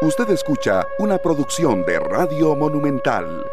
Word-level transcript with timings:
Usted 0.00 0.30
escucha 0.30 0.86
una 1.00 1.18
producción 1.18 1.84
de 1.84 1.98
Radio 1.98 2.54
Monumental. 2.54 3.44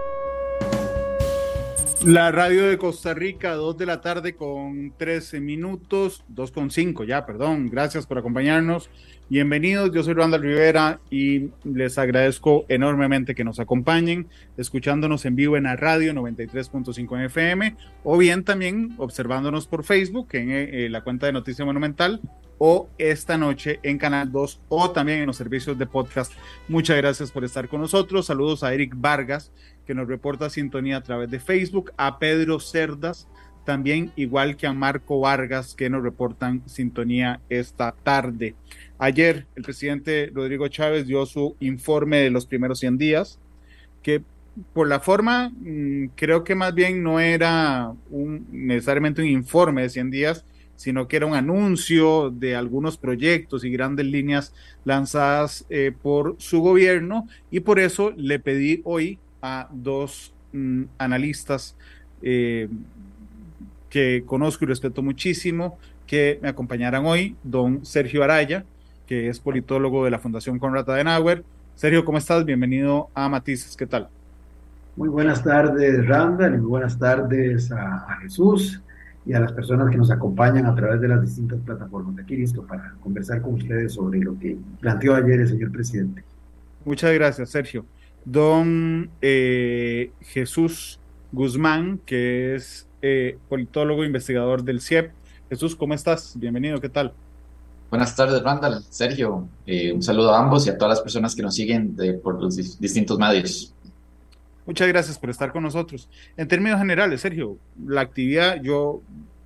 La 2.04 2.32
radio 2.32 2.68
de 2.68 2.78
Costa 2.78 3.16
Rica, 3.16 3.56
2 3.56 3.76
de 3.80 3.88
la 3.88 4.00
tarde 4.00 4.36
con 4.36 4.94
13 4.96 5.40
minutos, 5.40 6.24
2 6.28 6.52
con 6.52 6.70
5 6.70 7.04
ya, 7.04 7.26
perdón. 7.26 7.72
Gracias 7.72 8.06
por 8.06 8.20
acompañarnos. 8.20 8.92
Bienvenidos, 9.28 9.92
yo 9.92 10.04
soy 10.04 10.14
Randall 10.14 10.44
Rivera 10.44 11.00
y 11.10 11.50
les 11.64 11.98
agradezco 11.98 12.66
enormemente 12.70 13.34
que 13.34 13.44
nos 13.44 13.60
acompañen, 13.60 14.28
escuchándonos 14.56 15.26
en 15.26 15.36
vivo 15.36 15.58
en 15.58 15.64
la 15.64 15.76
radio 15.76 16.14
93.5 16.14 17.16
en 17.18 17.22
FM 17.24 17.76
o 18.04 18.20
bien 18.20 18.44
también 18.44 18.94
observándonos 19.00 19.66
por 19.66 19.84
Facebook 19.84 20.28
en 20.34 20.52
eh, 20.52 20.90
la 20.92 21.04
cuenta 21.04 21.26
de 21.26 21.34
Noticia 21.34 21.66
Monumental 21.66 22.22
o 22.58 22.90
esta 22.98 23.38
noche 23.38 23.80
en 23.84 23.98
Canal 23.98 24.32
2 24.32 24.62
o 24.70 24.92
también 24.92 25.20
en 25.20 25.28
los 25.28 25.38
servicios 25.38 25.78
de 25.78 25.86
podcast. 25.86 26.34
Muchas 26.68 26.98
gracias 26.98 27.32
por 27.32 27.44
estar 27.44 27.68
con 27.68 27.82
nosotros. 27.82 28.26
Saludos 28.26 28.64
a 28.64 28.74
Eric 28.74 28.94
Vargas, 28.96 29.52
que 29.86 29.94
nos 29.94 30.08
reporta 30.08 30.50
sintonía 30.50 30.98
a 30.98 31.04
través 31.04 31.30
de 31.30 31.40
Facebook, 31.40 31.92
a 31.98 32.20
Pedro 32.20 32.60
Cerdas, 32.60 33.28
también 33.66 34.12
igual 34.16 34.56
que 34.58 34.68
a 34.68 34.74
Marco 34.74 35.20
Vargas, 35.20 35.76
que 35.76 35.90
nos 35.90 36.04
reportan 36.04 36.62
sintonía 36.68 37.42
esta 37.50 37.92
tarde. 37.92 38.56
Ayer 38.98 39.48
el 39.56 39.64
presidente 39.64 40.32
Rodrigo 40.34 40.68
Chávez 40.68 41.08
dio 41.08 41.26
su 41.26 41.56
informe 41.60 42.18
de 42.18 42.30
los 42.30 42.46
primeros 42.46 42.80
100 42.80 42.98
días, 42.98 43.40
que 44.02 44.24
por 44.74 44.88
la 44.88 45.00
forma 45.00 45.50
mm, 45.50 46.12
creo 46.16 46.44
que 46.44 46.56
más 46.56 46.74
bien 46.74 47.04
no 47.04 47.20
era 47.20 47.94
necesariamente 48.52 49.22
un 49.22 49.28
informe 49.28 49.82
de 49.82 49.90
100 49.90 50.12
días, 50.12 50.46
sino 50.76 51.08
que 51.08 51.18
era 51.18 51.26
un 51.26 51.36
anuncio 51.36 52.30
de 52.30 52.56
algunos 52.56 52.98
proyectos 52.98 53.64
y 53.64 53.72
grandes 53.72 54.06
líneas 54.06 54.54
lanzadas 54.84 55.66
eh, 55.70 55.94
por 56.02 56.36
su 56.38 56.62
gobierno 56.62 57.28
y 57.52 57.62
por 57.62 57.80
eso 57.80 58.12
le 58.16 58.40
pedí 58.40 58.82
hoy 58.84 59.18
a 59.42 59.70
dos 59.72 60.34
mm, 60.54 60.84
analistas 60.98 61.76
eh, 62.22 62.68
que 63.90 64.24
conozco 64.26 64.66
y 64.66 64.68
respeto 64.68 65.02
muchísimo 65.02 65.78
que 66.08 66.40
me 66.42 66.50
acompañaran 66.50 67.06
hoy, 67.06 67.36
don 67.44 67.86
Sergio 67.86 68.24
Araya, 68.24 68.66
que 69.08 69.30
es 69.30 69.40
politólogo 69.40 70.06
de 70.06 70.12
la 70.12 70.20
Fundación 70.20 70.60
Conrad 70.60 70.90
Adenauer. 70.90 71.44
Sergio, 71.76 72.06
¿cómo 72.06 72.18
estás? 72.18 72.46
Bienvenido 72.46 73.10
a 73.14 73.28
Matices, 73.28 73.76
¿qué 73.76 73.88
tal? 73.88 74.10
Muy 74.96 75.10
buenas 75.10 75.44
tardes, 75.44 76.06
Randall, 76.06 76.56
y 76.56 76.58
muy 76.58 76.68
buenas 76.68 76.98
tardes 76.98 77.72
a 77.72 78.18
Jesús 78.22 78.82
y 79.26 79.34
a 79.34 79.40
las 79.40 79.52
personas 79.52 79.90
que 79.90 79.98
nos 79.98 80.12
acompañan 80.12 80.66
a 80.68 80.76
través 80.76 81.02
de 81.02 81.08
las 81.08 81.22
distintas 81.22 81.60
plataformas. 81.66 82.18
Aquí 82.20 82.36
listo 82.36 82.64
para 82.64 82.94
conversar 83.02 83.42
con 83.42 83.56
ustedes 83.56 83.94
sobre 83.94 84.20
lo 84.20 84.38
que 84.38 84.58
planteó 84.80 85.16
ayer 85.16 85.40
el 85.40 85.48
señor 85.48 85.72
presidente. 85.72 86.24
Muchas 86.86 87.14
gracias, 87.14 87.50
Sergio. 87.50 87.86
Don 88.24 89.10
eh, 89.22 90.12
Jesús 90.22 91.00
Guzmán, 91.32 92.00
que 92.06 92.56
es 92.56 92.88
eh, 93.02 93.38
politólogo 93.50 94.04
e 94.04 94.08
investigador 94.08 94.64
del 94.64 94.82
CIEP. 94.82 95.12
Jesús, 95.50 95.76
¿cómo 95.76 95.94
estás? 95.94 96.38
Bienvenido, 96.38 96.80
¿qué 96.80 96.90
tal? 96.90 97.14
Buenas 97.90 98.16
tardes, 98.16 98.42
Randall. 98.44 98.84
Sergio, 98.90 99.48
eh, 99.66 99.92
un 99.92 100.02
saludo 100.02 100.34
a 100.34 100.40
ambos 100.40 100.66
y 100.68 100.70
a 100.70 100.78
todas 100.78 100.98
las 100.98 101.02
personas 101.02 101.36
que 101.36 101.42
nos 101.42 101.56
siguen 101.56 101.96
por 102.24 102.42
los 102.42 102.56
distintos 102.80 103.18
medios. 103.18 103.75
Muchas 104.66 104.88
gracias 104.88 105.20
por 105.20 105.30
estar 105.30 105.52
con 105.52 105.64
nosotros. 105.64 106.10
En 106.38 106.48
términos 106.48 106.80
generales, 106.80 107.22
Sergio, 107.22 107.58
la 107.86 108.02
actividad, 108.02 108.62
yo 108.62 109.02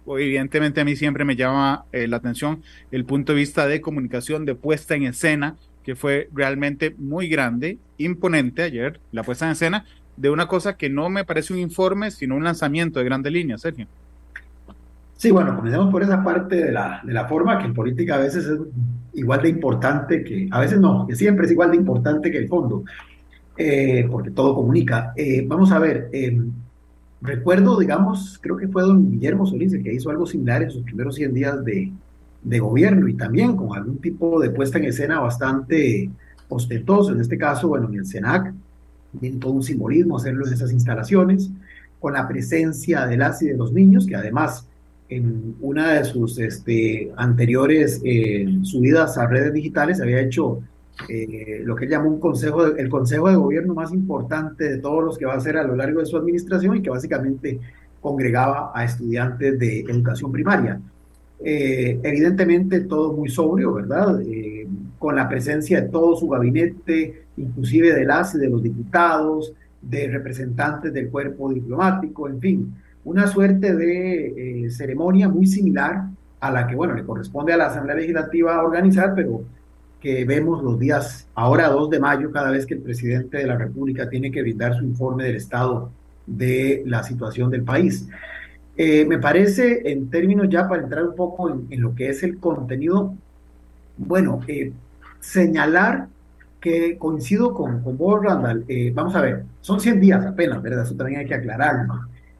evidentemente 0.08 0.82
a 0.82 0.86
mí 0.86 0.96
siempre 0.96 1.26
me 1.26 1.36
llama 1.36 1.86
eh, 1.92 2.08
la 2.08 2.18
atención 2.18 2.64
el 2.92 3.06
punto 3.06 3.34
de 3.34 3.40
vista 3.40 3.68
de 3.68 3.82
comunicación, 3.82 4.46
de 4.46 4.56
puesta 4.56 4.96
en 4.96 5.04
escena, 5.04 5.56
que 5.84 5.96
fue 5.96 6.30
realmente 6.34 6.96
muy 6.98 7.28
grande, 7.28 7.78
imponente 7.98 8.64
ayer, 8.64 9.00
la 9.12 9.24
puesta 9.24 9.46
en 9.46 9.52
escena 9.52 9.86
de 10.16 10.30
una 10.30 10.48
cosa 10.48 10.76
que 10.76 10.90
no 10.90 11.10
me 11.10 11.24
parece 11.24 11.54
un 11.54 11.60
informe, 11.60 12.12
sino 12.12 12.36
un 12.36 12.44
lanzamiento 12.44 13.00
de 13.00 13.06
grandes 13.06 13.32
líneas, 13.32 13.62
Sergio. 13.62 13.88
Sí, 15.16 15.32
bueno, 15.32 15.56
comencemos 15.56 15.92
por 15.92 16.02
esa 16.02 16.24
parte 16.24 16.56
de 16.56 16.72
la, 16.72 17.02
de 17.04 17.14
la 17.14 17.26
forma 17.26 17.58
que 17.58 17.66
en 17.66 17.74
política 17.74 18.16
a 18.16 18.20
veces 18.20 18.46
es 18.46 18.60
igual 19.14 19.42
de 19.42 19.50
importante 19.50 20.24
que, 20.24 20.48
a 20.50 20.62
veces 20.62 20.80
no, 20.80 21.06
que 21.08 21.16
siempre 21.16 21.46
es 21.46 21.52
igual 21.52 21.72
de 21.72 21.78
importante 21.78 22.32
que 22.32 22.38
el 22.38 22.48
fondo. 22.48 22.84
Eh, 23.62 24.08
porque 24.10 24.32
todo 24.32 24.56
comunica. 24.56 25.12
Eh, 25.18 25.44
vamos 25.46 25.74
a 25.74 25.80
ver, 25.80 26.08
em, 26.14 26.50
recuerdo, 27.22 27.78
digamos, 27.78 28.40
creo 28.42 28.56
que 28.56 28.70
fue 28.70 28.84
don 28.84 29.12
Guillermo 29.12 29.46
Solís 29.46 29.74
el 29.74 29.84
que 29.84 29.94
hizo 29.94 30.10
algo 30.10 30.26
similar 30.26 30.64
en 30.64 30.72
sus 30.72 30.84
primeros 30.84 31.16
100 31.16 31.34
días 31.34 31.66
de, 31.66 31.92
gobierno 32.62 33.10
y 33.10 33.16
también 33.16 33.58
con 33.58 33.78
algún 33.78 33.98
tipo 33.98 34.40
de 34.40 34.50
puesta 34.50 34.78
en 34.78 34.86
escena 34.86 35.20
bastante 35.20 36.10
ostentoso. 36.48 37.12
En 37.12 37.20
este 37.20 37.38
caso, 37.38 37.68
bueno, 37.68 37.90
en 37.90 37.96
el 37.96 38.06
SENAC 38.06 38.54
tiene 39.20 39.40
todo 39.40 39.52
un 39.52 39.64
simbolismo 39.64 40.16
hacerlo 40.16 40.48
en 40.48 40.54
esas 40.54 40.72
instalaciones, 40.72 41.52
con 42.00 42.14
la 42.14 42.30
presencia 42.30 43.06
de 43.08 43.18
las 43.18 43.42
y 43.42 43.48
de 43.48 43.58
los 43.58 43.74
niños, 43.74 44.08
que 44.08 44.16
además 44.16 44.66
en 45.10 45.56
una 45.60 45.96
de 45.96 46.06
sus 46.06 46.40
este, 46.40 47.12
anteriores 47.18 48.00
eh, 48.06 48.48
subidas 48.62 49.18
a 49.18 49.28
redes 49.28 49.52
digitales 49.52 50.00
había 50.00 50.22
hecho 50.22 50.62
eh, 51.08 51.62
lo 51.64 51.76
que 51.76 51.88
llamó 51.88 52.10
un 52.10 52.20
consejo 52.20 52.66
el 52.66 52.90
consejo 52.90 53.30
de 53.30 53.36
gobierno 53.36 53.74
más 53.74 53.92
importante 53.94 54.66
de 54.66 54.78
todos 54.80 55.04
los 55.04 55.18
que 55.18 55.26
va 55.26 55.34
a 55.34 55.38
hacer 55.38 55.58
a 55.58 55.64
lo 55.64 55.76
largo 55.76 56.02
de 56.02 56.06
su 56.06 56.18
administración 56.18 56.78
y 56.78 56.82
que 56.82 56.90
básicamente 56.90 57.60
congregaba 58.02 58.72
a 58.74 58.84
estudiantes 58.84 59.58
de 59.58 59.82
educación 59.82 60.32
primaria. 60.32 60.80
Eh, 61.42 62.00
evidentemente 62.04 62.82
todo 62.82 63.14
muy 63.14 63.30
sobrio, 63.30 63.74
¿verdad? 63.74 64.22
Eh, 64.22 64.68
con 64.98 65.16
la 65.16 65.30
presencia 65.30 65.82
de 65.82 65.88
todo 65.88 66.18
su 66.18 66.28
gabinete, 66.28 67.24
inclusive 67.38 67.94
de 67.94 68.04
las 68.04 68.36
y 68.36 68.40
de 68.40 68.50
los 68.50 68.62
diputados, 68.62 69.54
de 69.82 70.10
representantes 70.10 70.92
del 70.92 71.10
cuerpo 71.10 71.54
diplomático, 71.54 72.28
en 72.28 72.42
fin, 72.42 72.76
una 73.06 73.28
suerte 73.28 73.74
de 73.74 74.68
ceremonia 74.70 75.30
muy 75.30 75.48
similar 75.48 76.10
a 76.42 76.52
la 76.52 76.68
que, 76.68 76.76
bueno, 76.76 76.94
le 76.94 77.06
corresponde 77.06 77.54
a 77.54 77.58
la 77.58 77.68
Asamblea 77.68 77.96
Legislativa 77.96 78.62
organizar, 78.62 79.14
pero 79.16 79.44
que 80.00 80.24
vemos 80.26 80.64
los 80.64 80.80
días, 80.80 81.28
ahora 81.36 81.70
2 81.70 81.90
de 81.90 82.00
mayo, 82.00 82.32
cada 82.32 82.52
vez 82.52 82.66
que 82.66 82.76
el 82.76 82.82
presidente 82.82 83.38
de 83.38 83.48
la 83.48 83.58
República 83.58 84.10
tiene 84.10 84.32
que 84.32 84.42
brindar 84.42 84.78
su 84.78 84.84
informe 84.84 85.26
del 85.26 85.36
estado 85.36 85.92
de 86.26 86.84
la 86.86 87.04
situación 87.04 87.50
del 87.50 87.64
país. 87.64 88.08
Eh, 88.78 89.06
me 89.06 89.20
parece, 89.20 89.92
en 89.92 90.10
términos 90.10 90.48
ya 90.50 90.68
para 90.70 90.84
entrar 90.84 91.04
un 91.04 91.16
poco 91.16 91.50
en, 91.50 91.82
lo 91.82 91.94
que 91.96 92.10
es 92.10 92.24
el 92.24 92.40
contenido, 92.40 93.14
bueno, 93.98 94.40
eh, 94.48 94.72
señalar 95.20 96.08
que 96.62 96.98
coincido 96.98 97.54
con, 97.54 97.82
con 97.84 97.98
vos, 97.98 98.24
Randall. 98.24 98.66
Eh, 98.68 98.92
vamos 98.94 99.16
a 99.16 99.22
ver, 99.22 99.44
son 99.62 99.80
100 99.80 100.00
días 100.00 100.26
apenas, 100.26 100.62
¿verdad? 100.62 100.84
Eso 100.84 100.96
también 100.96 101.20
hay 101.22 101.26
que 101.26 101.36
aclararlo. 101.36 101.94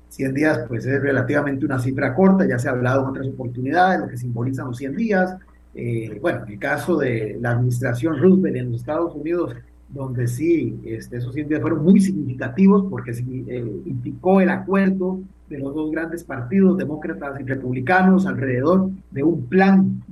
100 0.10 0.34
días, 0.34 0.60
pues 0.68 0.86
es 0.86 1.02
relativamente 1.02 1.66
una 1.66 1.80
cifra 1.80 2.16
corta, 2.16 2.48
ya 2.48 2.58
se 2.58 2.68
ha 2.68 2.72
hablado 2.72 3.02
en 3.04 3.08
otras 3.10 3.28
oportunidades, 3.28 4.00
lo 4.00 4.08
que 4.08 4.18
simbolizan 4.18 4.68
los 4.68 4.78
100 4.78 4.96
días, 4.96 5.36
eh, 5.76 6.18
bueno, 6.22 6.44
en 6.46 6.54
el 6.54 6.60
caso 6.60 6.98
de 6.98 7.38
la 7.40 7.52
administración 7.52 8.18
Roosevelt 8.20 8.56
en 8.56 8.72
los 8.72 8.82
Estados 8.82 9.16
Unidos, 9.16 9.56
donde 9.90 10.28
sí, 10.28 10.80
este, 10.86 11.18
esos 11.18 11.34
100 11.34 11.48
días 11.48 11.62
fueron 11.62 11.84
muy 11.84 12.00
significativos 12.00 12.86
porque 12.90 13.12
eh, 13.12 13.82
implicó 13.86 14.42
el 14.42 14.50
acuerdo 14.50 15.20
de 15.50 15.58
los 15.58 15.74
dos 15.74 15.92
grandes 15.92 16.24
partidos, 16.24 16.78
demócratas 16.78 17.40
y 17.40 17.44
republicanos, 17.44 18.28
alrededor 18.28 18.92
de 19.10 19.24
un 19.24 19.46
plan, 19.48 20.04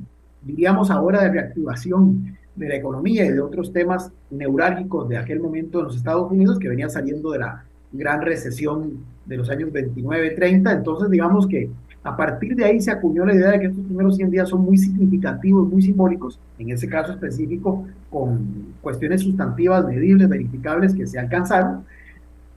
diríamos 0.41 0.90
ahora, 0.90 1.23
de 1.23 1.29
reactivación 1.29 2.38
de 2.56 2.69
la 2.69 2.75
economía 2.75 3.25
y 3.25 3.29
de 3.29 3.39
otros 3.39 3.72
temas 3.72 4.12
neurálgicos 4.31 5.07
de 5.09 5.18
aquel 5.18 5.39
momento 5.39 5.79
en 5.79 5.85
los 5.85 5.95
Estados 5.95 6.31
Unidos 6.31 6.57
que 6.57 6.69
venía 6.69 6.89
saliendo 6.89 7.31
de 7.31 7.39
la 7.39 7.63
gran 7.91 8.22
recesión 8.22 9.06
de 9.28 9.38
los 9.38 9.50
años 9.50 9.69
29-30. 9.69 10.75
Entonces, 10.75 11.09
digamos 11.12 11.47
que 11.47 11.69
a 12.07 12.16
partir 12.16 12.56
de 12.56 12.63
ahí 12.63 12.79
se 12.79 12.90
acuñó 12.90 13.25
la 13.25 13.35
idea 13.35 13.51
de 13.51 13.59
que 13.59 13.66
estos 13.66 13.84
primeros 13.84 14.16
100 14.16 14.31
días 14.31 14.47
son 14.47 14.62
muy 14.62 14.78
significativos, 14.78 15.68
muy 15.68 15.81
simbólicos, 15.81 16.40
en 16.57 16.69
ese 16.69 16.88
caso 16.88 17.12
específico, 17.12 17.86
con 18.09 18.75
cuestiones 18.81 19.24
sustantivas, 19.24 19.86
medibles, 19.86 20.30
verificables 20.30 20.95
que 20.95 21.06
se 21.06 21.19
alcanzaron. 21.19 21.83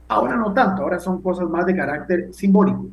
Ahora 0.07 0.37
no 0.37 0.53
tanto, 0.53 0.83
ahora 0.83 1.01
son 1.01 1.21
cosas 1.21 1.51
más 1.51 1.67
de 1.67 1.75
carácter 1.75 2.29
simbólico. 2.33 2.87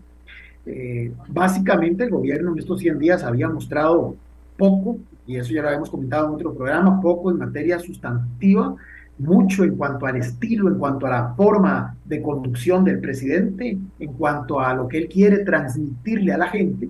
Eh, 0.66 1.12
básicamente 1.28 2.06
el 2.06 2.10
gobierno 2.10 2.54
en 2.54 2.58
estos 2.58 2.80
100 2.80 2.98
días 2.98 3.24
había 3.24 3.48
mostrado 3.50 4.16
poco, 4.58 4.98
y 5.28 5.36
eso 5.36 5.54
ya 5.54 5.62
lo 5.62 5.68
habíamos 5.68 5.92
comentado 5.92 6.28
en 6.28 6.34
otro 6.34 6.56
programa, 6.56 7.00
poco 7.00 7.30
en 7.30 7.38
materia 7.38 7.78
sustantiva, 7.78 8.76
mucho 9.20 9.64
en 9.64 9.76
cuanto 9.76 10.06
al 10.06 10.18
estilo, 10.18 10.68
en 10.68 10.78
cuanto 10.78 11.08
a 11.08 11.10
la 11.10 11.34
forma 11.34 11.96
de 12.06 12.22
conducción 12.22 12.84
del 12.84 13.00
presidente, 13.00 13.78
en 14.00 14.14
cuanto 14.14 14.60
a 14.60 14.74
lo 14.74 14.88
que 14.88 15.00
él 15.00 15.08
quiere 15.08 15.40
transmitirle 15.40 16.34
a 16.34 16.38
la 16.38 16.48
gente 16.48 16.90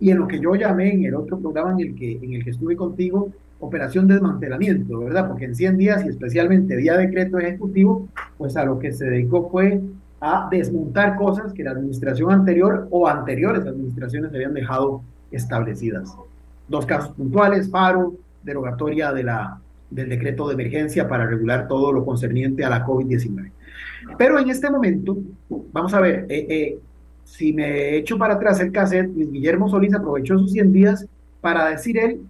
y 0.00 0.10
en 0.10 0.18
lo 0.18 0.28
que 0.28 0.40
yo 0.40 0.54
llamé 0.54 0.92
en 0.92 1.04
el 1.04 1.14
otro 1.14 1.38
programa 1.38 1.72
en 1.72 1.80
el 1.80 1.94
que, 1.94 2.18
en 2.22 2.34
el 2.34 2.44
que 2.44 2.50
estuve 2.50 2.76
contigo, 2.76 3.30
operación 3.60 4.06
de 4.06 4.14
desmantelamiento, 4.14 5.00
¿verdad? 5.00 5.28
Porque 5.28 5.46
en 5.46 5.54
100 5.54 5.76
días 5.76 6.04
y 6.04 6.08
especialmente 6.08 6.76
vía 6.76 6.96
decreto 6.96 7.38
ejecutivo, 7.38 8.08
pues 8.36 8.56
a 8.56 8.64
lo 8.64 8.78
que 8.78 8.92
se 8.92 9.06
dedicó 9.06 9.48
fue 9.50 9.80
a 10.20 10.48
desmontar 10.50 11.16
cosas 11.16 11.52
que 11.52 11.64
la 11.64 11.72
administración 11.72 12.30
anterior 12.30 12.88
o 12.90 13.08
anteriores 13.08 13.66
administraciones 13.66 14.32
habían 14.34 14.54
dejado 14.54 15.02
establecidas. 15.30 16.14
Dos 16.68 16.86
casos 16.86 17.14
puntuales, 17.14 17.68
paro, 17.68 18.14
derogatoria 18.42 19.12
de 19.12 19.24
la 19.24 19.60
del 19.90 20.08
decreto 20.08 20.46
de 20.48 20.54
emergencia 20.54 21.08
para 21.08 21.26
regular 21.26 21.68
todo 21.68 21.92
lo 21.92 22.04
concerniente 22.04 22.64
a 22.64 22.70
la 22.70 22.84
COVID-19. 22.84 23.50
Pero 24.16 24.38
en 24.38 24.50
este 24.50 24.70
momento, 24.70 25.18
vamos 25.72 25.94
a 25.94 26.00
ver, 26.00 26.26
eh, 26.28 26.46
eh, 26.48 26.78
si 27.24 27.52
me 27.52 27.96
echo 27.96 28.18
para 28.18 28.34
atrás 28.34 28.60
el 28.60 28.72
cassette, 28.72 29.10
Guillermo 29.14 29.68
Solís 29.68 29.94
aprovechó 29.94 30.38
sus 30.38 30.52
100 30.52 30.72
días 30.72 31.06
para 31.40 31.68
decir 31.68 31.98
él, 31.98 32.20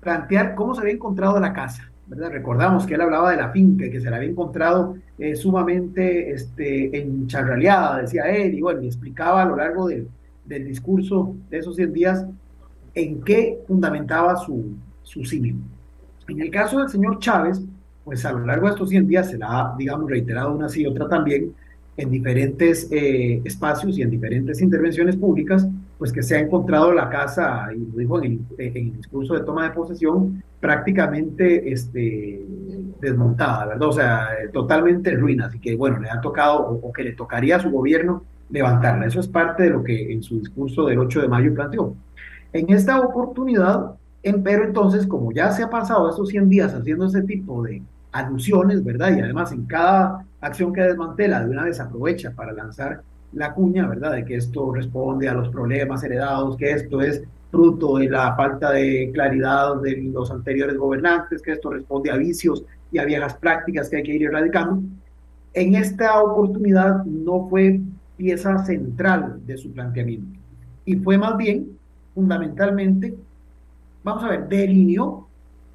plantear 0.00 0.54
cómo 0.54 0.74
se 0.74 0.82
había 0.82 0.94
encontrado 0.94 1.38
la 1.40 1.52
casa. 1.52 1.90
Recordamos 2.08 2.84
que 2.84 2.94
él 2.94 3.00
hablaba 3.00 3.30
de 3.30 3.38
la 3.38 3.50
finca, 3.50 3.88
que 3.88 4.00
se 4.00 4.10
la 4.10 4.16
había 4.16 4.28
encontrado 4.28 4.96
eh, 5.18 5.34
sumamente 5.36 6.32
este, 6.32 7.00
encharraleada, 7.00 8.02
decía 8.02 8.24
él, 8.24 8.54
y 8.54 8.60
bueno, 8.60 8.82
explicaba 8.82 9.42
a 9.42 9.46
lo 9.46 9.56
largo 9.56 9.88
del 9.88 10.64
discurso 10.66 11.34
de 11.48 11.58
esos 11.58 11.76
100 11.76 11.92
días 11.92 12.26
en 12.94 13.22
qué 13.22 13.60
fundamentaba 13.66 14.36
su, 14.36 14.74
su 15.02 15.24
En 16.28 16.40
el 16.40 16.50
caso 16.50 16.78
del 16.78 16.88
señor 16.88 17.18
Chávez, 17.18 17.60
pues 18.04 18.24
a 18.24 18.32
lo 18.32 18.44
largo 18.46 18.66
de 18.66 18.72
estos 18.72 18.88
100 18.90 19.06
días 19.06 19.30
se 19.30 19.38
la 19.38 19.46
ha, 19.48 19.76
digamos, 19.76 20.10
reiterado 20.10 20.54
una 20.54 20.66
y 20.74 20.86
otra 20.86 21.08
también 21.08 21.54
en 21.96 22.10
diferentes 22.10 22.88
eh, 22.90 23.42
espacios 23.44 23.98
y 23.98 24.02
en 24.02 24.10
diferentes 24.10 24.60
intervenciones 24.62 25.16
públicas, 25.16 25.66
pues 25.98 26.10
que 26.10 26.22
se 26.22 26.36
ha 26.36 26.40
encontrado 26.40 26.92
la 26.92 27.08
casa, 27.10 27.68
y 27.74 27.78
lo 27.78 27.98
dijo 27.98 28.22
en 28.22 28.46
el, 28.58 28.96
discurso 28.96 29.34
de 29.34 29.40
toma 29.40 29.64
de 29.64 29.70
posesión, 29.70 30.42
prácticamente 30.58 31.70
este, 31.70 32.42
desmontada, 33.00 33.66
¿verdad? 33.66 33.88
O 33.88 33.92
sea, 33.92 34.28
totalmente 34.52 35.10
en 35.10 35.20
ruinas, 35.20 35.48
así 35.48 35.58
que 35.58 35.76
bueno, 35.76 36.00
le 36.00 36.10
ha 36.10 36.20
tocado 36.20 36.60
o, 36.82 36.92
que 36.92 37.04
le 37.04 37.12
tocaría 37.12 37.56
a 37.56 37.60
su 37.60 37.70
gobierno 37.70 38.24
levantarla. 38.50 39.06
Eso 39.06 39.20
es 39.20 39.28
parte 39.28 39.64
de 39.64 39.70
lo 39.70 39.84
que 39.84 40.12
en 40.12 40.22
su 40.22 40.38
discurso 40.38 40.86
del 40.86 40.98
8 40.98 41.22
de 41.22 41.28
mayo 41.28 41.54
planteó. 41.54 41.94
En 42.52 42.70
esta 42.70 43.00
oportunidad, 43.00 43.92
pero 44.44 44.64
entonces, 44.64 45.06
como 45.06 45.32
ya 45.32 45.50
se 45.50 45.62
ha 45.62 45.70
pasado 45.70 46.08
estos 46.08 46.28
100 46.28 46.48
días 46.48 46.74
haciendo 46.74 47.06
ese 47.06 47.22
tipo 47.22 47.62
de 47.62 47.82
alusiones, 48.12 48.84
¿verdad? 48.84 49.16
Y 49.16 49.20
además 49.20 49.52
en 49.52 49.64
cada 49.66 50.24
acción 50.40 50.72
que 50.72 50.82
desmantela, 50.82 51.44
de 51.44 51.50
una 51.50 51.64
vez 51.64 51.80
aprovecha 51.80 52.30
para 52.30 52.52
lanzar 52.52 53.02
la 53.32 53.52
cuña, 53.54 53.88
¿verdad? 53.88 54.12
De 54.12 54.24
que 54.24 54.36
esto 54.36 54.72
responde 54.72 55.28
a 55.28 55.34
los 55.34 55.48
problemas 55.48 56.04
heredados, 56.04 56.56
que 56.56 56.70
esto 56.72 57.00
es 57.00 57.22
fruto 57.50 57.96
de 57.98 58.08
la 58.08 58.34
falta 58.36 58.72
de 58.72 59.10
claridad 59.12 59.76
de 59.82 59.96
los 60.12 60.30
anteriores 60.30 60.76
gobernantes, 60.76 61.42
que 61.42 61.52
esto 61.52 61.70
responde 61.70 62.10
a 62.10 62.16
vicios 62.16 62.64
y 62.90 62.98
a 62.98 63.04
viejas 63.04 63.34
prácticas 63.34 63.88
que 63.88 63.96
hay 63.96 64.02
que 64.02 64.14
ir 64.14 64.24
erradicando. 64.24 64.82
En 65.54 65.74
esta 65.74 66.22
oportunidad 66.22 67.04
no 67.04 67.48
fue 67.48 67.80
pieza 68.16 68.64
central 68.64 69.40
de 69.46 69.56
su 69.56 69.72
planteamiento 69.72 70.38
y 70.84 70.96
fue 70.96 71.18
más 71.18 71.36
bien, 71.36 71.78
fundamentalmente, 72.14 73.14
vamos 74.04 74.24
a 74.24 74.28
ver, 74.28 74.48
delineó 74.48 75.26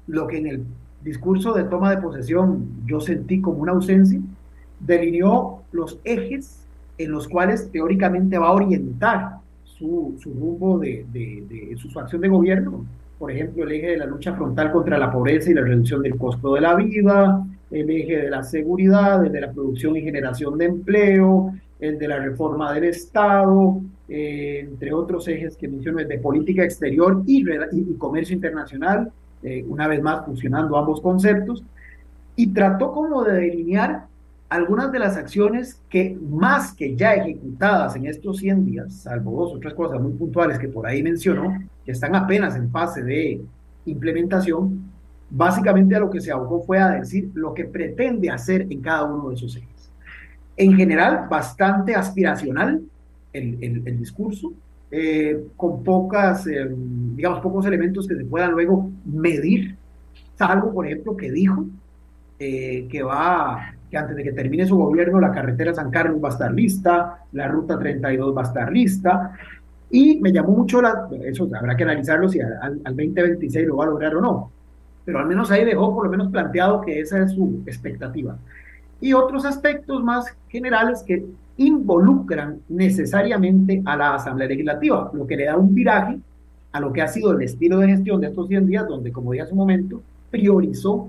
lo 0.06 0.26
que 0.26 0.38
en 0.38 0.46
el 0.46 0.64
discurso 1.02 1.52
de 1.52 1.64
toma 1.64 1.90
de 1.90 2.02
posesión 2.02 2.66
yo 2.86 3.00
sentí 3.00 3.40
como 3.40 3.58
una 3.58 3.72
ausencia, 3.72 4.20
delineó 4.80 5.62
los 5.72 5.98
ejes 6.04 6.64
en 6.98 7.12
los 7.12 7.28
cuales 7.28 7.70
teóricamente 7.70 8.38
va 8.38 8.48
a 8.48 8.52
orientar 8.52 9.36
su, 9.64 10.16
su 10.20 10.34
rumbo 10.34 10.78
de, 10.78 11.06
de, 11.12 11.76
su, 11.76 11.96
acción 11.98 12.20
de 12.20 12.28
gobierno. 12.28 12.84
Por 13.18 13.30
ejemplo, 13.30 13.64
el 13.64 13.72
eje 13.72 13.90
de 13.90 13.96
la 13.98 14.06
lucha 14.06 14.34
frontal 14.34 14.72
contra 14.72 14.98
la 14.98 15.10
pobreza 15.10 15.50
y 15.50 15.54
la 15.54 15.62
reducción 15.62 16.02
del 16.02 16.16
costo 16.16 16.54
de 16.54 16.60
la 16.60 16.74
vida, 16.74 17.44
el 17.70 17.90
eje 17.90 18.16
de 18.22 18.30
la 18.30 18.42
seguridad, 18.42 19.24
el 19.24 19.32
de 19.32 19.40
la 19.40 19.52
producción 19.52 19.96
y 19.96 20.02
generación 20.02 20.58
de 20.58 20.66
empleo, 20.66 21.52
el 21.80 21.98
de 21.98 22.08
la 22.08 22.18
reforma 22.18 22.72
del 22.72 22.84
Estado, 22.84 23.80
eh, 24.08 24.60
entre 24.60 24.92
otros 24.92 25.28
ejes 25.28 25.56
que 25.56 25.68
menciono, 25.68 25.98
de 25.98 26.18
política 26.18 26.64
exterior 26.64 27.22
y, 27.26 27.44
comercio 27.98 28.34
internacional, 28.34 29.12
eh, 29.42 29.64
una 29.68 29.86
vez 29.86 30.02
más 30.02 30.24
funcionando 30.24 30.76
ambos 30.76 31.00
conceptos, 31.00 31.62
y 32.34 32.46
trató 32.48 32.92
como 32.92 33.22
de 33.24 33.34
delinear 33.34 34.06
algunas 34.48 34.90
de 34.92 34.98
las 34.98 35.16
acciones 35.16 35.82
que 35.90 36.16
más 36.30 36.72
que 36.72 36.96
ya 36.96 37.14
ejecutadas 37.14 37.96
en 37.96 38.06
estos 38.06 38.38
100 38.38 38.64
días, 38.64 38.94
salvo 38.94 39.42
dos 39.42 39.54
o 39.54 39.58
tres 39.58 39.74
cosas 39.74 40.00
muy 40.00 40.12
puntuales 40.12 40.58
que 40.58 40.68
por 40.68 40.86
ahí 40.86 41.02
mencionó, 41.02 41.58
que 41.84 41.92
están 41.92 42.14
apenas 42.14 42.56
en 42.56 42.70
fase 42.70 43.02
de 43.02 43.42
implementación, 43.84 44.90
básicamente 45.28 45.96
a 45.96 46.00
lo 46.00 46.10
que 46.10 46.20
se 46.20 46.32
abogó 46.32 46.62
fue 46.62 46.78
a 46.78 46.92
decir 46.92 47.30
lo 47.34 47.52
que 47.52 47.66
pretende 47.66 48.30
hacer 48.30 48.62
en 48.70 48.80
cada 48.80 49.04
uno 49.04 49.28
de 49.28 49.34
esos 49.34 49.54
ejes. 49.56 49.90
En 50.56 50.74
general, 50.74 51.26
bastante 51.28 51.94
aspiracional 51.94 52.82
el, 53.32 53.82
el, 53.86 53.98
discurso, 53.98 54.52
eh, 54.90 55.46
con 55.56 55.82
pocas, 55.82 56.46
eh, 56.46 56.68
digamos, 57.14 57.40
pocos 57.40 57.66
elementos 57.66 58.06
que 58.06 58.16
se 58.16 58.24
puedan 58.24 58.52
luego 58.52 58.90
medir, 59.04 59.76
salvo, 60.36 60.72
por 60.72 60.86
ejemplo, 60.86 61.16
que 61.16 61.30
dijo 61.30 61.66
eh, 62.38 62.86
que 62.90 63.02
va 63.02 63.74
que 63.90 63.96
antes 63.96 64.16
de 64.16 64.22
que 64.22 64.32
termine 64.32 64.66
su 64.66 64.76
gobierno 64.76 65.18
la 65.18 65.32
carretera 65.32 65.74
San 65.74 65.90
Carlos 65.90 66.22
va 66.22 66.28
a 66.28 66.32
estar 66.32 66.52
lista, 66.52 67.24
la 67.32 67.48
ruta 67.48 67.78
32 67.78 68.36
va 68.36 68.42
a 68.42 68.44
estar 68.44 68.70
lista, 68.70 69.32
y 69.90 70.20
me 70.20 70.30
llamó 70.30 70.50
mucho 70.50 70.82
la, 70.82 71.08
eso 71.24 71.48
habrá 71.58 71.74
que 71.74 71.84
analizarlo 71.84 72.28
si 72.28 72.40
al, 72.40 72.80
al 72.84 72.96
2026 72.96 73.66
lo 73.66 73.76
va 73.76 73.84
a 73.84 73.88
lograr 73.88 74.14
o 74.14 74.20
no, 74.20 74.52
pero 75.06 75.20
al 75.20 75.26
menos 75.26 75.50
ahí 75.50 75.64
dejó 75.64 75.94
por 75.94 76.04
lo 76.04 76.10
menos 76.10 76.28
planteado 76.28 76.82
que 76.82 77.00
esa 77.00 77.22
es 77.22 77.32
su 77.32 77.62
expectativa. 77.66 78.36
Y 79.00 79.12
otros 79.12 79.44
aspectos 79.44 80.02
más 80.02 80.26
generales 80.48 81.02
que 81.06 81.24
involucran 81.56 82.60
necesariamente 82.68 83.82
a 83.84 83.96
la 83.96 84.14
Asamblea 84.14 84.48
Legislativa, 84.48 85.10
lo 85.12 85.26
que 85.26 85.36
le 85.36 85.44
da 85.44 85.56
un 85.56 85.74
viraje 85.74 86.18
a 86.72 86.80
lo 86.80 86.92
que 86.92 87.02
ha 87.02 87.08
sido 87.08 87.32
el 87.32 87.42
estilo 87.42 87.78
de 87.78 87.88
gestión 87.88 88.20
de 88.20 88.28
estos 88.28 88.48
100 88.48 88.66
días, 88.66 88.86
donde, 88.86 89.12
como 89.12 89.32
dije 89.32 89.42
hace 89.42 89.52
un 89.52 89.58
momento, 89.58 90.02
priorizó 90.30 91.08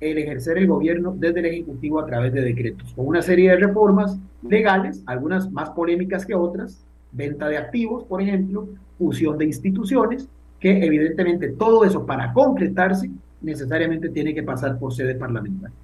el 0.00 0.18
ejercer 0.18 0.58
el 0.58 0.66
gobierno 0.66 1.14
desde 1.16 1.40
el 1.40 1.46
Ejecutivo 1.46 2.00
a 2.00 2.06
través 2.06 2.32
de 2.32 2.42
decretos, 2.42 2.92
con 2.94 3.06
una 3.06 3.22
serie 3.22 3.50
de 3.50 3.56
reformas 3.56 4.18
legales, 4.42 5.02
algunas 5.06 5.50
más 5.50 5.70
polémicas 5.70 6.24
que 6.24 6.34
otras, 6.34 6.84
venta 7.12 7.48
de 7.48 7.56
activos, 7.56 8.04
por 8.04 8.22
ejemplo, 8.22 8.68
fusión 8.98 9.38
de 9.38 9.46
instituciones, 9.46 10.28
que 10.60 10.84
evidentemente 10.84 11.48
todo 11.50 11.84
eso 11.84 12.04
para 12.04 12.32
completarse 12.32 13.10
necesariamente 13.40 14.08
tiene 14.10 14.34
que 14.34 14.42
pasar 14.42 14.78
por 14.78 14.92
sede 14.92 15.14
parlamentaria. 15.14 15.74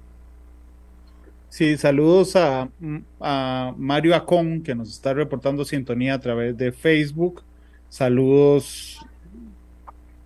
Sí, 1.55 1.77
saludos 1.77 2.35
a, 2.35 2.67
Mario 3.77 4.13
Acón, 4.13 4.61
que 4.61 4.75
nos 4.75 4.91
está 4.91 5.13
reportando 5.13 5.63
sintonía 5.63 6.15
a 6.15 6.19
través 6.19 6.57
de 6.57 6.73
Facebook. 6.73 7.43
Saludos 7.87 8.99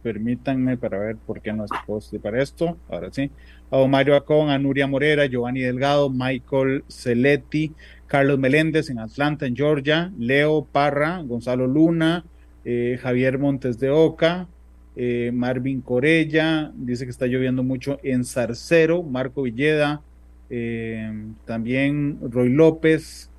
permítanme 0.02 0.76
para 0.76 0.98
ver 0.98 1.18
por 1.18 1.40
qué 1.40 1.54
no 1.54 1.66
es 1.66 1.72
posible 1.86 2.20
para 2.20 2.42
esto. 2.42 2.78
Ahora 2.90 3.12
sí. 3.12 3.30
A 3.70 3.86
Mario 3.86 4.16
Acón, 4.16 4.50
a 4.50 4.58
Nuria 4.58 4.88
Morera, 4.88 5.28
Giovanni 5.28 5.60
Delgado, 5.60 6.10
Michael 6.10 6.84
Celetti, 6.88 7.74
Carlos 8.08 8.40
Meléndez 8.40 8.90
en 8.90 8.98
Atlanta, 8.98 9.46
en 9.46 9.56
Georgia, 9.56 10.12
Leo 10.18 10.66
Parra, 10.66 11.22
Gonzalo 11.22 11.68
Luna, 11.68 12.26
eh, 12.66 12.98
Javier 13.00 13.38
Montes 13.38 13.78
de 13.78 13.92
Oca, 13.92 14.48
eh, 14.96 15.30
Marvin 15.32 15.82
Corella, 15.82 16.72
dice 16.74 17.06
que 17.06 17.12
está 17.12 17.28
lloviendo 17.28 17.62
mucho 17.62 18.00
en 18.02 18.26
Zarcero, 18.26 19.04
Marco 19.04 19.44
Villeda, 19.44 20.02
eh, 20.50 21.12
también 21.46 22.18
Roy 22.22 22.50
López, 22.50 23.30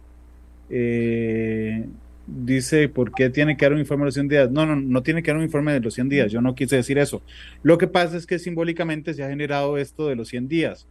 dice, 2.27 2.89
¿por 2.89 3.13
qué 3.13 3.29
tiene 3.31 3.57
que 3.57 3.65
dar 3.65 3.73
un 3.73 3.81
informe 3.81 4.03
de 4.03 4.07
los 4.07 4.15
100 4.15 4.29
días? 4.29 4.51
No, 4.51 4.67
no, 4.67 4.77
no 4.77 5.03
tiene 5.03 5.23
que 5.23 5.31
dar 5.31 5.39
un 5.39 5.45
informe 5.45 5.73
de 5.73 5.81
los 5.81 5.95
100 5.95 6.09
días, 6.09 6.33
yo 6.33 6.41
no 6.41 6.55
quise 6.55 6.77
decir 6.77 6.99
eso. 6.99 7.23
Lo 7.63 7.79
que 7.79 7.87
pasa 7.87 8.17
es 8.17 8.27
que 8.27 8.39
simbólicamente 8.39 9.15
se 9.15 9.25
ha 9.25 9.29
generado 9.29 9.79
esto 9.79 10.09
de 10.09 10.17
los 10.17 10.29
100 10.29 10.49
días. 10.49 10.87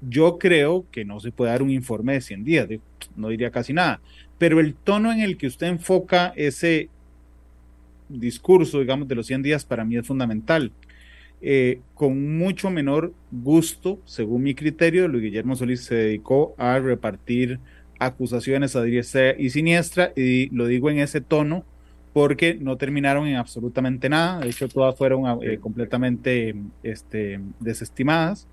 Yo 0.00 0.38
creo 0.38 0.84
que 0.90 1.04
no 1.04 1.18
se 1.20 1.32
puede 1.32 1.50
dar 1.50 1.62
un 1.62 1.70
informe 1.70 2.14
de 2.14 2.20
100 2.20 2.44
días, 2.44 2.68
no 3.16 3.28
diría 3.28 3.50
casi 3.50 3.72
nada, 3.72 4.00
pero 4.38 4.60
el 4.60 4.74
tono 4.74 5.12
en 5.12 5.20
el 5.20 5.36
que 5.36 5.46
usted 5.46 5.68
enfoca 5.68 6.32
ese 6.36 6.88
discurso, 8.08 8.80
digamos, 8.80 9.08
de 9.08 9.14
los 9.14 9.26
100 9.26 9.42
días 9.42 9.64
para 9.64 9.84
mí 9.84 9.96
es 9.96 10.06
fundamental. 10.06 10.72
Eh, 11.46 11.82
con 11.92 12.38
mucho 12.38 12.70
menor 12.70 13.12
gusto, 13.30 14.00
según 14.06 14.44
mi 14.44 14.54
criterio, 14.54 15.08
Luis 15.08 15.24
Guillermo 15.24 15.56
Solís 15.56 15.84
se 15.84 15.94
dedicó 15.94 16.54
a 16.56 16.78
repartir 16.78 17.60
acusaciones 17.98 18.74
a 18.76 18.82
diestra 18.82 19.38
y 19.38 19.50
siniestra, 19.50 20.14
y 20.16 20.48
lo 20.56 20.66
digo 20.66 20.88
en 20.88 21.00
ese 21.00 21.20
tono 21.20 21.66
porque 22.14 22.54
no 22.58 22.78
terminaron 22.78 23.26
en 23.26 23.36
absolutamente 23.36 24.08
nada, 24.08 24.40
de 24.40 24.48
hecho 24.48 24.68
todas 24.68 24.96
fueron 24.96 25.42
eh, 25.42 25.58
completamente 25.58 26.54
este, 26.82 27.40
desestimadas. 27.60 28.48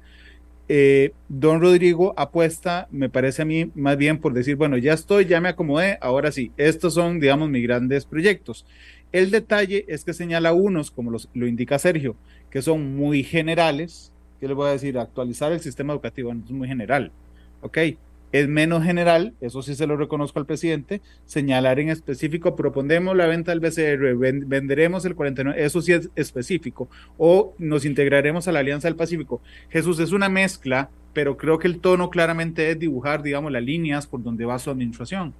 Eh, 0.67 1.13
don 1.29 1.61
Rodrigo 1.61 2.13
apuesta, 2.17 2.89
me 2.91 3.09
parece 3.09 3.43
a 3.43 3.45
mí, 3.45 3.71
más 3.73 3.95
bien 3.95 4.19
por 4.19 4.33
decir, 4.33 4.57
bueno, 4.57 4.77
ya 4.77 4.91
estoy, 4.93 5.25
ya 5.25 5.39
me 5.39 5.47
acomodé, 5.47 5.97
ahora 6.01 6.29
sí, 6.33 6.51
estos 6.57 6.95
son, 6.95 7.21
digamos, 7.21 7.49
mis 7.49 7.63
grandes 7.63 8.05
proyectos. 8.05 8.65
El 9.11 9.31
detalle 9.31 9.85
es 9.87 10.03
que 10.03 10.13
señala 10.13 10.53
unos, 10.53 10.91
como 10.91 11.11
lo 11.11 11.47
indica 11.47 11.79
Sergio, 11.79 12.15
que 12.49 12.61
son 12.61 12.95
muy 12.95 13.23
generales. 13.23 14.11
¿Qué 14.39 14.47
le 14.47 14.53
voy 14.53 14.69
a 14.69 14.73
decir? 14.73 14.97
Actualizar 14.97 15.51
el 15.51 15.59
sistema 15.59 15.93
educativo, 15.93 16.31
es 16.31 16.51
muy 16.51 16.67
general. 16.67 17.11
¿Ok? 17.61 17.77
es 18.31 18.47
menos 18.47 18.83
general, 18.83 19.33
eso 19.41 19.61
sí 19.61 19.75
se 19.75 19.87
lo 19.87 19.97
reconozco 19.97 20.39
al 20.39 20.45
presidente, 20.45 21.01
señalar 21.25 21.79
en 21.79 21.89
específico, 21.89 22.55
propondemos 22.55 23.15
la 23.15 23.27
venta 23.27 23.51
del 23.51 23.59
BCR, 23.59 24.15
venderemos 24.45 25.05
el 25.05 25.15
49, 25.15 25.63
eso 25.63 25.81
sí 25.81 25.91
es 25.91 26.09
específico, 26.15 26.89
o 27.17 27.53
nos 27.57 27.85
integraremos 27.85 28.47
a 28.47 28.51
la 28.51 28.59
Alianza 28.59 28.87
del 28.87 28.95
Pacífico. 28.95 29.41
Jesús, 29.69 29.99
es 29.99 30.11
una 30.11 30.29
mezcla, 30.29 30.89
pero 31.13 31.35
creo 31.35 31.59
que 31.59 31.67
el 31.67 31.79
tono 31.79 32.09
claramente 32.09 32.71
es 32.71 32.79
dibujar, 32.79 33.21
digamos, 33.21 33.51
las 33.51 33.63
líneas 33.63 34.07
por 34.07 34.23
donde 34.23 34.45
va 34.45 34.59
su 34.59 34.69
administración. 34.69 35.33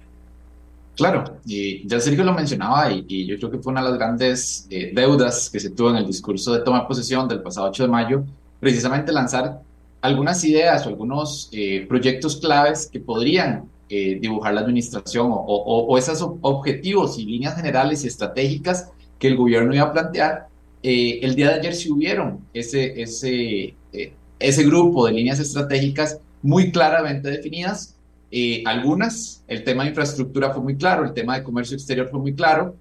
Claro, 0.94 1.38
y 1.46 1.86
ya 1.88 1.98
Sergio 2.00 2.22
lo 2.22 2.34
mencionaba 2.34 2.92
y, 2.92 3.26
yo 3.26 3.36
creo 3.38 3.50
que 3.50 3.58
fue 3.58 3.72
una 3.72 3.82
de 3.82 3.88
las 3.88 3.98
grandes 3.98 4.66
eh, 4.68 4.92
deudas 4.94 5.48
que 5.48 5.58
se 5.58 5.70
tuvo 5.70 5.90
en 5.90 5.96
el 5.96 6.06
discurso 6.06 6.52
de 6.52 6.60
toma 6.60 6.80
de 6.80 6.86
posesión 6.86 7.26
del 7.28 7.40
pasado 7.40 7.68
8 7.68 7.84
de 7.84 7.88
mayo, 7.88 8.24
precisamente 8.60 9.10
lanzar 9.10 9.60
algunas 10.02 10.44
ideas 10.44 10.84
o 10.84 10.90
algunos 10.90 11.48
eh, 11.52 11.86
proyectos 11.88 12.36
claves 12.36 12.90
que 12.92 13.00
podrían 13.00 13.64
eh, 13.88 14.18
dibujar 14.20 14.52
la 14.52 14.60
administración 14.60 15.28
o, 15.30 15.96
esos 15.96 16.22
objetivos 16.42 17.18
y 17.18 17.24
líneas 17.24 17.56
generales 17.56 18.04
y 18.04 18.08
estratégicas 18.08 18.90
que 19.18 19.28
el 19.28 19.36
gobierno 19.36 19.74
iba 19.74 19.84
a 19.84 19.92
plantear. 19.92 20.48
El 20.82 21.34
día 21.36 21.48
de 21.48 21.54
ayer 21.54 21.74
sí 21.74 21.90
hubieron 21.90 22.40
ese, 22.52 23.00
ese, 23.00 23.76
ese 24.38 24.64
grupo 24.64 25.06
de 25.06 25.12
líneas 25.12 25.38
estratégicas 25.38 26.18
muy 26.42 26.72
claramente 26.72 27.30
definidas. 27.30 27.91
Algunas, 28.64 29.44
el 29.46 29.62
tema 29.64 29.82
de 29.82 29.90
infraestructura 29.90 30.50
fue 30.52 30.62
muy 30.62 30.76
claro, 30.76 31.04
el 31.04 31.12
tema 31.12 31.36
de 31.36 31.42
comercio 31.42 31.76
exterior 31.76 32.08
fue 32.08 32.18
muy 32.18 32.34
claro, 32.34 32.76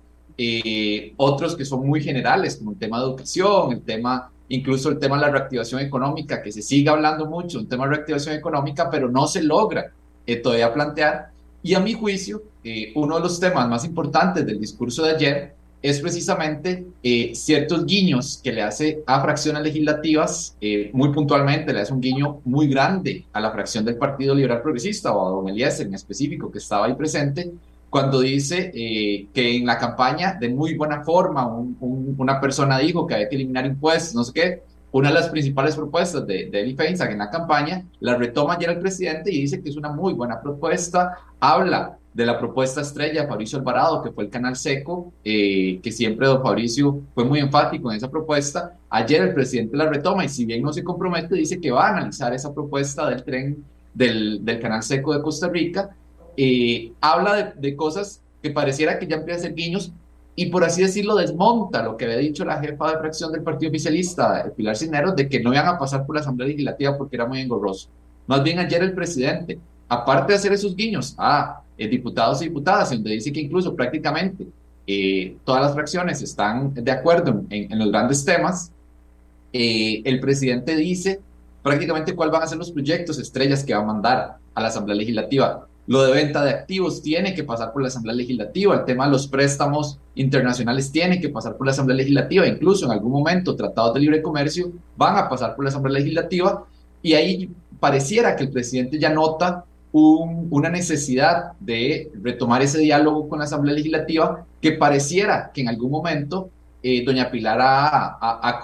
otros 1.17 1.55
que 1.55 1.65
son 1.65 1.85
muy 1.85 2.01
generales, 2.01 2.57
como 2.57 2.71
el 2.71 2.77
tema 2.77 2.99
de 2.99 3.05
educación, 3.05 3.73
el 3.73 3.81
tema 3.81 4.31
incluso 4.51 4.89
el 4.89 4.99
tema 4.99 5.15
de 5.15 5.21
la 5.21 5.31
reactivación 5.31 5.81
económica, 5.81 6.41
que 6.41 6.51
se 6.51 6.61
sigue 6.61 6.89
hablando 6.89 7.25
mucho, 7.25 7.57
un 7.57 7.67
tema 7.67 7.85
de 7.85 7.91
reactivación 7.91 8.35
económica, 8.35 8.89
pero 8.89 9.09
no 9.09 9.25
se 9.27 9.41
logra 9.41 9.91
eh, 10.27 10.35
todavía 10.37 10.73
plantear. 10.73 11.29
Y 11.63 11.73
a 11.73 11.79
mi 11.79 11.93
juicio, 11.93 12.43
eh, 12.63 12.91
uno 12.95 13.15
de 13.15 13.21
los 13.21 13.39
temas 13.39 13.67
más 13.69 13.85
importantes 13.85 14.45
del 14.45 14.59
discurso 14.59 15.03
de 15.03 15.11
ayer 15.11 15.55
es 15.81 15.99
precisamente 15.99 16.85
eh, 17.01 17.31
ciertos 17.33 17.85
guiños 17.85 18.39
que 18.43 18.51
le 18.51 18.61
hace 18.61 19.03
a 19.05 19.21
fracciones 19.21 19.63
legislativas, 19.63 20.55
muy 20.93 21.09
puntualmente 21.09 21.73
le 21.73 21.81
hace 21.81 21.93
un 21.93 22.01
guiño 22.01 22.41
muy 22.45 22.67
grande 22.67 23.25
a 23.33 23.39
la 23.39 23.51
fracción 23.51 23.83
del 23.83 23.97
Partido 23.97 24.35
Liberal 24.35 24.61
Progresista 24.61 25.11
o 25.11 25.27
a 25.27 25.29
Don 25.31 25.49
Eliezer 25.49 25.87
en 25.87 25.95
específico 25.95 26.51
que 26.51 26.59
estaba 26.59 26.85
ahí 26.85 26.93
presente, 26.93 27.51
cuando 27.91 28.21
dice 28.21 28.71
eh, 28.73 29.27
que 29.33 29.57
en 29.57 29.65
la 29.65 29.77
campaña 29.77 30.37
de 30.39 30.47
muy 30.47 30.75
buena 30.75 31.03
forma 31.03 31.45
una 31.81 32.39
persona 32.39 32.79
dijo 32.79 33.05
que 33.05 33.15
había 33.15 33.27
que 33.27 33.35
eliminar 33.35 33.65
impuestos, 33.65 34.15
no 34.15 34.23
sé 34.23 34.31
qué, 34.33 34.63
una 34.93 35.09
de 35.09 35.15
las 35.15 35.27
principales 35.27 35.75
propuestas 35.75 36.25
de, 36.25 36.49
de 36.49 36.61
Eli 36.61 36.73
Feinstein 36.73 37.11
en 37.11 37.17
la 37.17 37.29
campaña, 37.29 37.85
la 37.99 38.15
retoma 38.15 38.53
ayer 38.53 38.69
el 38.69 38.79
presidente 38.79 39.29
y 39.29 39.41
dice 39.41 39.61
que 39.61 39.69
es 39.69 39.75
una 39.75 39.91
muy 39.91 40.13
buena 40.13 40.41
propuesta, 40.41 41.17
habla 41.41 41.97
de 42.13 42.25
la 42.25 42.37
propuesta 42.37 42.81
estrella 42.81 43.27
Fabricio 43.27 43.57
Alvarado, 43.57 44.01
que 44.01 44.11
fue 44.11 44.25
el 44.25 44.29
canal 44.29 44.55
seco, 44.55 45.13
eh, 45.23 45.79
que 45.81 45.91
siempre 45.91 46.27
don 46.27 46.41
Fabricio 46.41 47.01
fue 47.13 47.23
muy 47.23 47.39
enfático 47.39 47.89
en 47.89 47.97
esa 47.97 48.11
propuesta. 48.11 48.77
Ayer 48.89 49.21
el 49.21 49.33
presidente 49.33 49.77
la 49.77 49.89
retoma 49.89 50.25
y 50.25 50.29
si 50.29 50.45
bien 50.45 50.61
no 50.61 50.73
se 50.73 50.83
compromete, 50.83 51.35
dice 51.35 51.59
que 51.59 51.71
va 51.71 51.87
a 51.87 51.97
analizar 51.97 52.33
esa 52.33 52.53
propuesta 52.53 53.09
del 53.09 53.23
tren 53.23 53.63
del, 53.93 54.43
del 54.43 54.59
canal 54.59 54.83
seco 54.83 55.13
de 55.13 55.21
Costa 55.21 55.47
Rica 55.47 55.95
eh, 56.37 56.93
habla 57.01 57.53
de, 57.55 57.75
cosas 57.75 58.21
que 58.41 58.51
pareciera 58.51 58.97
que 58.97 59.07
ya 59.07 59.17
empieza 59.17 59.39
a 59.39 59.43
ser 59.43 59.53
guiños 59.53 59.91
y 60.35 60.45
por 60.47 60.63
así 60.63 60.81
decirlo 60.81 61.15
desmonta 61.15 61.83
lo 61.83 61.97
que 61.97 62.05
había 62.05 62.17
dicho 62.17 62.45
la 62.45 62.59
jefa 62.59 62.91
de 62.91 62.99
fracción 62.99 63.31
del 63.31 63.43
partido 63.43 63.69
oficialista, 63.69 64.51
Pilar 64.55 64.77
Cisneros, 64.77 65.15
de 65.15 65.27
que 65.27 65.41
no 65.41 65.53
iban 65.53 65.67
a 65.67 65.77
pasar 65.77 66.05
por 66.05 66.15
la 66.15 66.21
Asamblea 66.21 66.47
Legislativa 66.47 66.97
porque 66.97 67.17
era 67.17 67.25
muy 67.25 67.41
engorroso. 67.41 67.89
Más 68.27 68.41
bien 68.43 68.59
ayer 68.59 68.81
el 68.81 68.93
presidente, 68.93 69.59
aparte 69.89 70.31
de 70.31 70.39
hacer 70.39 70.53
esos 70.53 70.75
guiños 70.75 71.15
a 71.17 71.61
eh, 71.85 71.87
diputados 71.87 72.41
y 72.41 72.45
diputadas, 72.45 72.91
donde 72.91 73.11
dice 73.11 73.31
que 73.31 73.41
incluso 73.41 73.75
prácticamente 73.75 74.47
eh, 74.87 75.37
todas 75.43 75.61
las 75.61 75.73
fracciones 75.73 76.21
están 76.21 76.73
de 76.73 76.91
acuerdo 76.91 77.43
en, 77.49 77.79
los 77.79 77.91
grandes 77.91 78.25
temas, 78.25 78.71
el 79.53 80.19
presidente 80.21 80.75
dice 80.75 81.19
prácticamente 81.61 82.15
cuáles 82.15 82.31
van 82.31 82.43
a 82.43 82.47
ser 82.47 82.57
los 82.57 82.71
proyectos 82.71 83.19
estrellas 83.19 83.63
que 83.63 83.73
va 83.73 83.81
a 83.81 83.85
mandar 83.85 84.37
a 84.53 84.61
la 84.61 84.67
Asamblea 84.67 84.95
Legislativa. 84.95 85.67
Lo 85.87 86.03
de 86.03 86.13
venta 86.13 86.43
de 86.43 86.51
activos 86.51 87.01
tiene 87.01 87.33
que 87.33 87.43
pasar 87.43 87.73
por 87.73 87.81
la 87.81 87.87
Asamblea 87.87 88.15
Legislativa. 88.15 88.75
El 88.75 88.85
tema 88.85 89.05
de 89.05 89.11
los 89.11 89.27
préstamos 89.27 89.99
internacionales 90.15 90.91
tiene 90.91 91.19
que 91.19 91.29
pasar 91.29 91.57
por 91.57 91.65
la 91.65 91.71
Asamblea 91.71 91.97
Legislativa. 91.97 92.47
Incluso 92.47 92.85
en 92.85 92.91
algún 92.91 93.11
momento 93.11 93.55
tratados 93.55 93.95
de 93.95 93.99
libre 93.99 94.21
comercio 94.21 94.71
van 94.95 95.17
a 95.17 95.27
pasar 95.27 95.55
por 95.55 95.65
la 95.65 95.69
Asamblea 95.69 95.99
Legislativa. 95.99 96.65
Y 97.01 97.13
ahí 97.13 97.49
pareciera 97.79 98.35
que 98.35 98.43
el 98.43 98.51
presidente 98.51 98.99
ya 98.99 99.09
nota 99.09 99.65
una 99.93 100.69
necesidad 100.69 101.51
de 101.59 102.11
retomar 102.21 102.61
ese 102.61 102.79
diálogo 102.79 103.27
con 103.27 103.39
la 103.39 103.45
Asamblea 103.45 103.75
Legislativa 103.75 104.45
que 104.61 104.73
pareciera 104.73 105.51
que 105.53 105.61
en 105.61 105.69
algún 105.69 105.91
momento 105.91 106.49
eh, 106.81 107.03
doña 107.05 107.29
Pilar 107.29 107.59
ha, 107.61 108.17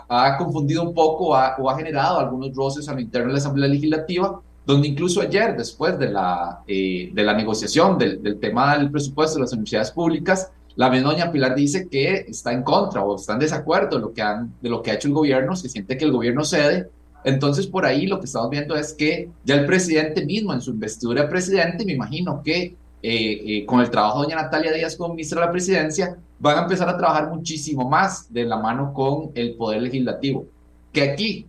ha, 0.07 0.38
confundido 0.38 0.84
un 0.84 0.93
poco 0.93 1.29
o 1.29 1.69
ha 1.69 1.77
generado 1.77 2.19
algunos 2.19 2.55
roces 2.55 2.88
al 2.89 3.00
interno 3.00 3.27
de 3.27 3.34
la 3.34 3.39
Asamblea 3.39 3.67
Legislativa 3.67 4.41
donde 4.67 4.89
incluso 4.89 5.22
ayer, 5.22 5.55
después 5.55 5.98
de 5.98 6.10
la, 6.10 6.60
eh, 6.67 7.10
de 7.13 7.24
la 7.24 7.34
negociación 7.34 7.98
del, 7.98 8.38
tema 8.38 8.77
del 8.77 8.91
presupuesto 8.91 9.36
de 9.36 9.43
las 9.43 9.53
universidades 9.53 9.91
públicas, 9.91 10.51
la 10.75 10.89
misma 10.89 11.12
doña 11.12 11.31
Pilar 11.31 11.55
dice 11.55 11.88
que 11.88 12.25
está 12.27 12.51
en 12.51 12.63
contra 12.63 13.01
o 13.01 13.15
está 13.15 13.34
en 13.34 13.39
desacuerdo 13.39 13.98
lo 13.98 14.10
de 14.10 14.69
lo 14.69 14.84
que 14.84 14.91
ha 14.91 14.96
hecho 14.96 15.07
el 15.07 15.13
gobierno, 15.13 15.55
se 15.55 15.69
siente 15.69 15.98
que 15.98 16.03
el 16.03 16.12
gobierno 16.12 16.43
cede. 16.43 16.89
Entonces, 17.27 17.67
por 17.67 17.86
ahí 17.86 18.07
lo 18.07 18.19
que 18.19 18.25
estamos 18.25 18.50
viendo 18.50 18.74
es 18.77 18.93
que 18.93 19.29
ya 19.43 19.55
el 19.55 19.65
presidente 19.65 20.25
mismo, 20.25 20.53
en 20.53 20.62
su 20.62 20.72
investidura 20.72 21.24
de 21.24 21.27
presidente, 21.27 21.84
me 21.84 21.91
imagino 21.91 22.41
que 22.41 22.63
eh, 22.63 22.74
eh, 23.03 23.65
con 23.65 23.81
el 23.81 23.89
trabajo 23.89 24.22
de 24.22 24.27
doña 24.27 24.43
Natalia 24.43 24.72
Díaz 24.72 24.96
como 24.96 25.13
ministra 25.13 25.41
de 25.41 25.46
la 25.48 25.51
presidencia, 25.51 26.17
van 26.39 26.57
a 26.57 26.62
empezar 26.62 26.88
a 26.88 26.96
trabajar 26.96 27.29
muchísimo 27.29 27.89
más 27.89 28.31
de 28.31 28.46
la 28.46 28.55
mano 28.55 28.93
con 28.93 29.31
el 29.36 29.55
poder 29.55 29.81
legislativo. 29.81 30.46
Que 30.93 31.01
aquí, 31.01 31.46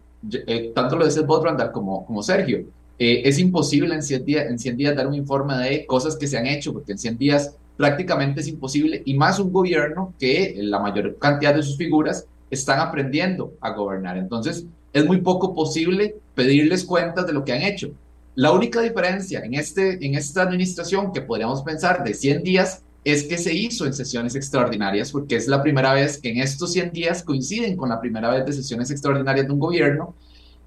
tanto 0.75 0.97
lo 0.97 1.05
dice 1.05 1.21
Bob 1.21 1.45
Randall 1.45 1.71
como, 1.71 2.05
como 2.05 2.25
Sergio, 2.25 2.65
eh, 2.99 3.23
es 3.25 3.39
imposible 3.39 3.95
en 3.95 4.03
100, 4.03 4.25
días, 4.25 4.47
en 4.47 4.59
100 4.59 4.77
días 4.77 4.97
dar 4.97 5.07
un 5.07 5.15
informe 5.15 5.57
de 5.59 5.87
cosas 5.87 6.17
que 6.17 6.27
se 6.27 6.39
han 6.39 6.47
hecho, 6.47 6.73
porque 6.73 6.91
en 6.91 6.99
100 6.99 7.19
días 7.19 7.55
prácticamente 7.77 8.41
es 8.41 8.49
imposible, 8.49 9.01
y 9.05 9.15
más 9.15 9.39
un 9.39 9.53
gobierno 9.53 10.13
que 10.19 10.57
la 10.59 10.81
mayor 10.81 11.17
cantidad 11.19 11.55
de 11.55 11.63
sus 11.63 11.77
figuras 11.77 12.27
están 12.51 12.81
aprendiendo 12.81 13.53
a 13.61 13.71
gobernar. 13.71 14.17
Entonces, 14.17 14.67
es 14.93 15.05
muy 15.05 15.21
poco 15.21 15.55
posible 15.55 16.17
pedirles 16.35 16.85
cuentas 16.85 17.27
de 17.27 17.33
lo 17.33 17.45
que 17.45 17.53
han 17.53 17.63
hecho. 17.63 17.93
La 18.35 18.53
única 18.53 18.81
diferencia 18.81 19.41
en, 19.41 19.55
este, 19.55 20.05
en 20.05 20.15
esta 20.15 20.43
administración 20.43 21.13
que 21.13 21.23
podríamos 21.23 21.63
pensar 21.63 22.05
de 22.05 22.15
100 22.15 22.43
días 22.43 22.83
es 23.05 23.25
que 23.25 23.39
se 23.39 23.55
hizo 23.55 23.87
en 23.87 23.95
sesiones 23.95 24.35
extraordinarias, 24.35 25.11
porque 25.13 25.37
es 25.37 25.49
la 25.49 25.63
primera 25.63 25.95
vez 25.95 26.21
que 26.21 26.31
en 26.31 26.39
estos 26.39 26.73
100 26.73 26.93
días 26.93 27.23
coinciden 27.23 27.77
con 27.77 27.89
la 27.89 28.01
primera 28.01 28.31
vez 28.31 28.45
de 28.47 28.53
sesiones 28.53 28.91
extraordinarias 28.91 29.47
de 29.47 29.53
un 29.53 29.59
gobierno 29.59 30.15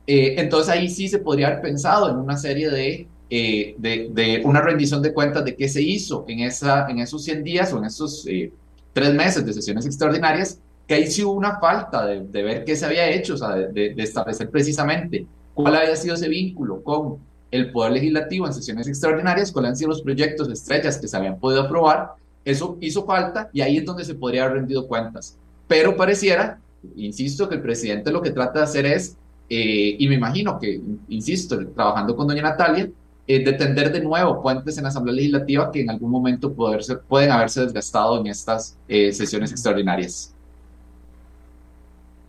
eh, 0.08 0.36
entonces 0.40 0.74
ahí 0.74 0.90
sí 0.90 1.08
se 1.08 1.20
podría 1.20 1.48
haber 1.48 1.62
pensado 1.62 2.10
en 2.10 2.18
una 2.18 2.38
serie 2.38 3.08
eh, 3.30 3.76
de, 3.78 4.10
de, 4.12 4.42
una 4.44 4.62
rendición 4.62 5.02
de 5.02 5.14
cuentas 5.14 5.46
de 5.46 5.56
qué 5.56 5.70
se 5.70 5.82
hizo 5.82 6.26
en, 6.28 6.40
esa, 6.40 6.90
en 6.90 7.00
esos 7.00 7.24
100 7.24 7.44
días 7.44 7.72
o 7.72 7.78
en 7.78 7.86
esos 7.86 8.26
eh, 8.28 8.52
tres 8.94 9.14
meses 9.14 9.46
de 9.46 9.54
sesiones 9.54 9.86
extraordinarias, 9.86 10.60
que 10.92 10.96
ahí 10.96 11.08
sí 11.08 11.24
hubo 11.24 11.32
una 11.32 11.58
falta 11.58 12.06
de, 12.06 12.20
de 12.20 12.44
ver 12.44 12.66
qué 12.66 12.76
se 12.76 12.86
había 12.86 13.10
hecho, 13.10 13.36
o 13.36 13.38
sea, 13.38 13.56
de, 13.56 13.94
de, 13.94 14.04
establecer 14.04 14.50
precisamente 14.50 15.26
cuál 15.54 15.78
había 15.78 15.96
sido 15.96 16.16
ese 16.16 16.28
vínculo 16.28 16.84
con 16.84 17.16
el 17.50 17.72
Poder 17.72 17.94
Legislativo 17.94 18.46
en 18.46 18.54
sesiones 18.54 18.90
extraordinarias, 18.90 19.54
cuáles 19.54 19.70
han 19.70 19.78
sido 19.78 19.92
los 19.92 20.02
proyectos 20.02 20.50
estrellas 20.50 20.98
que 20.98 21.08
se 21.08 21.16
habían 21.16 21.40
podido 21.40 21.62
aprobar. 21.62 22.10
Eso 22.44 22.78
hizo 22.82 23.06
falta 23.06 23.50
y 23.54 23.62
ahí 23.62 23.78
es 23.78 23.86
donde 23.86 24.04
se 24.04 24.16
podría 24.16 24.44
haber 24.44 24.58
rendido 24.58 24.86
cuentas. 24.86 25.38
Pero 25.66 25.96
pareciera, 25.96 26.60
insisto, 26.98 27.48
que 27.48 27.56
el 27.56 27.62
presidente 27.62 28.12
lo 28.12 28.22
que 28.22 28.32
trata 28.32 28.60
de 28.60 28.66
hacer 28.66 28.86
es 28.86 29.16
eh, 29.48 29.96
y 29.98 30.10
me 30.10 30.16
imagino 30.16 30.60
que, 30.60 30.82
insisto, 31.08 31.58
trabajando 31.74 32.18
con 32.18 32.28
doña 32.28 32.42
Natalia, 32.42 32.90
eh, 33.28 33.46
de 33.46 33.54
tender 33.54 33.94
de 33.94 34.02
nuevo 34.02 34.42
puentes 34.42 34.78
en 34.78 34.84
la 34.84 34.90
Asamblea 34.90 35.16
Legislativa 35.16 35.72
que 35.72 35.84
en 35.84 35.90
algún 35.90 36.12
momento 36.12 36.54
pueden 36.54 37.32
haberse 37.32 37.62
desgastado 37.62 38.20
en 38.20 38.28
estas 38.28 38.78
eh, 38.90 39.14
sesiones 39.14 39.54
extraordinarias. 39.54 40.36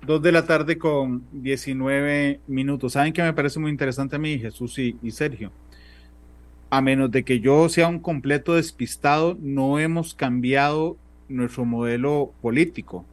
Dos 0.04 0.20
de 0.20 0.32
la 0.32 0.44
tarde 0.46 0.78
con 0.78 1.24
19 1.32 2.40
minutos. 2.48 2.94
¿Saben 2.94 3.12
qué 3.12 3.22
me 3.22 3.32
parece 3.32 3.60
muy 3.60 3.70
interesante 3.70 4.16
a 4.16 4.18
mí, 4.18 4.38
Jesús 4.38 4.78
y, 4.78 5.10
Sergio? 5.10 5.52
A 6.70 6.80
menos 6.80 7.10
de 7.10 7.22
que 7.22 7.38
yo 7.38 7.68
sea 7.68 7.86
un 7.86 8.00
completo 8.00 8.54
despistado, 8.54 9.36
no 9.40 9.78
hemos 9.78 10.14
cambiado 10.14 10.96
nuestro 11.28 11.64
modelo 11.64 12.32
político, 12.42 13.04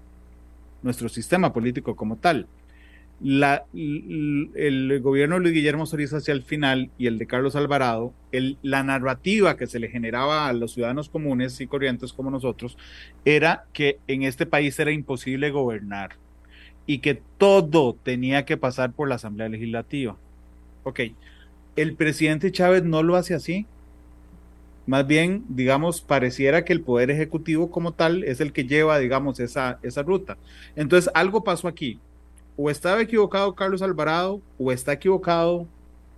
nuestro 0.81 1.09
sistema 1.09 1.53
político 1.53 1.95
como 1.95 2.17
tal 2.17 2.47
el 3.21 4.99
gobierno 5.01 5.35
de 5.35 5.41
Luis 5.41 5.53
Guillermo 5.53 5.85
Solís 5.85 6.13
hacia 6.13 6.31
el 6.31 6.43
final 6.43 6.89
y 6.97 7.07
el 7.07 7.17
de 7.17 7.27
Carlos 7.27 7.55
Alvarado, 7.55 8.13
la 8.61 8.83
narrativa 8.83 9.57
que 9.57 9.67
se 9.67 9.79
le 9.79 9.89
generaba 9.89 10.47
a 10.47 10.53
los 10.53 10.73
ciudadanos 10.73 11.09
comunes 11.09 11.59
y 11.59 11.67
corrientes 11.67 12.13
como 12.13 12.31
nosotros 12.31 12.77
era 13.25 13.65
que 13.73 13.99
en 14.07 14.23
este 14.23 14.45
país 14.45 14.79
era 14.79 14.91
imposible 14.91 15.51
gobernar 15.51 16.11
y 16.89 17.01
que 17.01 17.21
todo 17.37 17.95
tenía 18.01 18.45
que 18.45 18.57
pasar 18.57 18.93
por 18.93 19.07
la 19.07 19.13
Asamblea 19.13 19.47
Legislativa. 19.47 20.17
Ok, 20.81 21.01
el 21.75 21.93
presidente 21.93 22.51
Chávez 22.51 22.83
no 22.83 23.03
lo 23.03 23.15
hace 23.15 23.35
así. 23.35 23.67
Más 24.87 25.05
bien, 25.05 25.45
digamos, 25.49 26.01
pareciera 26.01 26.65
que 26.65 26.73
el 26.73 26.81
Poder 26.81 27.11
Ejecutivo 27.11 27.69
como 27.69 27.91
tal 27.91 28.23
es 28.23 28.41
el 28.41 28.53
que 28.53 28.65
lleva, 28.65 28.97
digamos, 28.97 29.39
esa, 29.39 29.77
esa 29.83 30.01
ruta. 30.01 30.35
Entonces, 30.75 31.11
algo 31.13 31.43
pasó 31.43 31.67
aquí. 31.67 31.99
O 32.57 32.71
estaba 32.71 33.03
equivocado 33.03 33.53
Carlos 33.53 33.83
Alvarado, 33.83 34.41
o 34.57 34.71
está 34.71 34.93
equivocado 34.93 35.67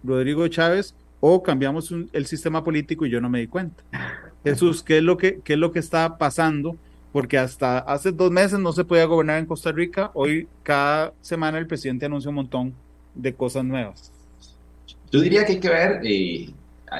Rodrigo 0.05 0.47
Chávez, 0.47 0.95
o 1.19 1.43
cambiamos 1.43 1.93
el 2.13 2.25
sistema 2.27 2.63
político 2.63 3.05
y 3.05 3.09
yo 3.09 3.19
no 3.19 3.29
me 3.29 3.41
di 3.41 3.47
cuenta. 3.47 3.83
Jesús, 4.45 4.83
¿qué 4.83 4.99
es 4.99 5.03
lo 5.03 5.17
que, 5.17 5.41
qué 5.43 5.51
es 5.51 5.59
lo 5.59 5.73
que 5.73 5.79
está 5.79 6.17
pasando? 6.17 6.77
Porque 7.11 7.37
hasta 7.37 7.79
hace 7.79 8.11
dos 8.11 8.31
meses 8.31 8.59
no 8.59 8.71
se 8.71 8.85
podía 8.85 9.05
gobernar 9.05 9.39
en 9.39 9.45
Costa 9.45 9.71
Rica. 9.71 10.11
Hoy, 10.13 10.47
cada 10.63 11.13
semana, 11.21 11.57
el 11.57 11.67
presidente 11.67 12.05
anuncia 12.05 12.29
un 12.29 12.35
montón 12.35 12.73
de 13.13 13.33
cosas 13.33 13.65
nuevas. 13.65 14.11
Yo 15.11 15.19
diría 15.19 15.45
que 15.45 15.53
hay 15.53 15.59
que 15.59 15.69
ver, 15.69 16.01
eh, 16.05 16.49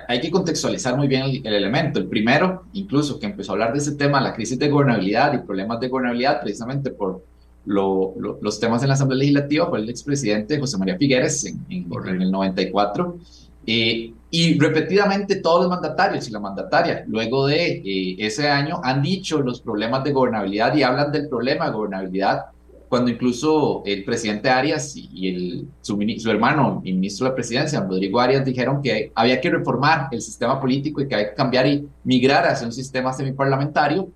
hay 0.07 0.19
que 0.19 0.31
contextualizar 0.31 0.97
muy 0.97 1.07
bien 1.07 1.23
el, 1.43 1.53
elemento. 1.53 1.99
El 1.99 2.07
primero, 2.07 2.63
incluso, 2.73 3.19
que 3.19 3.25
empezó 3.25 3.51
a 3.51 3.53
hablar 3.53 3.73
de 3.73 3.79
ese 3.79 3.93
tema, 3.93 4.19
la 4.21 4.33
crisis 4.33 4.59
de 4.59 4.69
gobernabilidad 4.69 5.33
y 5.33 5.39
problemas 5.39 5.79
de 5.79 5.87
gobernabilidad, 5.87 6.41
precisamente 6.41 6.91
por 6.91 7.23
los 7.65 8.59
temas 8.59 8.81
en 8.81 8.87
la 8.87 8.95
Asamblea 8.95 9.19
Legislativa, 9.19 9.69
fue 9.69 9.79
el 9.79 9.89
expresidente 9.89 10.59
José 10.59 10.77
María 10.77 10.97
Figueres 10.97 11.45
en, 11.45 11.65
en, 11.69 12.21
el 12.21 12.31
94. 12.31 13.17
Eh, 13.65 14.13
y 14.29 14.57
repetidamente 14.57 15.35
todos 15.35 15.61
los 15.61 15.69
mandatarios 15.69 16.27
y 16.27 16.31
la 16.31 16.39
mandataria, 16.39 17.03
luego 17.07 17.47
de 17.47 17.81
eh, 17.85 18.15
ese 18.19 18.49
año, 18.49 18.79
han 18.83 19.01
dicho 19.01 19.41
los 19.41 19.61
problemas 19.61 20.03
de 20.03 20.13
gobernabilidad 20.13 20.75
y 20.75 20.83
hablan 20.83 21.11
del 21.11 21.27
problema 21.27 21.65
de 21.65 21.71
gobernabilidad 21.73 22.45
cuando 22.91 23.09
incluso 23.09 23.83
el 23.85 24.03
presidente 24.03 24.49
Arias 24.49 24.93
y 24.97 25.29
el, 25.29 25.67
su, 25.79 25.97
su, 26.17 26.29
hermano 26.29 26.81
y 26.83 26.91
ministro 26.91 27.23
de 27.23 27.29
la 27.29 27.35
presidencia, 27.35 27.79
Rodrigo 27.79 28.19
Arias, 28.19 28.43
dijeron 28.43 28.81
que 28.81 29.13
había 29.15 29.39
que 29.39 29.49
reformar 29.49 30.09
el 30.11 30.21
sistema 30.21 30.59
político 30.59 30.99
y 30.99 31.07
que 31.07 31.15
había 31.15 31.29
que 31.29 31.35
cambiar 31.35 31.67
y 31.67 31.87
migrar 32.03 32.45
hacia 32.45 32.67
un 32.67 32.73
sistema 32.73 33.13
semiparlamentario. 33.13 34.09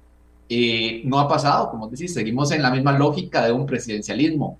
Eh, 0.49 1.01
no 1.05 1.19
ha 1.19 1.27
pasado, 1.29 1.69
como 1.71 1.87
decís, 1.87 2.13
seguimos 2.13 2.51
en 2.51 2.61
la 2.61 2.69
misma 2.69 2.97
lógica 2.97 3.45
de 3.45 3.53
un 3.53 3.65
presidencialismo 3.65 4.57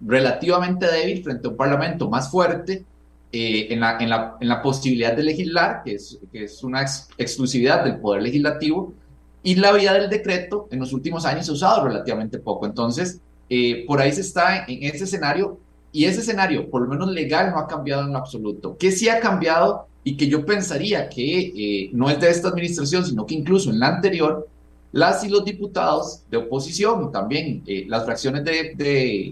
relativamente 0.00 0.90
débil 0.90 1.22
frente 1.22 1.46
a 1.46 1.50
un 1.50 1.56
parlamento 1.58 2.08
más 2.08 2.30
fuerte 2.30 2.86
eh, 3.32 3.68
en, 3.70 3.80
la, 3.80 3.98
en, 4.00 4.10
en, 4.40 4.62
posibilidad 4.62 5.14
de 5.14 5.22
legislar, 5.22 5.82
que 5.84 5.94
es, 5.94 6.62
una 6.62 6.82
exclusividad 6.82 7.84
del 7.84 7.98
poder 7.98 8.22
legislativo, 8.22 8.94
y 9.42 9.54
la 9.54 9.72
vía 9.72 9.92
del 9.92 10.08
decreto 10.08 10.66
en 10.70 10.80
los 10.80 10.92
últimos 10.92 11.24
años 11.24 11.46
se 11.46 11.52
ha 11.52 11.54
usado 11.54 11.86
relativamente 11.86 12.38
poco. 12.38 12.66
Entonces, 12.66 13.20
eh, 13.50 13.84
por 13.86 14.00
ahí 14.00 14.12
se 14.12 14.22
está 14.22 14.64
en, 14.66 14.82
ese 14.82 15.04
escenario 15.04 15.58
y 15.92 16.04
ese 16.04 16.20
escenario, 16.20 16.68
por 16.70 16.82
lo 16.82 16.88
menos 16.88 17.10
legal, 17.10 17.50
no 17.50 17.58
ha 17.58 17.66
cambiado 17.66 18.06
en 18.06 18.16
absoluto. 18.16 18.76
¿Qué 18.78 18.90
sí 18.92 19.08
ha 19.08 19.20
cambiado 19.20 19.86
y 20.04 20.16
que 20.16 20.28
yo 20.28 20.46
pensaría 20.46 21.08
que 21.08 21.52
eh, 21.54 21.90
no 21.92 22.08
es 22.08 22.18
de 22.20 22.30
esta 22.30 22.48
administración, 22.48 23.04
sino 23.04 23.26
que 23.26 23.34
incluso 23.34 23.70
en 23.70 23.78
la 23.78 23.88
anterior, 23.88 24.48
las 24.92 25.22
y 25.22 25.28
los 25.28 25.44
diputados 25.44 26.22
de 26.30 26.38
oposición 26.38 27.12
también 27.12 27.62
eh, 27.66 27.84
las 27.88 28.04
fracciones 28.04 28.42
de, 28.44 28.74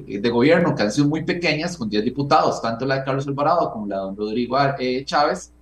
de, 0.07 0.31
gobierno 0.31 0.75
que 0.75 0.83
han 0.83 0.93
sido 0.93 1.09
muy 1.09 1.25
pequeñas, 1.25 1.77
con 1.77 1.89
10 1.89 2.05
diputados, 2.05 2.61
tanto 2.61 2.85
la 2.85 2.97
de 2.97 3.05
Carlos 3.05 3.27
Alvarado 3.27 3.71
como 3.71 3.87
la 3.87 3.97
de 3.97 4.03
don 4.03 4.17
Rodrigo 4.17 4.57
Chávez, 5.05 5.53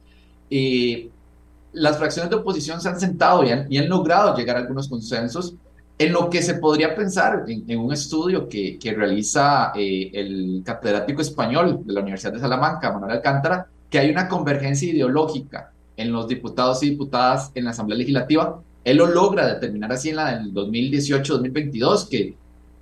las 1.74 1.98
fracciones 1.98 2.30
de 2.30 2.36
oposición 2.36 2.80
se 2.80 2.88
han 2.88 2.98
sentado 2.98 3.44
y 3.44 3.50
han, 3.50 3.70
y 3.70 3.78
han 3.78 3.88
logrado 3.88 4.36
llegar 4.36 4.56
a 4.56 4.60
algunos 4.60 4.88
consensos 4.88 5.54
en 5.98 6.12
lo 6.12 6.28
que 6.28 6.42
se 6.42 6.54
podría 6.54 6.94
pensar 6.94 7.44
en, 7.46 7.78
un 7.78 7.92
estudio 7.92 8.48
que, 8.48 8.78
que 8.78 8.92
realiza 8.94 9.72
eh, 9.76 10.10
el 10.12 10.62
catedrático 10.64 11.20
español 11.20 11.82
de 11.84 11.92
la 11.92 12.00
Universidad 12.00 12.32
de 12.32 12.40
Salamanca, 12.40 12.92
Manuel 12.92 13.12
Alcántara, 13.12 13.68
que 13.90 13.98
hay 13.98 14.10
una 14.10 14.28
convergencia 14.28 14.90
ideológica 14.90 15.72
en 15.96 16.10
los 16.10 16.26
diputados 16.26 16.82
y 16.82 16.90
diputadas 16.90 17.52
en 17.54 17.64
la 17.64 17.70
Asamblea 17.70 17.98
Legislativa. 17.98 18.60
Él 18.84 18.98
lo 18.98 19.06
logra 19.06 19.46
determinar 19.54 19.92
así 19.92 20.10
en 20.10 20.16
la 20.16 20.36
del 20.36 20.52
2018-2022, 20.52 22.08
que 22.08 22.36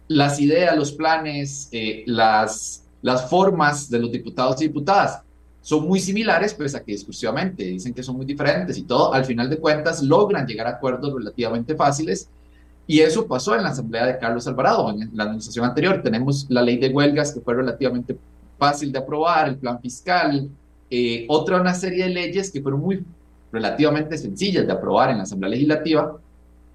las 0.08 0.40
ideas, 0.40 0.76
los 0.76 0.92
planes, 0.92 1.68
eh, 1.72 2.02
las, 2.06 2.84
las 3.00 3.30
formas 3.30 3.88
de 3.88 4.00
los 4.00 4.10
diputados 4.10 4.60
y 4.60 4.66
diputadas 4.66 5.22
son 5.60 5.86
muy 5.86 6.00
similares, 6.00 6.54
pese 6.54 6.76
a 6.76 6.82
que 6.82 6.92
discursivamente 6.92 7.62
dicen 7.62 7.94
que 7.94 8.02
son 8.02 8.16
muy 8.16 8.26
diferentes 8.26 8.76
y 8.76 8.82
todo, 8.82 9.14
al 9.14 9.24
final 9.24 9.48
de 9.48 9.58
cuentas 9.58 10.02
logran 10.02 10.44
llegar 10.46 10.66
a 10.66 10.70
acuerdos 10.70 11.14
relativamente 11.14 11.76
fáciles 11.76 12.28
y 12.86 13.00
eso 13.00 13.26
pasó 13.26 13.54
en 13.54 13.62
la 13.62 13.70
asamblea 13.70 14.06
de 14.06 14.18
Carlos 14.18 14.46
Alvarado, 14.46 14.90
en 14.90 15.10
la 15.14 15.24
administración 15.24 15.64
anterior. 15.64 16.02
Tenemos 16.02 16.46
la 16.48 16.62
ley 16.62 16.78
de 16.78 16.88
huelgas 16.88 17.32
que 17.32 17.40
fue 17.40 17.54
relativamente 17.54 18.18
fácil 18.58 18.90
de 18.90 18.98
aprobar, 18.98 19.48
el 19.48 19.56
plan 19.56 19.80
fiscal, 19.80 20.50
eh, 20.90 21.24
otra 21.28 21.60
una 21.60 21.74
serie 21.74 22.04
de 22.04 22.10
leyes 22.10 22.50
que 22.50 22.60
fueron 22.60 22.80
muy 22.80 23.04
relativamente 23.52 24.18
sencillas 24.18 24.66
de 24.66 24.72
aprobar 24.72 25.10
en 25.10 25.18
la 25.18 25.22
asamblea 25.24 25.50
legislativa. 25.50 26.18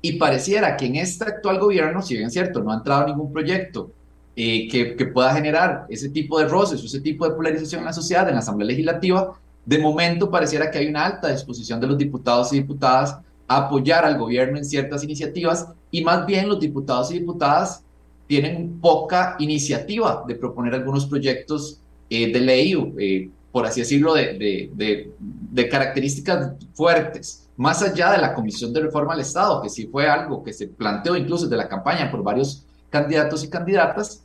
Y 0.01 0.13
pareciera 0.13 0.77
que 0.77 0.85
en 0.85 0.97
este 0.97 1.25
actual 1.25 1.59
gobierno, 1.59 2.01
si 2.01 2.13
bien 2.13 2.27
es 2.27 2.33
cierto, 2.33 2.61
no 2.63 2.71
ha 2.71 2.75
entrado 2.75 3.07
ningún 3.07 3.33
proyecto 3.33 3.91
eh, 4.35 4.67
que, 4.69 5.05
pueda 5.07 5.33
generar 5.33 5.87
ese 5.89 6.09
tipo 6.09 6.39
de 6.39 6.47
roces 6.47 6.81
o 6.83 6.85
ese 6.85 7.01
tipo 7.01 7.27
de 7.27 7.35
polarización 7.35 7.79
en 7.79 7.85
la 7.85 7.93
sociedad, 7.93 8.27
en 8.27 8.35
la 8.35 8.41
asamblea 8.41 8.67
legislativa, 8.67 9.33
de 9.65 9.79
momento 9.79 10.29
pareciera 10.29 10.69
que 10.69 10.77
hay 10.77 10.87
una 10.87 11.05
alta 11.05 11.29
disposición 11.29 11.81
de 11.81 11.87
los 11.87 11.97
diputados 11.97 12.53
y 12.53 12.59
diputadas 12.59 13.17
apoyar 13.47 14.05
al 14.05 14.17
gobierno 14.17 14.57
en 14.57 14.65
ciertas 14.65 15.03
iniciativas 15.03 15.67
y 15.89 16.03
más 16.03 16.25
bien 16.25 16.47
los 16.47 16.59
diputados 16.59 17.11
y 17.11 17.19
diputadas 17.19 17.83
tienen 18.27 18.79
poca 18.79 19.35
iniciativa 19.39 20.23
de 20.27 20.35
proponer 20.35 20.75
algunos 20.75 21.05
proyectos 21.05 21.79
eh, 22.09 22.31
de 22.31 22.39
ley, 22.39 22.93
eh, 22.99 23.29
por 23.57 23.65
así 23.65 23.79
decirlo, 23.79 24.13
de, 24.13 24.69
de, 24.75 25.69
características 25.69 26.51
fuertes, 26.75 27.49
más 27.57 27.81
allá 27.81 28.11
de 28.11 28.19
la 28.19 28.35
Comisión 28.35 28.71
de 28.71 28.81
Reforma 28.81 29.13
al 29.13 29.21
Estado, 29.21 29.63
que 29.63 29.69
sí 29.69 29.87
fue 29.87 30.07
algo 30.07 30.43
que 30.43 30.53
se 30.53 30.67
planteó 30.67 31.15
incluso 31.15 31.45
desde 31.45 31.57
la 31.57 31.67
campaña 31.67 32.11
por 32.11 32.21
varios 32.21 32.67
candidatos 32.91 33.43
y 33.43 33.49
candidatas. 33.49 34.21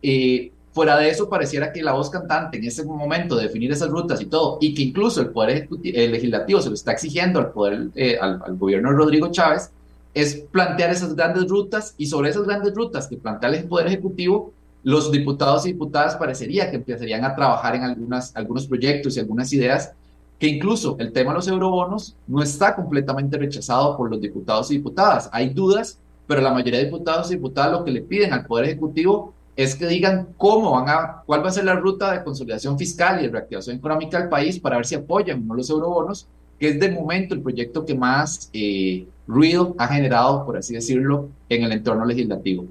Eh, 0.00 0.52
Fuera 0.70 0.96
de 0.98 1.08
eso, 1.08 1.28
pareciera 1.28 1.72
que 1.72 1.82
la 1.82 1.94
voz 1.94 2.10
cantante 2.10 2.58
en 2.58 2.64
ese 2.64 2.84
momento 2.84 3.34
de 3.34 3.44
definir 3.48 3.72
esas 3.72 3.88
rutas 3.88 4.20
y 4.20 4.26
todo, 4.26 4.58
y 4.60 4.72
que 4.72 4.82
incluso 4.82 5.20
el 5.20 5.30
Poder 5.30 5.66
Legislativo 5.82 6.60
se 6.60 6.68
lo 6.68 6.76
está 6.76 6.92
exigiendo 6.92 7.40
al, 7.40 7.50
poder, 7.50 7.88
eh, 7.96 8.16
al, 8.20 8.56
gobierno 8.56 8.90
de 8.90 8.96
Rodrigo 8.96 9.32
Chávez, 9.32 9.72
es 10.14 10.44
plantear 10.52 10.90
esas 10.90 11.16
grandes 11.16 11.48
rutas 11.48 11.94
y 11.98 12.06
sobre 12.06 12.30
esas 12.30 12.44
grandes 12.44 12.72
rutas 12.72 13.08
que 13.08 13.16
plantea 13.16 13.48
el 13.50 13.64
Poder 13.64 13.88
Ejecutivo, 13.88 14.52
los 14.86 15.10
diputados 15.10 15.66
y 15.66 15.72
diputadas 15.72 16.14
parecería 16.14 16.70
que 16.70 16.76
empezarían 16.76 17.24
a 17.24 17.34
trabajar 17.34 17.74
en 17.74 17.82
algunas, 17.82 18.30
algunos 18.36 18.68
proyectos 18.68 19.16
y 19.16 19.20
algunas 19.20 19.52
ideas 19.52 19.92
que 20.38 20.46
incluso 20.46 20.94
el 21.00 21.10
tema 21.10 21.32
de 21.32 21.38
los 21.38 21.48
eurobonos 21.48 22.14
no 22.28 22.40
está 22.40 22.76
completamente 22.76 23.36
rechazado 23.36 23.96
por 23.96 24.08
los 24.08 24.20
diputados 24.20 24.70
y 24.70 24.76
diputadas. 24.76 25.28
Hay 25.32 25.48
dudas, 25.48 25.98
pero 26.28 26.40
la 26.40 26.52
mayoría 26.52 26.78
de 26.78 26.84
diputados 26.84 27.32
y 27.32 27.34
diputadas 27.34 27.72
lo 27.72 27.84
que 27.84 27.90
le 27.90 28.00
piden 28.02 28.32
al 28.32 28.46
Poder 28.46 28.66
Ejecutivo 28.66 29.34
es 29.56 29.74
que 29.74 29.88
digan 29.88 30.28
cómo 30.36 30.70
van 30.70 30.88
a, 30.88 31.22
cuál 31.26 31.44
va 31.44 31.48
a 31.48 31.52
ser 31.52 31.64
la 31.64 31.74
ruta 31.74 32.12
de 32.12 32.22
consolidación 32.22 32.78
fiscal 32.78 33.18
y 33.18 33.26
de 33.26 33.32
reactivación 33.32 33.78
económica 33.78 34.20
del 34.20 34.28
país 34.28 34.60
para 34.60 34.76
ver 34.76 34.86
si 34.86 34.94
apoyan 34.94 35.44
los 35.48 35.68
eurobonos, 35.68 36.28
que 36.60 36.68
es 36.68 36.78
de 36.78 36.92
momento 36.92 37.34
el 37.34 37.42
proyecto 37.42 37.84
que 37.84 37.96
más 37.96 38.50
eh, 38.52 39.04
ruido 39.26 39.74
ha 39.78 39.88
generado, 39.88 40.46
por 40.46 40.56
así 40.56 40.74
decirlo, 40.74 41.28
en 41.48 41.64
el 41.64 41.72
entorno 41.72 42.04
legislativo. 42.04 42.66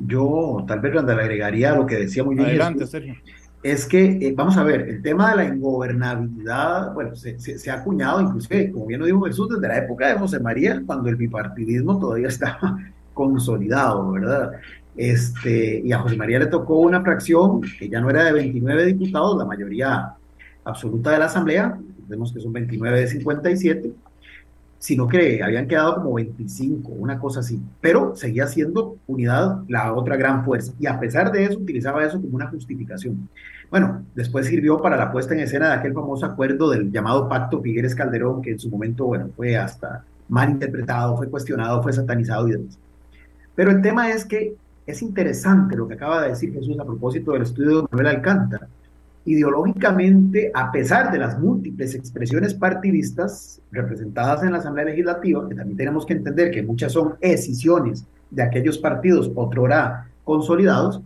Yo 0.00 0.64
tal 0.66 0.80
vez 0.80 0.94
le 0.94 1.00
agregaría 1.00 1.74
lo 1.74 1.86
que 1.86 1.96
decía 1.96 2.24
muy 2.24 2.34
bien. 2.34 2.48
Adelante, 2.48 2.86
Sergio. 2.86 3.14
Es 3.62 3.84
que, 3.84 4.18
eh, 4.22 4.32
vamos 4.34 4.56
a 4.56 4.64
ver, 4.64 4.88
el 4.88 5.02
tema 5.02 5.30
de 5.30 5.36
la 5.36 5.44
ingobernabilidad, 5.44 6.94
bueno, 6.94 7.14
se, 7.14 7.38
se, 7.38 7.70
ha 7.70 7.74
acuñado 7.74 8.22
inclusive, 8.22 8.70
como 8.72 8.86
bien 8.86 9.00
lo 9.00 9.06
dijo 9.06 9.20
Jesús, 9.22 9.50
desde 9.50 9.68
la 9.68 9.76
época 9.76 10.08
de 10.08 10.18
José 10.18 10.40
María, 10.40 10.82
cuando 10.86 11.10
el 11.10 11.16
bipartidismo 11.16 11.98
todavía 11.98 12.28
estaba 12.28 12.78
consolidado, 13.12 14.12
¿verdad? 14.12 14.52
Este, 14.96 15.82
y 15.84 15.92
a 15.92 15.98
José 15.98 16.16
María 16.16 16.38
le 16.38 16.46
tocó 16.46 16.78
una 16.80 17.02
fracción 17.02 17.60
que 17.78 17.88
ya 17.88 18.00
no 18.00 18.08
era 18.08 18.24
de 18.24 18.32
29 18.32 18.86
diputados, 18.86 19.36
la 19.36 19.44
mayoría 19.44 20.14
absoluta 20.64 21.10
de 21.10 21.18
la 21.18 21.26
Asamblea, 21.26 21.78
vemos 22.08 22.32
que 22.32 22.40
son 22.40 22.52
29 22.52 23.00
de 23.00 23.08
57, 23.08 23.92
sino 24.80 25.06
que 25.06 25.42
habían 25.42 25.68
quedado 25.68 25.96
como 25.96 26.14
25, 26.14 26.92
una 26.92 27.18
cosa 27.18 27.40
así, 27.40 27.60
pero 27.82 28.16
seguía 28.16 28.46
siendo 28.46 28.96
unidad 29.06 29.62
la 29.68 29.92
otra 29.92 30.16
gran 30.16 30.42
fuerza, 30.42 30.72
y 30.80 30.86
a 30.86 30.98
pesar 30.98 31.30
de 31.30 31.44
eso 31.44 31.58
utilizaba 31.58 32.02
eso 32.02 32.20
como 32.20 32.34
una 32.34 32.48
justificación. 32.48 33.28
Bueno, 33.70 34.06
después 34.14 34.46
sirvió 34.46 34.80
para 34.80 34.96
la 34.96 35.12
puesta 35.12 35.34
en 35.34 35.40
escena 35.40 35.68
de 35.68 35.74
aquel 35.74 35.92
famoso 35.92 36.24
acuerdo 36.24 36.70
del 36.70 36.90
llamado 36.90 37.28
Pacto 37.28 37.60
Figueres 37.60 37.94
Calderón, 37.94 38.40
que 38.40 38.52
en 38.52 38.58
su 38.58 38.70
momento, 38.70 39.04
bueno, 39.04 39.28
fue 39.36 39.54
hasta 39.54 40.02
mal 40.30 40.48
interpretado, 40.48 41.14
fue 41.14 41.28
cuestionado, 41.28 41.82
fue 41.82 41.92
satanizado 41.92 42.48
y 42.48 42.52
demás. 42.52 42.78
Pero 43.54 43.70
el 43.72 43.82
tema 43.82 44.10
es 44.10 44.24
que 44.24 44.54
es 44.86 45.02
interesante 45.02 45.76
lo 45.76 45.86
que 45.86 45.94
acaba 45.94 46.22
de 46.22 46.30
decir 46.30 46.54
Jesús 46.54 46.80
a 46.80 46.84
propósito 46.86 47.32
del 47.32 47.42
estudio 47.42 47.82
de 47.82 47.88
Manuel 47.90 48.16
Alcántara. 48.16 48.66
Ideológicamente, 49.24 50.50
a 50.54 50.72
pesar 50.72 51.12
de 51.12 51.18
las 51.18 51.38
múltiples 51.38 51.94
expresiones 51.94 52.54
partidistas 52.54 53.60
representadas 53.70 54.42
en 54.42 54.52
la 54.52 54.58
Asamblea 54.58 54.86
Legislativa, 54.86 55.46
que 55.48 55.54
también 55.54 55.76
tenemos 55.76 56.06
que 56.06 56.14
entender 56.14 56.50
que 56.50 56.62
muchas 56.62 56.92
son 56.92 57.14
escisiones 57.20 58.06
de 58.30 58.42
aquellos 58.42 58.78
partidos 58.78 59.30
otrora 59.34 60.08
consolidados, 60.24 61.02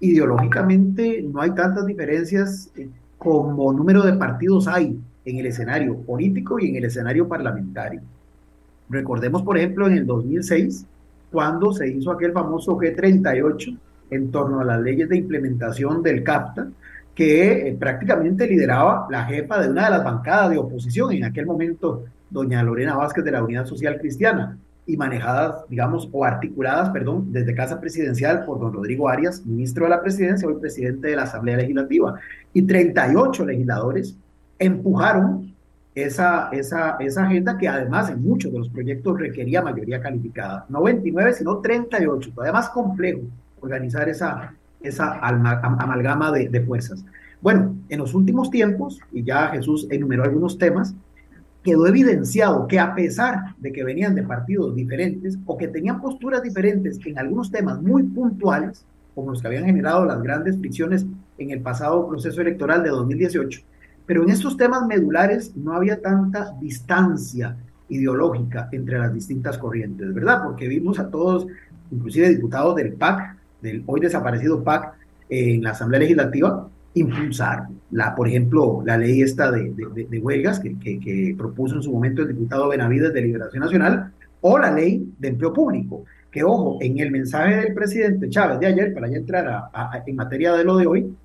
ideológicamente 0.00 1.22
no 1.22 1.40
hay 1.40 1.52
tantas 1.52 1.86
diferencias 1.86 2.70
como 3.18 3.72
número 3.72 4.02
de 4.02 4.12
partidos 4.14 4.68
hay 4.68 4.98
en 5.24 5.38
el 5.38 5.46
escenario 5.46 5.96
político 5.96 6.58
y 6.60 6.68
en 6.68 6.76
el 6.76 6.84
escenario 6.84 7.26
parlamentario. 7.26 8.00
Recordemos, 8.88 9.42
por 9.42 9.58
ejemplo, 9.58 9.86
en 9.86 9.94
el 9.94 10.06
2006, 10.06 10.86
cuando 11.32 11.72
se 11.72 11.88
hizo 11.88 12.12
aquel 12.12 12.32
famoso 12.32 12.76
G38 12.76 13.78
en 14.10 14.30
torno 14.30 14.60
a 14.60 14.64
las 14.64 14.80
leyes 14.80 15.08
de 15.08 15.16
implementación 15.16 16.02
del 16.02 16.22
CAPTA, 16.22 16.68
que 17.16 17.68
eh, 17.68 17.76
prácticamente 17.80 18.46
lideraba 18.46 19.08
la 19.10 19.24
jefa 19.24 19.60
de 19.60 19.70
una 19.70 19.86
de 19.86 19.90
las 19.90 20.04
bancadas 20.04 20.50
de 20.50 20.58
oposición, 20.58 21.10
en 21.12 21.24
aquel 21.24 21.46
momento 21.46 22.04
doña 22.30 22.62
Lorena 22.62 22.94
Vázquez 22.94 23.24
de 23.24 23.32
la 23.32 23.42
Unidad 23.42 23.64
Social 23.64 23.98
Cristiana, 23.98 24.58
y 24.86 24.96
manejadas, 24.96 25.68
digamos, 25.68 26.08
o 26.12 26.24
articuladas, 26.24 26.90
perdón, 26.90 27.32
desde 27.32 27.54
Casa 27.54 27.80
Presidencial 27.80 28.44
por 28.44 28.60
don 28.60 28.72
Rodrigo 28.72 29.08
Arias, 29.08 29.44
ministro 29.44 29.84
de 29.84 29.90
la 29.90 30.00
Presidencia, 30.00 30.46
hoy 30.46 30.60
presidente 30.60 31.08
de 31.08 31.16
la 31.16 31.22
Asamblea 31.22 31.56
Legislativa. 31.56 32.14
Y 32.52 32.62
38 32.62 33.46
legisladores 33.46 34.16
empujaron 34.58 35.56
esa, 35.94 36.50
esa, 36.52 36.96
agenda 36.96 37.58
que 37.58 37.66
además 37.66 38.10
en 38.10 38.22
muchos 38.22 38.52
de 38.52 38.58
los 38.58 38.68
proyectos 38.68 39.18
requería 39.18 39.60
mayoría 39.60 40.00
calificada. 40.00 40.66
No 40.68 40.82
29, 40.82 41.32
sino 41.32 41.58
38. 41.58 42.30
Todavía 42.32 42.52
más 42.52 42.68
complejo 42.68 43.22
organizar 43.60 44.08
esa, 44.08 44.54
esa 44.88 45.18
amalgama 45.20 46.32
de, 46.32 46.48
de 46.48 46.60
fuerzas. 46.60 47.04
Bueno, 47.40 47.76
en 47.88 47.98
los 47.98 48.14
últimos 48.14 48.50
tiempos, 48.50 49.00
y 49.12 49.22
ya 49.22 49.48
Jesús 49.48 49.86
enumeró 49.90 50.24
algunos 50.24 50.58
temas, 50.58 50.94
quedó 51.66 51.86
evidenciado 51.88 52.68
que 52.68 52.78
a 52.78 52.94
pesar 52.94 53.56
de 53.58 53.72
que 53.72 53.82
venían 53.82 54.14
de 54.14 54.22
partidos 54.22 54.74
diferentes 54.76 55.36
o 55.46 55.58
que 55.58 55.66
tenían 55.66 56.00
posturas 56.00 56.40
diferentes 56.40 56.98
en 57.04 57.18
algunos 57.18 57.50
temas 57.50 57.82
muy 57.82 58.04
puntuales, 58.04 58.84
como 59.16 59.30
los 59.30 59.42
que 59.42 59.48
habían 59.48 59.64
generado 59.64 60.04
las 60.04 60.22
grandes 60.22 60.58
fricciones 60.58 61.06
en 61.38 61.50
el 61.50 61.60
pasado 61.60 62.08
proceso 62.08 62.40
electoral 62.40 62.84
de 62.84 62.90
2018, 62.90 63.62
pero 64.06 64.22
en 64.22 64.30
estos 64.30 64.56
temas 64.56 64.86
medulares 64.86 65.56
no 65.56 65.72
había 65.72 66.00
tanta 66.00 66.54
distancia 66.60 67.56
ideológica 67.88 68.68
entre 68.70 68.98
las 68.98 69.12
distintas 69.12 69.58
corrientes, 69.58 70.14
¿verdad? 70.14 70.42
Porque 70.44 70.68
vimos 70.68 71.00
a 71.00 71.10
todos, 71.10 71.48
inclusive 71.90 72.28
diputados 72.28 72.76
del 72.76 72.92
PAC, 72.92 73.36
del 73.66 73.82
hoy 73.86 74.00
desaparecido 74.00 74.62
PAC, 74.62 74.94
en 75.28 75.62
la 75.62 75.70
Asamblea 75.70 76.00
Legislativa, 76.00 76.68
impulsar, 76.94 77.66
la, 77.90 78.14
por 78.14 78.28
ejemplo, 78.28 78.82
la 78.84 78.96
ley 78.96 79.20
esta 79.22 79.50
de, 79.50 79.72
de, 79.74 80.18
huelgas 80.18 80.60
que, 80.60 81.34
propuso 81.36 81.76
en 81.76 81.82
su 81.82 81.92
momento 81.92 82.22
el 82.22 82.28
diputado 82.28 82.68
Benavides 82.68 83.12
de 83.12 83.22
Liberación 83.22 83.62
Nacional, 83.62 84.12
o 84.40 84.58
la 84.58 84.70
ley 84.70 85.12
de 85.18 85.28
empleo 85.28 85.52
público, 85.52 86.04
que 86.30 86.44
ojo, 86.44 86.78
en 86.80 86.98
el 86.98 87.10
mensaje 87.10 87.56
del 87.56 87.74
presidente 87.74 88.28
Chávez 88.28 88.60
de 88.60 88.66
ayer, 88.66 88.94
para 88.94 89.08
ya 89.08 89.16
entrar 89.16 89.70
en 90.06 90.16
materia 90.16 90.52
de 90.54 90.64
lo 90.64 90.76
de 90.76 90.86
hoy, 90.86 91.16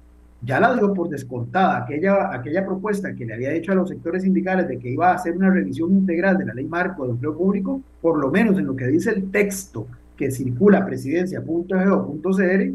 ya 0.44 0.60
la 0.60 0.74
dio 0.74 0.94
por 0.94 1.08
descontada 1.08 1.84
aquella, 1.84 2.34
aquella 2.34 2.66
propuesta 2.66 3.14
que 3.14 3.26
le 3.26 3.36
había 3.36 3.54
hecho 3.54 3.74
a 3.74 3.76
los 3.76 3.90
sectores 3.90 4.24
sindicales 4.24 4.68
de 4.68 4.80
que 4.80 4.90
iba 4.90 5.12
a 5.12 5.16
hacer 5.16 5.38
una 5.38 5.52
revisión 5.52 5.92
integral 5.92 6.38
de 6.38 6.46
la 6.46 6.54
ley 6.54 6.66
marco 6.66 7.06
de 7.06 7.12
empleo 7.12 7.38
público, 7.38 7.82
por 8.02 8.18
lo 8.18 8.32
menos 8.32 8.58
en 8.58 8.66
lo 8.66 8.76
que 8.76 8.88
dice 8.88 9.12
el 9.12 9.30
texto 9.30 9.88
que 10.22 10.30
circula 10.30 10.86
presidencia.go.cr, 10.86 12.72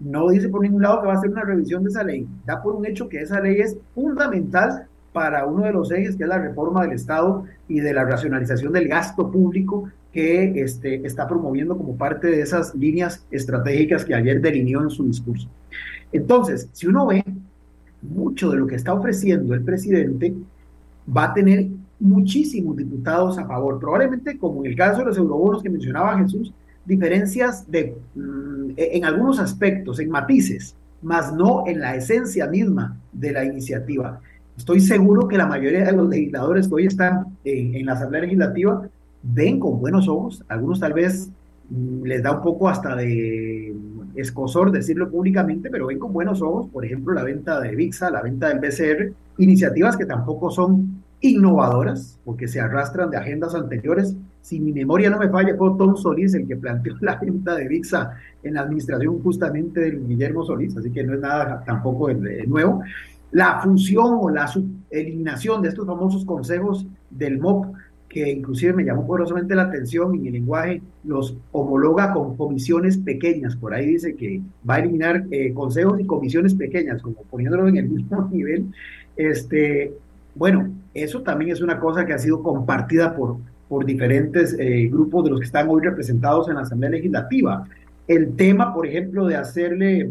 no 0.00 0.28
dice 0.28 0.48
por 0.48 0.62
ningún 0.62 0.82
lado 0.82 1.00
que 1.00 1.06
va 1.06 1.12
a 1.12 1.18
hacer 1.18 1.30
una 1.30 1.44
revisión 1.44 1.84
de 1.84 1.90
esa 1.90 2.02
ley. 2.02 2.26
Da 2.44 2.60
por 2.60 2.74
un 2.74 2.84
hecho 2.84 3.08
que 3.08 3.20
esa 3.20 3.40
ley 3.40 3.60
es 3.60 3.76
fundamental 3.94 4.88
para 5.12 5.46
uno 5.46 5.64
de 5.66 5.72
los 5.72 5.92
ejes, 5.92 6.16
que 6.16 6.24
es 6.24 6.28
la 6.28 6.38
reforma 6.38 6.82
del 6.82 6.94
Estado 6.94 7.44
y 7.68 7.78
de 7.78 7.94
la 7.94 8.02
racionalización 8.04 8.72
del 8.72 8.88
gasto 8.88 9.30
público 9.30 9.88
que 10.12 10.60
este, 10.60 11.06
está 11.06 11.28
promoviendo 11.28 11.78
como 11.78 11.96
parte 11.96 12.26
de 12.26 12.40
esas 12.40 12.74
líneas 12.74 13.24
estratégicas 13.30 14.04
que 14.04 14.16
ayer 14.16 14.40
delineó 14.40 14.82
en 14.82 14.90
su 14.90 15.04
discurso. 15.04 15.48
Entonces, 16.10 16.68
si 16.72 16.88
uno 16.88 17.06
ve 17.06 17.24
mucho 18.02 18.50
de 18.50 18.56
lo 18.56 18.66
que 18.66 18.74
está 18.74 18.94
ofreciendo 18.94 19.54
el 19.54 19.62
presidente, 19.62 20.34
va 21.16 21.26
a 21.26 21.34
tener 21.34 21.68
muchísimos 22.00 22.76
diputados 22.76 23.38
a 23.38 23.46
favor. 23.46 23.78
Probablemente, 23.78 24.36
como 24.38 24.64
en 24.64 24.72
el 24.72 24.76
caso 24.76 24.98
de 24.98 25.04
los 25.04 25.18
eurobonos 25.18 25.62
que 25.62 25.70
mencionaba 25.70 26.18
Jesús, 26.18 26.52
diferencias 26.84 27.70
de, 27.70 27.96
mm, 28.14 28.70
en 28.76 29.04
algunos 29.04 29.38
aspectos, 29.38 30.00
en 30.00 30.10
matices, 30.10 30.74
más 31.02 31.32
no 31.32 31.64
en 31.66 31.80
la 31.80 31.94
esencia 31.96 32.46
misma 32.46 32.98
de 33.12 33.32
la 33.32 33.44
iniciativa. 33.44 34.20
Estoy 34.56 34.80
seguro 34.80 35.26
que 35.26 35.38
la 35.38 35.46
mayoría 35.46 35.84
de 35.84 35.92
los 35.92 36.08
legisladores 36.08 36.68
que 36.68 36.74
hoy 36.74 36.86
están 36.86 37.38
en, 37.44 37.86
la 37.86 37.94
Asamblea 37.94 38.22
Legislativa 38.22 38.88
ven 39.22 39.58
con 39.58 39.80
buenos 39.80 40.08
ojos, 40.08 40.44
algunos 40.48 40.80
tal 40.80 40.92
vez 40.92 41.30
mm, 41.70 42.04
les 42.04 42.22
da 42.22 42.32
un 42.32 42.42
poco 42.42 42.68
hasta 42.68 42.94
de 42.96 43.74
escosor 44.14 44.70
decirlo 44.70 45.10
públicamente, 45.10 45.70
pero 45.70 45.86
ven 45.86 45.98
con 45.98 46.12
buenos 46.12 46.42
ojos, 46.42 46.68
por 46.68 46.84
ejemplo, 46.84 47.14
la 47.14 47.24
venta 47.24 47.60
de 47.60 47.74
VIXA, 47.74 48.10
la 48.10 48.22
venta 48.22 48.48
del 48.48 48.58
BCR, 48.58 49.12
iniciativas 49.38 49.96
que 49.96 50.04
tampoco 50.04 50.50
son 50.50 51.02
innovadoras, 51.20 52.18
porque 52.24 52.48
se 52.48 52.60
arrastran 52.60 53.10
de 53.10 53.16
agendas 53.16 53.54
anteriores. 53.54 54.14
Si 54.42 54.58
mi 54.58 54.72
memoria 54.72 55.10
no 55.10 55.18
me 55.18 55.28
falla, 55.28 55.56
fue 55.56 55.70
Tom 55.76 55.96
Solís 55.96 56.34
el 56.34 56.46
que 56.46 56.56
planteó 56.56 56.94
la 57.00 57.16
venta 57.16 57.54
de 57.54 57.68
VIXA 57.68 58.10
en 58.42 58.54
la 58.54 58.62
administración 58.62 59.22
justamente 59.22 59.80
del 59.80 60.06
Guillermo 60.06 60.44
Solís, 60.44 60.76
así 60.76 60.90
que 60.90 61.04
no 61.04 61.14
es 61.14 61.20
nada 61.20 61.62
tampoco 61.64 62.10
nuevo. 62.46 62.82
La 63.32 63.60
fusión 63.60 64.18
o 64.20 64.30
la 64.30 64.50
eliminación 64.90 65.62
de 65.62 65.68
estos 65.68 65.86
famosos 65.86 66.24
consejos 66.24 66.86
del 67.10 67.38
MOP, 67.38 67.74
que 68.08 68.28
inclusive 68.28 68.72
me 68.72 68.84
llamó 68.84 69.06
poderosamente 69.06 69.54
la 69.54 69.62
atención 69.62 70.16
en 70.16 70.26
el 70.26 70.32
lenguaje, 70.32 70.82
los 71.04 71.36
homologa 71.52 72.12
con 72.12 72.36
comisiones 72.36 72.98
pequeñas. 72.98 73.54
Por 73.54 73.72
ahí 73.72 73.86
dice 73.86 74.16
que 74.16 74.42
va 74.68 74.76
a 74.76 74.78
eliminar 74.80 75.26
eh, 75.30 75.54
consejos 75.54 76.00
y 76.00 76.06
comisiones 76.06 76.54
pequeñas, 76.54 77.00
como 77.02 77.22
poniéndolo 77.30 77.68
en 77.68 77.76
el 77.76 77.88
mismo 77.90 78.28
nivel. 78.32 78.66
Este, 79.16 79.92
bueno, 80.34 80.70
eso 80.92 81.22
también 81.22 81.52
es 81.52 81.60
una 81.60 81.78
cosa 81.78 82.04
que 82.04 82.12
ha 82.12 82.18
sido 82.18 82.42
compartida 82.42 83.14
por, 83.14 83.36
por 83.70 83.86
diferentes 83.86 84.56
eh, 84.58 84.88
grupos 84.90 85.22
de 85.22 85.30
los 85.30 85.38
que 85.38 85.46
están 85.46 85.68
hoy 85.68 85.80
representados 85.80 86.48
en 86.48 86.56
la 86.56 86.62
Asamblea 86.62 86.90
Legislativa. 86.90 87.64
El 88.08 88.34
tema, 88.34 88.74
por 88.74 88.84
ejemplo, 88.84 89.28
de 89.28 89.36
hacerle, 89.36 90.10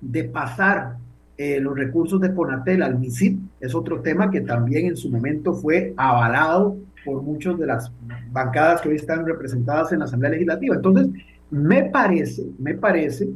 de 0.00 0.24
pasar 0.24 0.96
eh, 1.38 1.60
los 1.60 1.76
recursos 1.76 2.20
de 2.20 2.34
Conatel 2.34 2.82
al 2.82 2.98
MISIP, 2.98 3.38
es 3.60 3.72
otro 3.72 4.00
tema 4.00 4.32
que 4.32 4.40
también 4.40 4.86
en 4.86 4.96
su 4.96 5.10
momento 5.10 5.54
fue 5.54 5.94
avalado 5.96 6.76
por 7.04 7.22
muchas 7.22 7.56
de 7.56 7.66
las 7.66 7.92
bancadas 8.32 8.80
que 8.80 8.88
hoy 8.88 8.96
están 8.96 9.24
representadas 9.24 9.92
en 9.92 10.00
la 10.00 10.06
Asamblea 10.06 10.32
Legislativa. 10.32 10.74
Entonces, 10.74 11.06
me 11.52 11.84
parece, 11.84 12.44
me 12.58 12.74
parece 12.74 13.28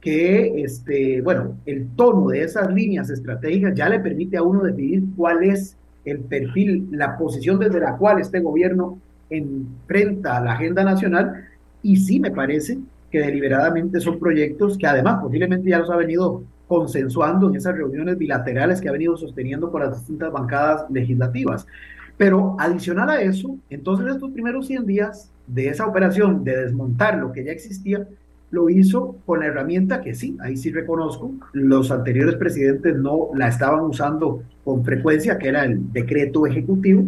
que, 0.00 0.62
este, 0.62 1.20
bueno, 1.22 1.56
el 1.66 1.88
tono 1.96 2.28
de 2.28 2.44
esas 2.44 2.72
líneas 2.72 3.10
estratégicas 3.10 3.74
ya 3.74 3.88
le 3.88 3.98
permite 3.98 4.36
a 4.36 4.44
uno 4.44 4.62
definir 4.62 5.02
cuál 5.16 5.42
es 5.42 5.76
el 6.04 6.20
perfil, 6.20 6.88
la 6.90 7.16
posición 7.16 7.58
desde 7.58 7.80
la 7.80 7.96
cual 7.96 8.20
este 8.20 8.40
gobierno 8.40 8.98
enfrenta 9.30 10.40
la 10.40 10.52
agenda 10.52 10.84
nacional 10.84 11.48
y 11.82 11.96
sí 11.96 12.20
me 12.20 12.30
parece 12.30 12.78
que 13.10 13.20
deliberadamente 13.20 14.00
son 14.00 14.18
proyectos 14.18 14.78
que 14.78 14.86
además 14.86 15.20
posiblemente 15.22 15.70
ya 15.70 15.78
los 15.78 15.90
ha 15.90 15.96
venido 15.96 16.42
consensuando 16.66 17.48
en 17.48 17.56
esas 17.56 17.76
reuniones 17.76 18.16
bilaterales 18.16 18.80
que 18.80 18.88
ha 18.88 18.92
venido 18.92 19.16
sosteniendo 19.16 19.70
con 19.70 19.82
las 19.82 19.98
distintas 19.98 20.32
bancadas 20.32 20.90
legislativas. 20.90 21.66
Pero 22.16 22.56
adicional 22.58 23.10
a 23.10 23.20
eso, 23.20 23.56
entonces 23.68 24.06
estos 24.06 24.30
primeros 24.30 24.66
100 24.66 24.86
días 24.86 25.30
de 25.46 25.68
esa 25.68 25.86
operación 25.86 26.44
de 26.44 26.56
desmontar 26.56 27.18
lo 27.18 27.32
que 27.32 27.44
ya 27.44 27.52
existía, 27.52 28.06
lo 28.52 28.68
hizo 28.68 29.16
con 29.26 29.40
la 29.40 29.46
herramienta 29.46 30.00
que 30.00 30.14
sí, 30.14 30.36
ahí 30.40 30.56
sí 30.56 30.70
reconozco, 30.70 31.32
los 31.54 31.90
anteriores 31.90 32.36
presidentes 32.36 32.94
no 32.96 33.30
la 33.34 33.48
estaban 33.48 33.80
usando 33.80 34.42
con 34.62 34.84
frecuencia, 34.84 35.38
que 35.38 35.48
era 35.48 35.64
el 35.64 35.90
decreto 35.90 36.46
ejecutivo, 36.46 37.04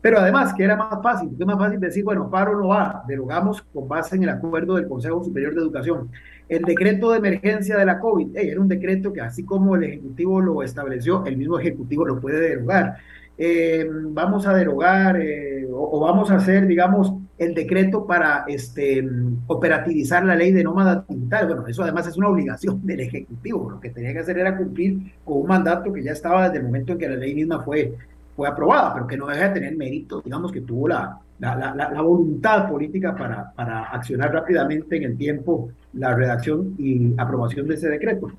pero 0.00 0.18
además 0.18 0.52
que 0.54 0.64
era 0.64 0.76
más 0.76 1.02
fácil, 1.02 1.30
es 1.38 1.46
más 1.46 1.56
fácil 1.56 1.80
decir, 1.80 2.04
bueno, 2.04 2.28
paro 2.28 2.60
no 2.60 2.68
va, 2.68 3.04
derogamos 3.06 3.62
con 3.62 3.88
base 3.88 4.16
en 4.16 4.24
el 4.24 4.28
acuerdo 4.28 4.74
del 4.74 4.88
Consejo 4.88 5.24
Superior 5.24 5.54
de 5.54 5.60
Educación. 5.60 6.08
El 6.48 6.62
decreto 6.62 7.12
de 7.12 7.18
emergencia 7.18 7.76
de 7.76 7.84
la 7.84 8.00
COVID, 8.00 8.36
era 8.36 8.60
un 8.60 8.68
decreto 8.68 9.12
que 9.12 9.20
así 9.20 9.44
como 9.44 9.76
el 9.76 9.84
Ejecutivo 9.84 10.40
lo 10.40 10.62
estableció, 10.62 11.24
el 11.26 11.36
mismo 11.36 11.58
Ejecutivo 11.58 12.04
lo 12.04 12.20
puede 12.20 12.40
derogar. 12.40 12.96
Eh, 13.36 13.88
vamos 13.88 14.48
a 14.48 14.54
derogar 14.54 15.20
eh, 15.20 15.64
o, 15.70 16.00
vamos 16.00 16.30
a 16.30 16.36
hacer, 16.36 16.66
digamos, 16.66 17.12
el 17.38 17.54
decreto 17.54 18.04
para 18.06 18.44
este, 18.48 19.08
operativizar 19.46 20.24
la 20.24 20.34
ley 20.34 20.52
de 20.52 20.64
nómada 20.64 21.04
digital. 21.08 21.46
Bueno, 21.46 21.66
eso 21.66 21.82
además 21.82 22.06
es 22.08 22.16
una 22.16 22.28
obligación 22.28 22.80
del 22.84 23.00
Ejecutivo. 23.00 23.70
Lo 23.70 23.80
que 23.80 23.90
tenía 23.90 24.12
que 24.12 24.18
hacer 24.18 24.38
era 24.38 24.56
cumplir 24.56 25.12
con 25.24 25.38
un 25.38 25.46
mandato 25.46 25.92
que 25.92 26.02
ya 26.02 26.12
estaba 26.12 26.44
desde 26.44 26.58
el 26.58 26.64
momento 26.64 26.92
en 26.92 26.98
que 26.98 27.08
la 27.08 27.16
ley 27.16 27.34
misma 27.34 27.62
fue, 27.62 27.94
fue 28.34 28.48
aprobada, 28.48 28.92
pero 28.94 29.06
que 29.06 29.16
no 29.16 29.26
deja 29.28 29.48
de 29.48 29.54
tener 29.54 29.76
mérito, 29.76 30.20
digamos 30.20 30.50
que 30.50 30.60
tuvo 30.62 30.88
la, 30.88 31.18
la, 31.38 31.54
la, 31.54 31.74
la, 31.74 32.02
voluntad 32.02 32.68
política 32.68 33.14
para, 33.14 33.52
para 33.52 33.84
accionar 33.84 34.32
rápidamente 34.32 34.96
en 34.96 35.04
el 35.04 35.16
tiempo 35.16 35.70
la 35.92 36.14
redacción 36.14 36.74
y 36.78 37.14
aprobación 37.16 37.68
de 37.68 37.74
ese 37.74 37.88
decreto, 37.88 38.30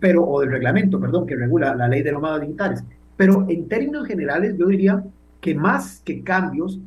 pero, 0.00 0.26
o 0.26 0.40
del 0.40 0.50
reglamento, 0.50 1.00
perdón, 1.00 1.26
que 1.26 1.36
regula 1.36 1.74
la 1.74 1.88
ley 1.88 2.02
de 2.02 2.12
nómadas 2.12 2.42
digitales. 2.42 2.84
Pero 3.16 3.46
en 3.48 3.68
términos 3.68 4.06
generales, 4.06 4.56
yo 4.58 4.66
diría 4.66 5.02
que 5.40 5.54
más 5.54 6.00
que 6.04 6.22
cambios, 6.22 6.80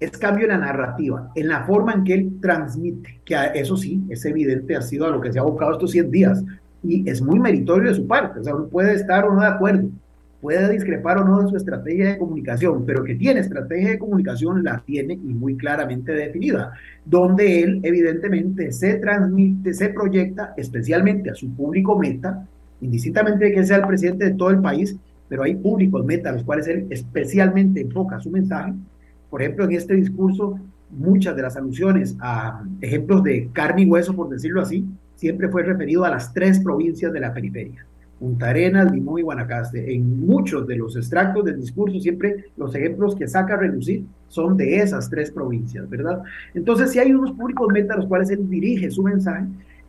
es 0.00 0.10
cambio 0.18 0.44
en 0.44 0.50
la 0.50 0.58
narrativa, 0.58 1.30
en 1.34 1.48
la 1.48 1.64
forma 1.64 1.94
en 1.94 2.04
que 2.04 2.14
él 2.14 2.32
transmite, 2.40 3.20
que 3.24 3.36
eso 3.54 3.76
sí, 3.76 4.02
es 4.08 4.24
evidente, 4.24 4.76
ha 4.76 4.82
sido 4.82 5.06
a 5.06 5.10
lo 5.10 5.20
que 5.20 5.32
se 5.32 5.38
ha 5.38 5.42
abocado 5.42 5.72
estos 5.72 5.92
100 5.92 6.10
días, 6.10 6.44
y 6.82 7.08
es 7.08 7.22
muy 7.22 7.38
meritorio 7.38 7.90
de 7.90 7.96
su 7.96 8.06
parte, 8.06 8.40
o 8.40 8.44
sea, 8.44 8.54
uno 8.54 8.68
puede 8.68 8.94
estar 8.94 9.24
o 9.24 9.34
no 9.34 9.40
de 9.40 9.46
acuerdo, 9.46 9.88
puede 10.44 10.70
discrepar 10.70 11.16
o 11.16 11.24
no 11.24 11.40
de 11.40 11.48
su 11.48 11.56
estrategia 11.56 12.10
de 12.10 12.18
comunicación, 12.18 12.84
pero 12.84 13.02
que 13.02 13.14
tiene 13.14 13.40
estrategia 13.40 13.92
de 13.92 13.98
comunicación, 13.98 14.62
la 14.62 14.82
tiene 14.84 15.14
y 15.14 15.32
muy 15.32 15.56
claramente 15.56 16.12
definida, 16.12 16.74
donde 17.02 17.62
él 17.62 17.80
evidentemente 17.82 18.70
se 18.70 18.96
transmite, 18.96 19.72
se 19.72 19.88
proyecta 19.88 20.52
especialmente 20.58 21.30
a 21.30 21.34
su 21.34 21.48
público 21.54 21.98
meta, 21.98 22.46
indistintamente 22.82 23.46
de 23.46 23.52
que 23.52 23.64
sea 23.64 23.78
el 23.78 23.86
presidente 23.86 24.26
de 24.26 24.30
todo 24.32 24.50
el 24.50 24.60
país, 24.60 24.94
pero 25.30 25.44
hay 25.44 25.54
públicos 25.54 26.04
meta 26.04 26.28
a 26.28 26.32
los 26.32 26.44
cuales 26.44 26.68
él 26.68 26.88
especialmente 26.90 27.80
enfoca 27.80 28.20
su 28.20 28.30
mensaje. 28.30 28.74
Por 29.34 29.42
ejemplo, 29.42 29.64
en 29.64 29.72
este 29.72 29.94
discurso, 29.94 30.60
muchas 30.90 31.34
de 31.34 31.42
las 31.42 31.56
alusiones 31.56 32.16
a 32.20 32.62
ejemplos 32.80 33.24
de 33.24 33.48
carne 33.52 33.82
y 33.82 33.86
hueso, 33.86 34.14
por 34.14 34.28
decirlo 34.28 34.60
así, 34.60 34.86
siempre 35.16 35.48
fue 35.48 35.64
referido 35.64 36.04
a 36.04 36.08
las 36.08 36.32
tres 36.32 36.60
provincias 36.60 37.12
de 37.12 37.18
la 37.18 37.34
periferia 37.34 37.84
Punta 38.20 38.50
Arenas, 38.50 38.92
Limón 38.92 39.18
y 39.18 39.22
Guanacaste. 39.22 39.92
En 39.92 40.24
muchos 40.24 40.68
de 40.68 40.76
los 40.76 40.94
extractos 40.94 41.44
del 41.46 41.60
discurso, 41.60 41.98
siempre 41.98 42.44
los 42.56 42.76
ejemplos 42.76 43.16
que 43.16 43.26
saca 43.26 43.54
a 43.54 43.56
relucir 43.56 44.04
son 44.28 44.56
de 44.56 44.76
esas 44.76 45.10
tres 45.10 45.32
provincias, 45.32 45.90
¿verdad? 45.90 46.22
Entonces, 46.54 46.92
si 46.92 47.00
hay 47.00 47.12
unos 47.12 47.32
públicos 47.32 47.66
meta 47.72 47.94
a 47.94 47.96
los 47.96 48.06
cuales 48.06 48.30
él 48.30 48.48
dirige 48.48 48.88
su 48.88 49.02
mensaje 49.02 49.46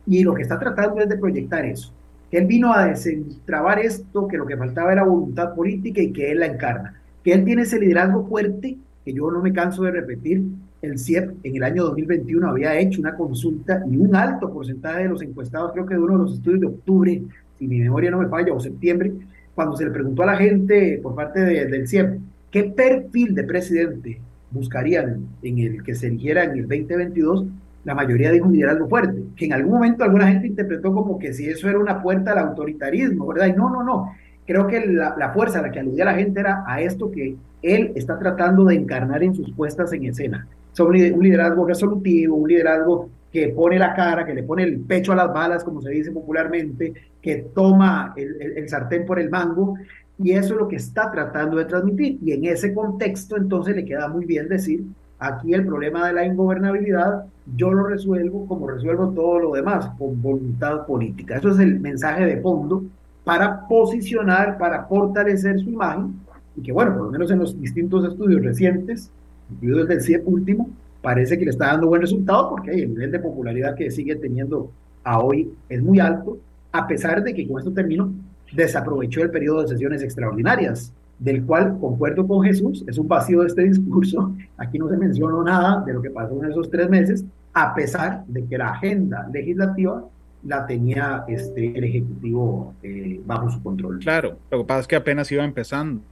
y 0.08 0.24
lo 0.24 0.34
que 0.34 0.42
está 0.42 0.58
tratando 0.58 1.00
es 1.00 1.08
de 1.08 1.18
proyectar 1.18 1.64
eso. 1.64 1.92
Que 2.32 2.38
él 2.38 2.46
vino 2.46 2.72
a 2.72 2.86
desentrabar 2.86 3.78
esto, 3.78 4.26
que 4.26 4.38
lo 4.38 4.44
que 4.44 4.56
faltaba 4.56 4.90
era 4.90 5.04
voluntad 5.04 5.54
política 5.54 6.02
y 6.02 6.12
que 6.12 6.32
él 6.32 6.40
la 6.40 6.46
encarna. 6.46 7.00
Que 7.22 7.32
él 7.32 7.44
tiene 7.44 7.62
ese 7.62 7.78
liderazgo 7.78 8.26
fuerte, 8.26 8.76
que 9.06 9.14
yo 9.14 9.30
no 9.30 9.40
me 9.40 9.52
canso 9.52 9.84
de 9.84 9.92
repetir, 9.92 10.42
el 10.82 10.98
CIEP 10.98 11.36
en 11.44 11.56
el 11.56 11.62
año 11.62 11.84
2021 11.84 12.50
había 12.50 12.76
hecho 12.76 13.00
una 13.00 13.14
consulta 13.14 13.84
y 13.88 13.96
un 13.96 14.16
alto 14.16 14.52
porcentaje 14.52 15.04
de 15.04 15.08
los 15.08 15.22
encuestados, 15.22 15.70
creo 15.72 15.86
que 15.86 15.94
de 15.94 16.00
uno 16.00 16.14
de 16.14 16.24
los 16.24 16.34
estudios 16.34 16.60
de 16.60 16.66
octubre 16.66 17.22
si 17.56 17.66
mi 17.66 17.78
memoria 17.78 18.10
no 18.10 18.18
me 18.18 18.28
falla, 18.28 18.52
o 18.52 18.60
septiembre, 18.60 19.12
cuando 19.54 19.76
se 19.76 19.84
le 19.84 19.90
preguntó 19.90 20.24
a 20.24 20.26
la 20.26 20.36
gente 20.36 20.98
por 21.02 21.14
parte 21.14 21.40
del 21.40 21.88
CIEP 21.88 22.18
qué 22.50 22.64
perfil 22.64 23.34
de 23.34 23.44
presidente 23.44 24.20
buscarían 24.50 25.26
en 25.42 25.58
el 25.58 25.82
que 25.82 25.94
se 25.94 26.08
eligiera 26.08 26.44
en 26.44 26.50
el 26.52 26.62
2022, 26.62 27.46
la 27.84 27.94
mayoría 27.94 28.32
dijo 28.32 28.46
un 28.46 28.54
liderazgo 28.54 28.88
fuerte, 28.88 29.22
que 29.36 29.46
en 29.46 29.52
algún 29.52 29.74
momento 29.74 30.02
alguna 30.02 30.26
gente 30.26 30.48
interpretó 30.48 30.92
como 30.92 31.18
que 31.18 31.32
si 31.32 31.48
eso 31.48 31.68
era 31.68 31.78
una 31.78 32.02
puerta 32.02 32.32
al 32.32 32.38
autoritarismo, 32.38 33.26
¿verdad? 33.28 33.46
Y 33.46 33.52
no, 33.52 33.70
no, 33.70 33.84
no. 33.84 34.12
Creo 34.46 34.66
que 34.68 34.86
la, 34.86 35.32
fuerza 35.34 35.58
a 35.58 35.62
la 35.62 35.72
que 35.72 35.80
aludía 35.80 36.04
la 36.04 36.14
gente 36.14 36.40
era 36.40 36.62
a 36.66 36.80
esto 36.80 37.10
que 37.10 37.36
él 37.62 37.92
está 37.96 38.18
tratando 38.18 38.64
de 38.64 38.76
encarnar 38.76 39.22
en 39.22 39.34
sus 39.34 39.50
puestas 39.52 39.92
en 39.92 40.04
escena. 40.04 40.46
Sobre 40.72 41.10
un 41.12 41.22
liderazgo 41.22 41.66
resolutivo, 41.66 42.36
un 42.36 42.48
liderazgo 42.48 43.08
que 43.32 43.48
pone 43.48 43.78
la 43.78 43.92
cara, 43.94 44.24
que 44.24 44.34
le 44.34 44.44
pone 44.44 44.62
el 44.62 44.80
pecho 44.80 45.12
a 45.12 45.16
las 45.16 45.32
balas, 45.32 45.64
como 45.64 45.82
se 45.82 45.90
dice 45.90 46.12
popularmente, 46.12 46.92
que 47.20 47.46
toma 47.54 48.14
el, 48.16 48.68
sartén 48.68 49.04
por 49.04 49.18
el 49.18 49.30
mango, 49.30 49.74
y 50.18 50.32
eso 50.32 50.54
es 50.54 50.60
lo 50.60 50.68
que 50.68 50.76
está 50.76 51.10
tratando 51.10 51.56
de 51.56 51.64
transmitir. 51.64 52.18
Y 52.22 52.32
en 52.32 52.44
ese 52.44 52.72
contexto, 52.72 53.36
entonces, 53.36 53.74
le 53.74 53.84
queda 53.84 54.08
muy 54.08 54.26
bien 54.26 54.48
decir, 54.48 54.84
aquí 55.18 55.54
el 55.54 55.66
problema 55.66 56.06
de 56.06 56.12
la 56.12 56.24
ingobernabilidad, 56.24 57.24
yo 57.56 57.72
lo 57.72 57.84
resuelvo 57.84 58.46
como 58.46 58.68
resuelvo 58.68 59.08
todo 59.08 59.40
lo 59.40 59.52
demás, 59.52 59.88
con 59.98 60.22
voluntad 60.22 60.86
política. 60.86 61.36
Eso 61.36 61.50
es 61.50 61.58
el 61.58 61.80
mensaje 61.80 62.24
de 62.26 62.40
fondo 62.40 62.84
para 63.26 63.66
posicionar, 63.66 64.56
para 64.56 64.84
fortalecer 64.84 65.58
su 65.58 65.68
imagen, 65.70 66.14
y 66.54 66.62
que 66.62 66.70
bueno, 66.70 66.94
por 66.94 67.06
lo 67.06 67.10
menos 67.10 67.28
en 67.32 67.40
los 67.40 67.60
distintos 67.60 68.04
estudios 68.04 68.40
recientes, 68.40 69.10
incluido 69.50 69.80
el 69.80 69.88
del 69.88 70.00
CIEP 70.00 70.28
último, 70.28 70.70
parece 71.02 71.36
que 71.36 71.44
le 71.44 71.50
está 71.50 71.66
dando 71.66 71.88
buen 71.88 72.02
resultado 72.02 72.50
porque 72.50 72.70
el 72.70 72.90
nivel 72.90 73.10
de 73.10 73.18
popularidad 73.18 73.74
que 73.74 73.90
sigue 73.90 74.14
teniendo 74.14 74.70
a 75.02 75.18
hoy 75.18 75.52
es 75.68 75.82
muy 75.82 75.98
alto, 75.98 76.38
a 76.70 76.86
pesar 76.86 77.24
de 77.24 77.34
que 77.34 77.48
con 77.48 77.58
esto 77.58 77.72
termino, 77.72 78.12
desaprovechó 78.52 79.22
el 79.22 79.30
periodo 79.32 79.62
de 79.62 79.68
sesiones 79.70 80.04
extraordinarias, 80.04 80.92
del 81.18 81.44
cual 81.44 81.78
concuerdo 81.80 82.28
con 82.28 82.44
Jesús, 82.44 82.84
es 82.86 82.96
un 82.96 83.08
vacío 83.08 83.40
de 83.40 83.48
este 83.48 83.64
discurso, 83.64 84.32
aquí 84.56 84.78
no 84.78 84.88
se 84.88 84.96
mencionó 84.96 85.42
nada 85.42 85.82
de 85.84 85.94
lo 85.94 86.00
que 86.00 86.10
pasó 86.10 86.40
en 86.44 86.52
esos 86.52 86.70
tres 86.70 86.88
meses, 86.88 87.24
a 87.54 87.74
pesar 87.74 88.24
de 88.28 88.44
que 88.44 88.56
la 88.56 88.68
agenda 88.68 89.28
legislativa 89.32 90.04
la 90.46 90.66
tenía 90.66 91.24
este, 91.28 91.76
el 91.76 91.84
Ejecutivo 91.84 92.74
eh, 92.82 93.20
bajo 93.24 93.50
su 93.50 93.62
control. 93.62 93.98
Claro, 93.98 94.38
lo 94.50 94.58
que 94.58 94.64
pasa 94.64 94.80
es 94.80 94.86
que 94.86 94.96
apenas 94.96 95.30
iba 95.32 95.44
empezando. 95.44 96.02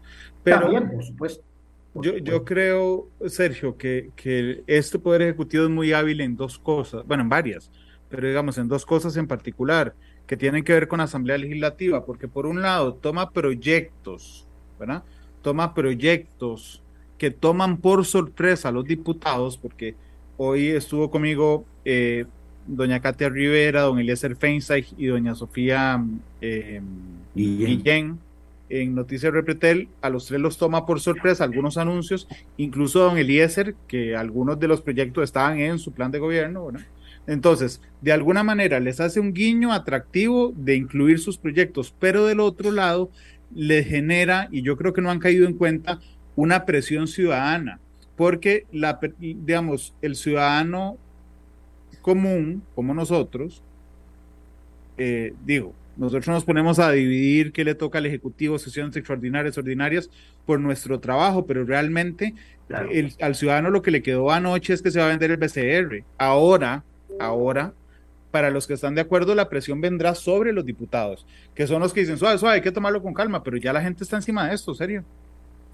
Pero, 0.43 0.63
También, 0.63 0.91
por 0.91 1.05
supuesto. 1.05 1.45
Yo, 1.95 2.19
yo 2.19 2.45
creo, 2.45 3.09
Sergio, 3.27 3.77
que, 3.77 4.11
que 4.17 4.65
este 4.67 4.99
Poder 4.99 5.23
Ejecutivo 5.23 5.65
es 5.65 5.71
muy 5.71 5.93
hábil 5.93 6.21
en 6.21 6.37
dos 6.37 6.59
cosas, 6.59 7.07
bueno, 7.07 7.23
en 7.23 7.29
varias, 7.29 7.71
pero 8.09 8.27
digamos 8.27 8.59
en 8.59 8.67
dos 8.67 8.85
cosas 8.85 9.17
en 9.17 9.29
particular, 9.29 9.95
que 10.27 10.37
tienen 10.37 10.65
que 10.65 10.73
ver 10.73 10.89
con 10.89 10.99
la 10.99 11.05
Asamblea 11.05 11.39
Legislativa, 11.39 12.05
porque 12.05 12.27
por 12.27 12.47
un 12.47 12.63
lado 12.63 12.95
toma 12.95 13.31
proyectos, 13.31 14.49
¿verdad? 14.79 15.05
Toma 15.41 15.73
proyectos 15.73 16.83
que 17.17 17.31
toman 17.31 17.77
por 17.77 18.05
sorpresa 18.05 18.71
a 18.71 18.73
los 18.73 18.85
diputados, 18.85 19.57
porque 19.57 19.95
hoy 20.37 20.69
estuvo 20.69 21.11
conmigo 21.11 21.65
eh, 21.85 22.27
doña 22.67 23.01
Katia 23.01 23.29
Rivera, 23.29 23.83
don 23.83 23.99
Eliezer 23.99 24.37
Feinstein 24.37 24.85
y 24.97 25.07
doña 25.07 25.35
Sofía 25.35 26.05
eh, 26.41 26.81
Guillén. 27.35 28.19
En 28.71 28.95
Noticias 28.95 29.33
Repretel, 29.33 29.89
a 30.01 30.09
los 30.09 30.27
tres 30.27 30.41
los 30.41 30.57
toma 30.57 30.87
por 30.87 30.99
sorpresa 30.99 31.45
algunos 31.45 31.77
anuncios, 31.77 32.27
incluso 32.57 33.01
don 33.01 33.19
Eliezer, 33.19 33.75
que 33.87 34.17
algunos 34.17 34.59
de 34.59 34.69
los 34.69 34.81
proyectos 34.81 35.25
estaban 35.25 35.61
en 35.61 35.79
su 35.79 35.93
plan 35.93 36.11
de 36.11 36.19
gobierno, 36.19 36.73
Entonces, 37.27 37.83
de 38.01 38.13
alguna 38.13 38.43
manera 38.43 38.81
les 38.81 39.01
hace 39.01 39.21
un 39.21 39.35
guiño 39.35 39.73
atractivo 39.73 40.53
de 40.57 40.77
incluir 40.77 41.19
sus 41.19 41.37
proyectos, 41.37 41.95
pero 42.01 42.25
del 42.25 42.41
otro 42.41 42.73
lado 42.73 43.11
le 43.55 43.85
genera, 43.85 44.49
y 44.51 44.63
yo 44.63 44.77
creo 44.77 44.95
que 44.95 45.03
no 45.03 45.11
han 45.11 45.21
caído 45.21 45.47
en 45.47 45.55
cuenta, 45.55 46.01
una 46.35 46.65
presión 46.65 47.07
ciudadana, 47.07 47.79
porque 48.17 48.67
la, 48.73 48.99
digamos, 49.19 49.95
el 50.01 50.17
ciudadano 50.17 50.97
común, 52.05 52.63
como 52.75 52.93
nosotros, 52.93 53.63
eh, 54.99 55.33
digo, 55.47 55.73
nosotros 55.97 56.29
nos 56.29 56.45
ponemos 56.45 56.79
a 56.79 56.91
dividir 56.91 57.51
qué 57.51 57.65
le 57.65 57.75
toca 57.75 57.97
al 57.97 58.05
Ejecutivo, 58.05 58.59
sesiones 58.59 58.95
extraordinarias, 58.95 59.57
ordinarias, 59.57 60.11
por 60.45 60.61
nuestro 60.61 61.01
trabajo, 61.01 61.47
pero 61.47 61.65
realmente 61.65 62.35
al 63.21 63.35
ciudadano 63.35 63.71
lo 63.71 63.81
que 63.81 63.91
le 63.91 64.03
quedó 64.03 64.31
anoche 64.31 64.75
es 64.75 64.83
que 64.83 64.91
se 64.91 64.99
va 64.99 65.07
a 65.07 65.09
vender 65.09 65.31
el 65.31 65.39
BCR. 65.39 66.05
Ahora, 66.19 66.85
ahora, 67.19 67.73
para 68.31 68.51
los 68.51 68.67
que 68.67 68.75
están 68.75 68.95
de 68.95 69.01
acuerdo, 69.01 69.35
la 69.35 69.49
presión 69.49 69.81
vendrá 69.81 70.15
sobre 70.15 70.53
los 70.53 70.67
diputados, 70.67 71.25
que 71.55 71.67
son 71.67 71.81
los 71.81 71.95
que 71.95 72.01
dicen, 72.01 72.19
suave, 72.19 72.37
suave, 72.37 72.57
hay 72.57 72.63
que 72.63 72.73
tomarlo 72.73 73.03
con 73.03 73.15
calma, 73.15 73.43
pero 73.43 73.57
ya 73.57 73.73
la 73.73 73.81
gente 73.81 74.05
está 74.05 74.17
encima 74.17 74.47
de 74.47 74.55
esto, 74.55 74.75
serio. 74.75 75.05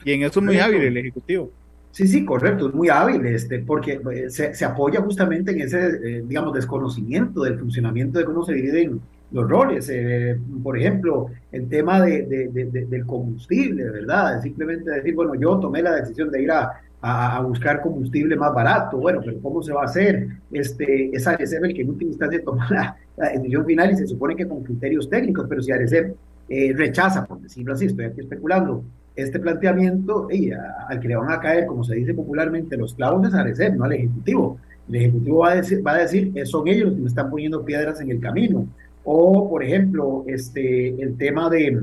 Y 0.05 0.13
en 0.13 0.23
eso 0.23 0.39
es 0.39 0.47
muy 0.47 0.61
hábil 0.61 0.83
el 0.83 0.97
Ejecutivo. 0.97 1.51
Sí, 1.93 2.07
sí, 2.07 2.25
correcto, 2.25 2.69
es 2.69 2.75
muy 2.75 2.89
hábil, 2.89 3.27
este, 3.27 3.59
porque 3.61 4.01
eh, 4.13 4.31
se, 4.31 4.55
se 4.55 4.65
apoya 4.65 5.01
justamente 5.01 5.51
en 5.51 5.61
ese, 5.63 5.89
eh, 5.89 6.25
digamos, 6.27 6.55
desconocimiento 6.55 7.43
del 7.43 7.59
funcionamiento 7.59 8.19
de 8.21 8.25
cómo 8.25 8.45
se 8.45 8.55
dividen 8.55 9.01
los 9.33 9.49
roles. 9.49 9.89
Eh, 9.93 10.39
por 10.63 10.79
ejemplo, 10.79 11.27
el 11.51 11.69
tema 11.69 12.01
de, 12.01 12.23
del 12.89 13.07
combustible, 13.07 13.91
¿verdad? 13.91 14.41
Simplemente 14.41 14.91
decir, 14.91 15.15
bueno, 15.15 15.35
yo 15.35 15.59
tomé 15.59 15.83
la 15.83 15.97
decisión 15.97 16.31
de 16.31 16.43
ir 16.43 16.51
a, 16.53 16.81
a, 17.03 17.41
buscar 17.41 17.81
combustible 17.81 18.37
más 18.37 18.55
barato. 18.55 18.99
Bueno, 18.99 19.21
pero 19.25 19.41
¿cómo 19.41 19.63
se 19.63 19.73
va 19.73 19.83
a 19.83 19.85
hacer? 19.85 20.29
Este, 20.53 21.11
es 21.15 21.27
Arecep 21.27 21.65
el 21.65 21.75
que 21.75 21.83
en 21.83 21.91
última 21.91 22.11
instancia 22.11 22.43
toma 22.45 22.69
la, 23.17 23.31
decisión 23.33 23.67
final 23.67 23.93
y 23.93 23.97
se 23.97 24.07
supone 24.07 24.35
que 24.35 24.47
con 24.49 24.63
criterios 24.63 25.09
técnicos, 25.09 25.47
pero 25.49 25.63
si 25.63 25.73
Arecep 25.73 26.15
eh, 26.49 26.73
rechaza, 26.75 27.25
por 27.25 27.41
decirlo 27.41 27.75
así, 27.75 27.87
estoy 27.87 28.07
aquí 28.07 28.21
especulando, 28.21 28.83
este 29.21 29.41
planteamiento, 29.41 30.29
y 30.31 30.51
al 30.53 31.01
que 31.01 31.09
le 31.09 31.17
van 31.17 31.31
a 31.31 31.41
caer, 31.41 31.67
como 31.67 31.85
se 31.85 31.95
dice 31.95 32.15
popularmente, 32.15 32.77
los 32.77 32.95
clavos 32.95 33.27
es 33.29 33.35
Arecep, 33.35 33.75
no 33.75 33.85
al 33.85 33.93
Ejecutivo. 33.93 34.59
El 34.89 34.97
Ejecutivo 34.97 35.39
va 35.39 35.53
a 35.53 35.57
decir, 35.57 35.87
va 35.87 35.93
a 35.93 35.99
decir 35.99 36.33
son 36.47 36.67
ellos 36.69 36.87
los 36.87 36.95
que 36.95 37.01
me 37.03 37.09
están 37.09 37.31
poniendo 37.31 37.65
piedras 37.65 38.01
en 38.01 38.11
el 38.11 38.21
camino. 38.21 38.67
O, 39.05 39.49
por 39.49 39.63
ejemplo, 39.63 40.25
este, 40.27 40.89
el 41.03 41.17
tema 41.17 41.49
de, 41.49 41.83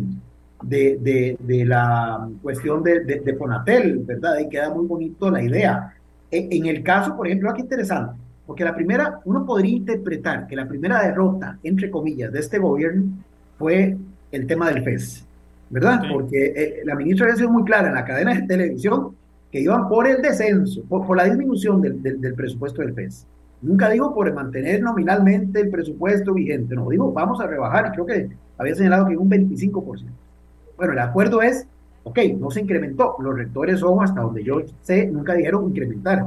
de, 0.61 1.37
de, 1.39 1.65
la 1.65 2.27
cuestión 2.41 2.83
de, 2.83 3.01
de, 3.01 3.33
Fonatel, 3.35 3.99
¿verdad? 3.99 4.33
Ahí 4.35 4.49
queda 4.49 4.69
muy 4.73 4.85
bonito 4.85 5.29
la 5.29 5.41
idea. 5.41 5.93
E, 6.31 6.47
en, 6.51 6.65
el 6.65 6.83
caso, 6.83 7.15
por 7.15 7.27
ejemplo, 7.27 7.49
aquí 7.49 7.61
interesante, 7.61 8.19
porque 8.45 8.63
la 8.63 8.75
primera, 8.75 9.19
uno 9.25 9.45
podría 9.45 9.75
interpretar 9.75 10.47
que 10.47 10.55
la 10.55 10.67
primera 10.67 11.01
derrota, 11.01 11.57
entre 11.63 11.89
comillas, 11.89 12.31
de 12.31 12.39
este 12.39 12.59
gobierno 12.59 13.05
fue 13.57 13.97
el 14.31 14.47
tema 14.47 14.69
del 14.71 14.83
FES, 14.83 15.25
¿verdad? 15.69 16.01
Porque 16.11 16.53
eh, 16.55 16.81
la 16.85 16.95
ministra 16.95 17.25
había 17.25 17.37
sido 17.37 17.49
muy 17.49 17.63
clara 17.63 17.89
en 17.89 17.95
la 17.95 18.05
cadena 18.05 18.33
de 18.33 18.43
televisión 18.43 19.15
que 19.51 19.61
iban 19.61 19.87
por 19.87 20.07
el 20.07 20.21
descenso, 20.21 20.83
por, 20.87 21.05
por 21.05 21.17
la 21.17 21.25
disminución 21.25 21.81
del, 21.81 22.01
del, 22.01 22.21
del 22.21 22.33
presupuesto 22.33 22.81
del 22.81 22.93
FES. 22.93 23.25
Nunca 23.61 23.89
digo 23.89 24.13
por 24.13 24.31
mantener 24.33 24.81
nominalmente 24.81 25.61
el 25.61 25.69
presupuesto 25.69 26.33
vigente, 26.33 26.75
no, 26.75 26.89
digo 26.89 27.11
vamos 27.11 27.41
a 27.41 27.47
rebajar 27.47 27.87
y 27.87 27.91
creo 27.91 28.05
que 28.05 28.29
había 28.57 28.75
señalado 28.75 29.07
que 29.07 29.17
un 29.17 29.29
25%. 29.29 30.05
Bueno, 30.77 30.93
el 30.93 30.99
acuerdo 30.99 31.41
es, 31.41 31.67
ok, 32.03 32.19
no 32.39 32.51
se 32.51 32.61
incrementó, 32.61 33.15
los 33.19 33.35
rectores 33.35 33.79
son 33.79 34.03
hasta 34.03 34.21
donde 34.21 34.43
yo 34.43 34.61
sé, 34.81 35.07
nunca 35.07 35.33
dijeron 35.33 35.69
incrementar, 35.69 36.25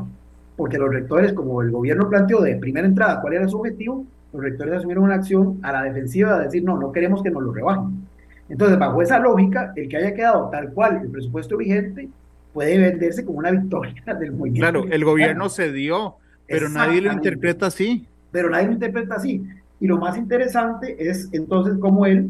porque 0.57 0.77
los 0.77 0.91
rectores, 0.91 1.33
como 1.33 1.63
el 1.63 1.71
gobierno 1.71 2.09
planteó 2.09 2.41
de 2.41 2.57
primera 2.57 2.87
entrada 2.87 3.21
cuál 3.21 3.35
era 3.35 3.49
su 3.49 3.59
objetivo, 3.59 4.05
los 4.33 4.43
rectores 4.43 4.75
asumieron 4.75 5.05
una 5.05 5.15
acción 5.15 5.59
a 5.63 5.73
la 5.73 5.83
defensiva 5.85 6.37
de 6.39 6.45
decir, 6.47 6.65
no, 6.65 6.79
no 6.79 6.91
queremos 6.91 7.23
que 7.23 7.31
nos 7.31 7.43
lo 7.43 7.53
rebajen. 7.53 8.09
Entonces, 8.51 8.79
bajo 8.79 9.01
esa 9.01 9.19
lógica, 9.19 9.73
el 9.77 9.89
que 9.89 9.97
haya 9.97 10.13
quedado 10.13 10.51
tal 10.51 10.73
cual 10.73 11.01
el 11.03 11.09
presupuesto 11.09 11.57
vigente 11.57 12.09
puede 12.53 12.79
venderse 12.79 13.25
como 13.25 13.39
una 13.39 13.53
victoria 13.53 13.95
del 14.21 14.33
movimiento. 14.33 14.71
Claro, 14.71 14.85
el 14.93 15.05
gobierno 15.05 15.49
cedió, 15.49 16.17
pero 16.47 16.69
nadie 16.69 17.01
lo 17.01 17.13
interpreta 17.13 17.67
así. 17.67 18.07
Pero 18.33 18.51
nadie 18.51 18.67
lo 18.67 18.73
interpreta 18.73 19.15
así. 19.15 19.43
Y 19.81 19.87
lo 19.87 19.99
más 19.99 20.19
interesante 20.19 20.97
es 20.99 21.29
entonces 21.33 21.79
cómo 21.79 22.05
él 22.05 22.29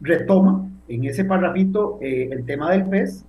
retoma 0.00 0.68
en 0.86 1.04
ese 1.04 1.24
parrafito 1.24 1.98
eh, 2.00 2.28
el 2.30 2.44
tema 2.44 2.70
del 2.70 2.84
PES 2.84 3.24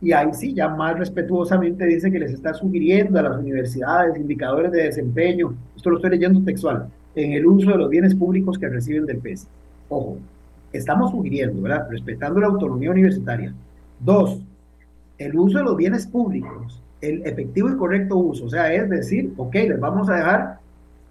y 0.00 0.12
ahí 0.12 0.28
sí, 0.32 0.54
ya 0.54 0.68
más 0.68 0.96
respetuosamente 0.98 1.84
dice 1.84 2.10
que 2.12 2.20
les 2.20 2.32
está 2.32 2.54
sugiriendo 2.54 3.18
a 3.18 3.22
las 3.22 3.36
universidades 3.36 4.16
indicadores 4.16 4.70
de 4.70 4.84
desempeño, 4.84 5.54
esto 5.76 5.90
lo 5.90 5.96
estoy 5.96 6.10
leyendo 6.10 6.42
textual, 6.44 6.88
en 7.16 7.32
el 7.32 7.46
uso 7.46 7.70
de 7.70 7.78
los 7.78 7.90
bienes 7.90 8.14
públicos 8.14 8.58
que 8.58 8.68
reciben 8.68 9.06
del 9.06 9.18
PES. 9.18 9.48
Ojo, 9.88 10.18
estamos 10.72 11.10
sugiriendo, 11.10 11.62
¿verdad? 11.62 11.88
Respetando 11.90 12.40
la 12.40 12.48
autonomía 12.48 12.90
universitaria. 12.90 13.52
Dos, 14.00 14.40
el 15.18 15.36
uso 15.38 15.58
de 15.58 15.64
los 15.64 15.76
bienes 15.76 16.06
públicos, 16.06 16.82
el 17.00 17.26
efectivo 17.26 17.68
y 17.68 17.76
correcto 17.76 18.16
uso, 18.16 18.46
o 18.46 18.48
sea, 18.50 18.72
es 18.72 18.88
decir, 18.88 19.32
ok, 19.36 19.54
les 19.54 19.80
vamos 19.80 20.08
a 20.08 20.14
dejar 20.14 20.58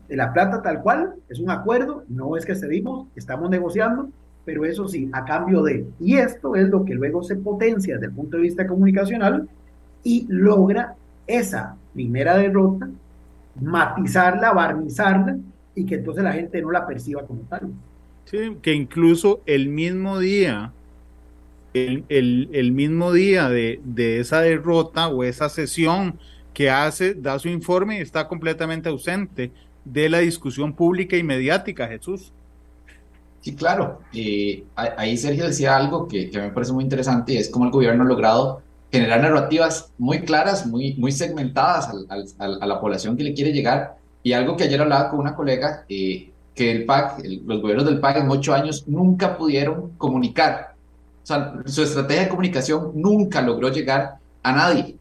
la 0.09 0.31
plata 0.31 0.61
tal 0.61 0.81
cual, 0.81 1.15
es 1.29 1.39
un 1.39 1.49
acuerdo, 1.49 2.03
no 2.07 2.37
es 2.37 2.45
que 2.45 2.55
cedimos, 2.55 3.07
estamos 3.15 3.49
negociando, 3.49 4.09
pero 4.45 4.63
eso 4.63 4.87
sí, 4.87 5.09
a 5.11 5.25
cambio 5.25 5.61
de, 5.63 5.85
y 5.99 6.15
esto 6.15 6.55
es 6.55 6.69
lo 6.69 6.85
que 6.85 6.93
luego 6.93 7.21
se 7.23 7.35
potencia 7.35 7.95
desde 7.95 8.07
el 8.07 8.13
punto 8.13 8.37
de 8.37 8.43
vista 8.43 8.65
comunicacional 8.65 9.49
y 10.03 10.25
logra 10.29 10.95
esa 11.25 11.75
primera 11.93 12.37
derrota, 12.37 12.87
matizarla, 13.59 14.53
barnizarla 14.53 15.37
y 15.75 15.85
que 15.85 15.95
entonces 15.95 16.23
la 16.23 16.31
gente 16.31 16.61
no 16.61 16.71
la 16.71 16.87
perciba 16.87 17.25
como 17.25 17.41
tal. 17.41 17.69
Sí, 18.29 18.57
que 18.61 18.73
incluso 18.73 19.41
el 19.45 19.69
mismo 19.69 20.19
día, 20.19 20.73
el, 21.73 22.03
el, 22.09 22.71
mismo 22.73 23.13
día 23.13 23.47
de, 23.47 23.79
de, 23.85 24.19
esa 24.19 24.41
derrota 24.41 25.07
o 25.07 25.23
esa 25.23 25.47
sesión 25.47 26.19
que 26.53 26.69
hace, 26.69 27.13
da 27.13 27.39
su 27.39 27.47
informe 27.47 27.99
y 27.99 28.01
está 28.01 28.27
completamente 28.27 28.89
ausente 28.89 29.51
de 29.85 30.09
la 30.09 30.19
discusión 30.19 30.73
pública 30.73 31.15
y 31.15 31.23
mediática, 31.23 31.87
Jesús. 31.87 32.33
Sí, 33.39 33.55
claro. 33.55 34.01
ahí 34.75 35.15
Sergio 35.15 35.45
decía 35.45 35.77
algo 35.77 36.07
que, 36.07 36.29
que, 36.29 36.39
me 36.39 36.49
parece 36.49 36.73
muy 36.73 36.83
interesante 36.83 37.33
y 37.33 37.37
es 37.37 37.49
cómo 37.49 37.65
el 37.65 37.71
gobierno 37.71 38.03
ha 38.03 38.07
logrado 38.07 38.61
generar 38.91 39.21
narrativas 39.21 39.91
muy 39.97 40.21
claras, 40.21 40.65
muy, 40.65 40.95
muy 40.95 41.11
segmentadas 41.11 41.89
a 42.39 42.67
la 42.67 42.81
población 42.81 43.15
que 43.15 43.23
le 43.23 43.33
quiere 43.33 43.53
llegar. 43.53 43.97
Y 44.23 44.33
algo 44.33 44.57
que 44.57 44.65
ayer 44.65 44.81
hablaba 44.81 45.09
con 45.09 45.19
una 45.19 45.35
colega, 45.35 45.85
eh, 45.87 46.31
que 46.57 46.71
el 46.71 46.85
PAC, 46.85 47.23
los 47.45 47.61
gobiernos 47.61 47.85
del 47.85 48.01
PAC 48.01 48.17
en 48.17 48.29
ocho 48.29 48.53
años 48.53 48.83
nunca 48.87 49.37
pudieron 49.37 49.91
comunicar. 49.97 50.73
O 51.23 51.25
sea, 51.25 51.53
su 51.65 51.83
estrategia 51.83 52.23
de 52.23 52.29
comunicación 52.29 52.91
nunca 52.95 53.41
logró 53.41 53.69
llegar 53.69 54.15
a 54.43 54.51
nadie. 54.51 54.97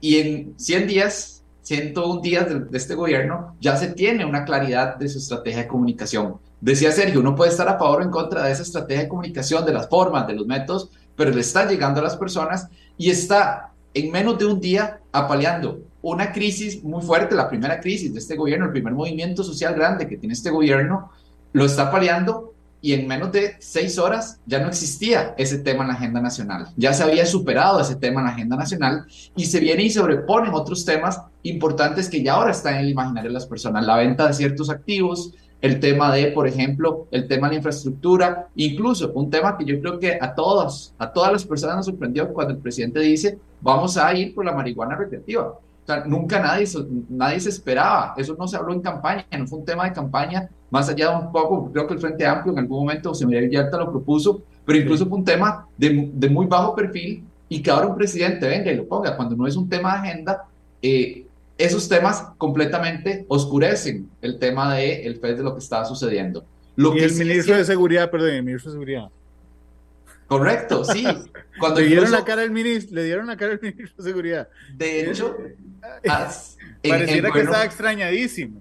Y 0.00 0.18
en 0.18 0.54
100 0.56 0.86
días, 0.86 1.42
101 1.62 2.20
días 2.20 2.48
de, 2.48 2.60
de 2.60 2.78
este 2.78 2.94
gobierno, 2.94 3.56
ya 3.60 3.76
se 3.76 3.88
tiene 3.88 4.24
una 4.24 4.44
claridad 4.44 4.96
de 4.96 5.08
su 5.08 5.18
estrategia 5.18 5.62
de 5.62 5.68
comunicación 5.68 6.34
Decía 6.62 6.92
Sergio, 6.92 7.18
uno 7.18 7.34
puede 7.34 7.50
estar 7.50 7.68
a 7.68 7.76
favor 7.76 8.02
o 8.02 8.04
en 8.04 8.10
contra 8.12 8.44
de 8.44 8.52
esa 8.52 8.62
estrategia 8.62 9.02
de 9.02 9.08
comunicación, 9.08 9.66
de 9.66 9.72
las 9.72 9.88
formas, 9.88 10.28
de 10.28 10.34
los 10.34 10.46
métodos, 10.46 10.90
pero 11.16 11.32
le 11.32 11.40
está 11.40 11.68
llegando 11.68 11.98
a 11.98 12.04
las 12.04 12.16
personas 12.16 12.68
y 12.96 13.10
está 13.10 13.72
en 13.92 14.12
menos 14.12 14.38
de 14.38 14.46
un 14.46 14.60
día 14.60 15.00
apaleando 15.10 15.80
una 16.02 16.32
crisis 16.32 16.82
muy 16.82 17.02
fuerte, 17.02 17.34
la 17.34 17.48
primera 17.48 17.80
crisis 17.80 18.12
de 18.12 18.18
este 18.18 18.36
gobierno, 18.36 18.66
el 18.66 18.72
primer 18.72 18.92
movimiento 18.92 19.42
social 19.44 19.74
grande 19.74 20.08
que 20.08 20.16
tiene 20.16 20.34
este 20.34 20.50
gobierno, 20.50 21.10
lo 21.52 21.64
está 21.64 21.88
apaleando 21.88 22.52
y 22.80 22.94
en 22.94 23.06
menos 23.06 23.30
de 23.30 23.54
seis 23.60 23.96
horas 23.96 24.40
ya 24.44 24.58
no 24.58 24.68
existía 24.68 25.34
ese 25.38 25.58
tema 25.58 25.84
en 25.84 25.88
la 25.88 25.94
agenda 25.94 26.20
nacional. 26.20 26.68
Ya 26.76 26.92
se 26.92 27.04
había 27.04 27.24
superado 27.24 27.80
ese 27.80 27.94
tema 27.94 28.20
en 28.20 28.26
la 28.26 28.32
agenda 28.32 28.56
nacional 28.56 29.06
y 29.36 29.44
se 29.44 29.60
viene 29.60 29.84
y 29.84 29.90
sobreponen 29.90 30.52
otros 30.52 30.84
temas 30.84 31.22
importantes 31.44 32.08
que 32.08 32.22
ya 32.22 32.34
ahora 32.34 32.50
están 32.50 32.74
en 32.74 32.80
el 32.80 32.90
imaginario 32.90 33.30
de 33.30 33.34
las 33.34 33.46
personas. 33.46 33.86
La 33.86 33.96
venta 33.96 34.26
de 34.26 34.34
ciertos 34.34 34.68
activos, 34.68 35.32
el 35.60 35.78
tema 35.78 36.12
de, 36.12 36.32
por 36.32 36.48
ejemplo, 36.48 37.06
el 37.12 37.28
tema 37.28 37.46
de 37.46 37.52
la 37.52 37.56
infraestructura, 37.58 38.48
incluso 38.56 39.12
un 39.14 39.30
tema 39.30 39.56
que 39.56 39.64
yo 39.64 39.78
creo 39.78 40.00
que 40.00 40.18
a 40.20 40.34
todos, 40.34 40.92
a 40.98 41.12
todas 41.12 41.30
las 41.30 41.44
personas 41.44 41.76
nos 41.76 41.86
sorprendió 41.86 42.32
cuando 42.32 42.52
el 42.52 42.58
presidente 42.58 42.98
dice, 42.98 43.38
vamos 43.60 43.96
a 43.96 44.12
ir 44.12 44.34
por 44.34 44.44
la 44.44 44.52
marihuana 44.52 44.96
recreativa. 44.96 45.56
O 45.82 45.86
sea, 45.86 46.04
nunca 46.04 46.40
nadie, 46.40 46.66
nadie 47.08 47.40
se 47.40 47.48
esperaba, 47.48 48.14
eso 48.16 48.36
no 48.38 48.46
se 48.46 48.56
habló 48.56 48.72
en 48.72 48.80
campaña, 48.80 49.26
no 49.36 49.46
fue 49.48 49.58
un 49.58 49.64
tema 49.64 49.84
de 49.84 49.92
campaña, 49.92 50.48
más 50.70 50.88
allá 50.88 51.10
de 51.10 51.16
un 51.16 51.32
poco, 51.32 51.70
creo 51.72 51.86
que 51.88 51.94
el 51.94 52.00
Frente 52.00 52.24
Amplio 52.24 52.52
en 52.52 52.60
algún 52.60 52.80
momento, 52.80 53.14
se 53.14 53.26
me 53.26 53.40
Villalta 53.40 53.78
lo 53.78 53.90
propuso, 53.90 54.42
pero 54.64 54.78
incluso 54.78 55.06
fue 55.06 55.18
un 55.18 55.24
tema 55.24 55.66
de, 55.76 56.10
de, 56.14 56.28
muy 56.30 56.46
bajo 56.46 56.74
perfil 56.76 57.24
y 57.48 57.60
que 57.60 57.70
ahora 57.70 57.88
un 57.88 57.96
presidente 57.96 58.46
venga 58.46 58.70
y 58.70 58.76
lo 58.76 58.86
ponga, 58.86 59.16
cuando 59.16 59.34
no 59.34 59.46
es 59.46 59.56
un 59.56 59.68
tema 59.68 59.94
de 59.94 60.08
agenda, 60.08 60.44
eh, 60.80 61.26
esos 61.58 61.88
temas 61.88 62.28
completamente 62.38 63.24
oscurecen 63.28 64.08
el 64.20 64.38
tema 64.38 64.74
de 64.74 65.04
el 65.04 65.16
FED 65.16 65.38
de 65.38 65.42
lo 65.42 65.54
que 65.54 65.60
está 65.60 65.84
sucediendo. 65.84 66.44
Lo 66.76 66.96
y 66.96 67.00
el 67.00 67.14
ministro 67.14 67.56
de 67.56 67.64
Seguridad, 67.64 68.10
perdón, 68.10 68.30
el 68.30 68.42
ministro 68.42 68.70
de 68.70 68.74
Seguridad. 68.74 69.08
Correcto, 70.32 70.84
sí. 70.84 71.04
Cuando 71.60 71.80
le 71.80 71.88
dieron 71.88 72.10
la 72.10 72.24
cara 72.24 72.40
al 72.40 72.50
ministro, 72.50 72.94
le 72.96 73.04
dieron 73.04 73.26
la 73.26 73.36
cara 73.38 73.52
al 73.52 73.60
ministro 73.60 74.02
de 74.02 74.02
Seguridad. 74.02 74.48
De 74.74 75.10
hecho, 75.10 75.36
pareciera 76.88 77.30
que 77.30 77.40
estaba 77.40 77.64
extrañadísimo. 77.64 78.60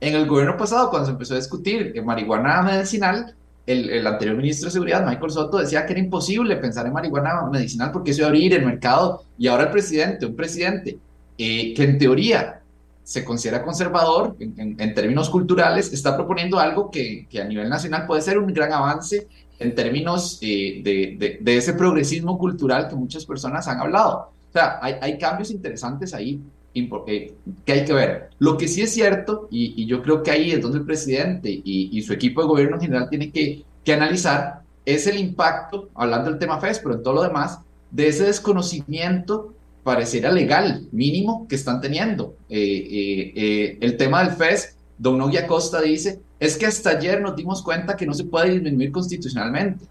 En 0.00 0.14
el 0.14 0.26
gobierno 0.26 0.56
pasado, 0.56 0.88
cuando 0.90 1.06
se 1.06 1.12
empezó 1.12 1.34
a 1.34 1.36
discutir 1.36 1.92
en 1.94 2.04
marihuana 2.04 2.62
medicinal, 2.62 3.34
el, 3.66 3.90
el, 3.90 4.06
anterior 4.06 4.36
ministro 4.36 4.66
de 4.66 4.72
Seguridad, 4.72 5.06
Michael 5.06 5.30
Soto, 5.30 5.58
decía 5.58 5.86
que 5.86 5.92
era 5.92 6.00
imposible 6.00 6.56
pensar 6.56 6.86
en 6.86 6.94
marihuana 6.94 7.42
medicinal 7.52 7.92
porque 7.92 8.10
eso 8.10 8.22
iba 8.22 8.28
a 8.28 8.30
abrir 8.30 8.54
el 8.54 8.64
mercado. 8.64 9.24
Y 9.38 9.46
ahora 9.46 9.64
el 9.64 9.70
presidente, 9.70 10.26
un 10.26 10.34
presidente 10.34 10.98
eh, 11.38 11.74
que 11.74 11.84
en 11.84 11.98
teoría 11.98 12.62
se 13.04 13.24
considera 13.24 13.62
conservador 13.62 14.36
en, 14.40 14.94
términos 14.94 15.28
culturales, 15.28 15.92
está 15.92 16.16
proponiendo 16.16 16.58
algo 16.58 16.90
que, 16.90 17.26
que, 17.28 17.40
a 17.40 17.44
nivel 17.44 17.68
nacional 17.68 18.06
puede 18.06 18.22
ser 18.22 18.38
un 18.38 18.52
gran 18.52 18.72
avance 18.72 19.28
en 19.62 19.74
términos 19.74 20.38
eh, 20.40 20.80
de, 20.82 21.38
de, 21.40 21.56
ese 21.56 21.74
progresismo 21.74 22.38
cultural 22.38 22.88
que 22.88 22.96
muchas 22.96 23.24
personas 23.24 23.66
han 23.68 23.80
hablado. 23.80 24.30
O 24.50 24.52
sea, 24.52 24.78
hay, 24.82 24.94
hay 25.00 25.18
cambios 25.18 25.50
interesantes 25.50 26.12
ahí 26.14 26.40
eh, 26.74 27.34
que 27.64 27.72
hay 27.72 27.84
que 27.84 27.92
ver. 27.92 28.30
Lo 28.38 28.56
que 28.56 28.68
sí 28.68 28.82
es 28.82 28.92
cierto, 28.92 29.48
y, 29.50 29.82
y, 29.82 29.86
yo 29.86 30.02
creo 30.02 30.22
que 30.22 30.30
ahí 30.30 30.52
es 30.52 30.60
donde 30.60 30.78
el 30.78 30.84
presidente 30.84 31.50
y, 31.50 31.90
y 31.92 32.02
su 32.02 32.12
equipo 32.12 32.42
de 32.42 32.48
gobierno 32.48 32.76
en 32.76 32.82
general 32.82 33.08
tiene 33.08 33.30
que, 33.30 33.64
que 33.84 33.92
analizar, 33.92 34.62
es 34.84 35.06
el 35.06 35.18
impacto, 35.18 35.90
hablando 35.94 36.30
del 36.30 36.38
tema 36.38 36.60
FES, 36.60 36.80
pero 36.80 36.94
en 36.94 37.02
todo 37.02 37.14
lo 37.14 37.22
demás, 37.22 37.60
de 37.90 38.08
ese 38.08 38.24
desconocimiento 38.24 39.54
pareciera 39.82 40.30
legal, 40.30 40.86
mínimo, 40.92 41.46
que 41.48 41.56
están 41.56 41.80
teniendo. 41.80 42.36
Eh, 42.48 42.58
eh, 42.58 43.32
eh, 43.34 43.78
el 43.80 43.96
tema 43.96 44.24
del 44.24 44.34
FES, 44.34 44.76
don 45.02 45.18
Nogui 45.18 45.36
Acosta 45.36 45.80
dice, 45.80 46.20
es 46.38 46.56
que 46.56 46.66
hasta 46.66 46.90
ayer 46.90 47.20
nos 47.20 47.34
dimos 47.34 47.60
cuenta 47.60 47.96
que 47.96 48.06
no 48.06 48.14
se 48.14 48.24
puede 48.24 48.50
disminuir 48.50 48.92
constitucionalmente. 48.92 49.84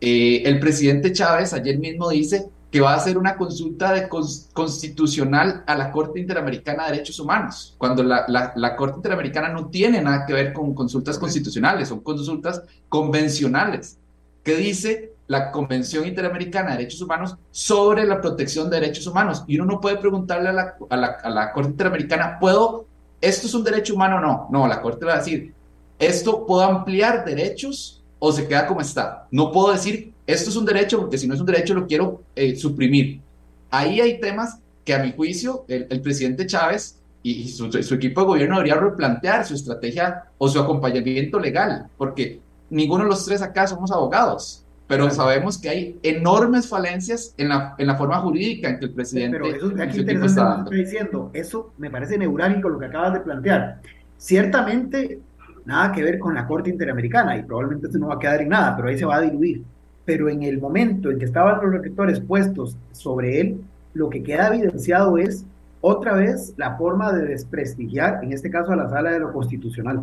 el 0.00 0.58
presidente 0.58 1.12
Chávez 1.12 1.52
ayer 1.52 1.78
mismo 1.78 2.08
dice 2.08 2.48
que 2.70 2.80
va 2.80 2.94
a 2.94 2.96
hacer 2.96 3.18
una 3.18 3.36
consulta 3.36 3.92
de 3.92 4.08
constitucional 4.08 5.64
a 5.66 5.74
la 5.74 5.90
Corte 5.90 6.20
Interamericana 6.20 6.84
de 6.84 6.92
Derechos 6.92 7.20
Humanos, 7.20 7.74
cuando 7.76 8.02
la, 8.02 8.24
la 8.54 8.76
Corte 8.76 8.96
Interamericana 8.96 9.50
no 9.50 9.68
tiene 9.68 10.00
nada 10.00 10.24
que 10.24 10.32
ver 10.32 10.52
con 10.54 10.74
consultas 10.74 11.18
constitucionales, 11.18 11.88
son 11.88 12.00
consultas 12.00 12.62
convencionales, 12.88 13.98
que 14.42 14.56
dice 14.56 15.12
la 15.26 15.52
Convención 15.52 16.06
Interamericana 16.06 16.70
de 16.70 16.78
Derechos 16.78 17.02
Humanos 17.02 17.36
sobre 17.50 18.06
la 18.06 18.20
protección 18.20 18.70
de 18.70 18.80
derechos 18.80 19.06
humanos. 19.06 19.44
Y 19.46 19.58
uno 19.58 19.66
no 19.72 19.80
puede 19.80 19.98
preguntarle 19.98 20.48
a 20.48 20.52
la, 20.52 20.76
a 20.88 20.96
la, 20.96 21.06
a 21.06 21.30
la 21.30 21.52
Corte 21.52 21.70
Interamericana, 21.70 22.38
¿puedo, 22.40 22.87
esto 23.20 23.46
es 23.46 23.54
un 23.54 23.64
derecho 23.64 23.94
humano 23.94 24.16
o 24.16 24.20
no? 24.20 24.48
No, 24.50 24.68
la 24.68 24.80
Corte 24.80 25.04
va 25.04 25.14
a 25.14 25.18
decir, 25.18 25.52
¿esto 25.98 26.46
puedo 26.46 26.62
ampliar 26.62 27.24
derechos 27.24 28.02
o 28.18 28.32
se 28.32 28.46
queda 28.46 28.66
como 28.66 28.80
está? 28.80 29.26
No 29.30 29.50
puedo 29.52 29.72
decir, 29.72 30.12
esto 30.26 30.50
es 30.50 30.56
un 30.56 30.64
derecho 30.64 30.98
porque 31.00 31.18
si 31.18 31.26
no 31.26 31.34
es 31.34 31.40
un 31.40 31.46
derecho 31.46 31.74
lo 31.74 31.86
quiero 31.86 32.22
eh, 32.36 32.56
suprimir. 32.56 33.20
Ahí 33.70 34.00
hay 34.00 34.20
temas 34.20 34.58
que 34.84 34.94
a 34.94 34.98
mi 34.98 35.12
juicio 35.12 35.64
el, 35.68 36.00
presidente 36.00 36.46
Chávez 36.46 36.98
y 37.22 37.48
su, 37.48 37.70
su, 37.70 37.94
equipo 37.94 38.22
de 38.22 38.26
gobierno 38.26 38.56
debería 38.56 38.76
replantear 38.76 39.44
su 39.46 39.54
estrategia 39.54 40.24
o 40.38 40.48
su 40.48 40.58
acompañamiento 40.58 41.38
legal, 41.38 41.88
porque 41.98 42.40
ninguno 42.70 43.04
de 43.04 43.10
los 43.10 43.24
tres 43.24 43.42
acá 43.42 43.66
somos 43.66 43.90
abogados 43.90 44.64
pero 44.88 45.10
sabemos 45.10 45.58
que 45.58 45.68
hay 45.68 46.00
enormes 46.02 46.66
falencias 46.66 47.34
en 47.36 47.50
la, 47.50 47.74
en 47.76 47.86
la 47.86 47.96
forma 47.96 48.18
jurídica 48.20 48.70
en 48.70 48.78
que 48.78 48.86
el 48.86 48.94
presidente. 48.94 49.38
Pero 49.38 49.54
eso 49.54 49.82
aquí 49.82 50.00
interesante 50.00 50.64
lo 50.64 50.70
que 50.70 50.76
diciendo. 50.76 51.30
Eso 51.34 51.72
me 51.76 51.90
parece 51.90 52.16
neurálgico 52.16 52.70
lo 52.70 52.78
que 52.78 52.86
acabas 52.86 53.12
de 53.12 53.20
plantear. 53.20 53.80
Ciertamente, 54.16 55.20
nada 55.66 55.92
que 55.92 56.02
ver 56.02 56.18
con 56.18 56.34
la 56.34 56.46
Corte 56.46 56.70
Interamericana 56.70 57.36
y 57.36 57.42
probablemente 57.42 57.88
esto 57.88 57.98
no 57.98 58.08
va 58.08 58.14
a 58.14 58.18
quedar 58.18 58.40
en 58.40 58.48
nada, 58.48 58.74
pero 58.76 58.88
ahí 58.88 58.98
se 58.98 59.04
va 59.04 59.16
a 59.16 59.20
diluir. 59.20 59.62
Pero 60.06 60.30
en 60.30 60.42
el 60.42 60.58
momento 60.58 61.10
en 61.10 61.18
que 61.18 61.26
estaban 61.26 61.60
los 61.62 61.70
reflectores 61.70 62.18
puestos 62.20 62.74
sobre 62.92 63.42
él, 63.42 63.60
lo 63.92 64.08
que 64.08 64.22
queda 64.22 64.48
evidenciado 64.48 65.18
es 65.18 65.44
otra 65.82 66.14
vez 66.14 66.54
la 66.56 66.76
forma 66.78 67.12
de 67.12 67.26
desprestigiar, 67.26 68.24
en 68.24 68.32
este 68.32 68.50
caso 68.50 68.72
a 68.72 68.76
la 68.76 68.88
sala 68.88 69.10
de 69.10 69.20
lo 69.20 69.34
constitucional. 69.34 70.02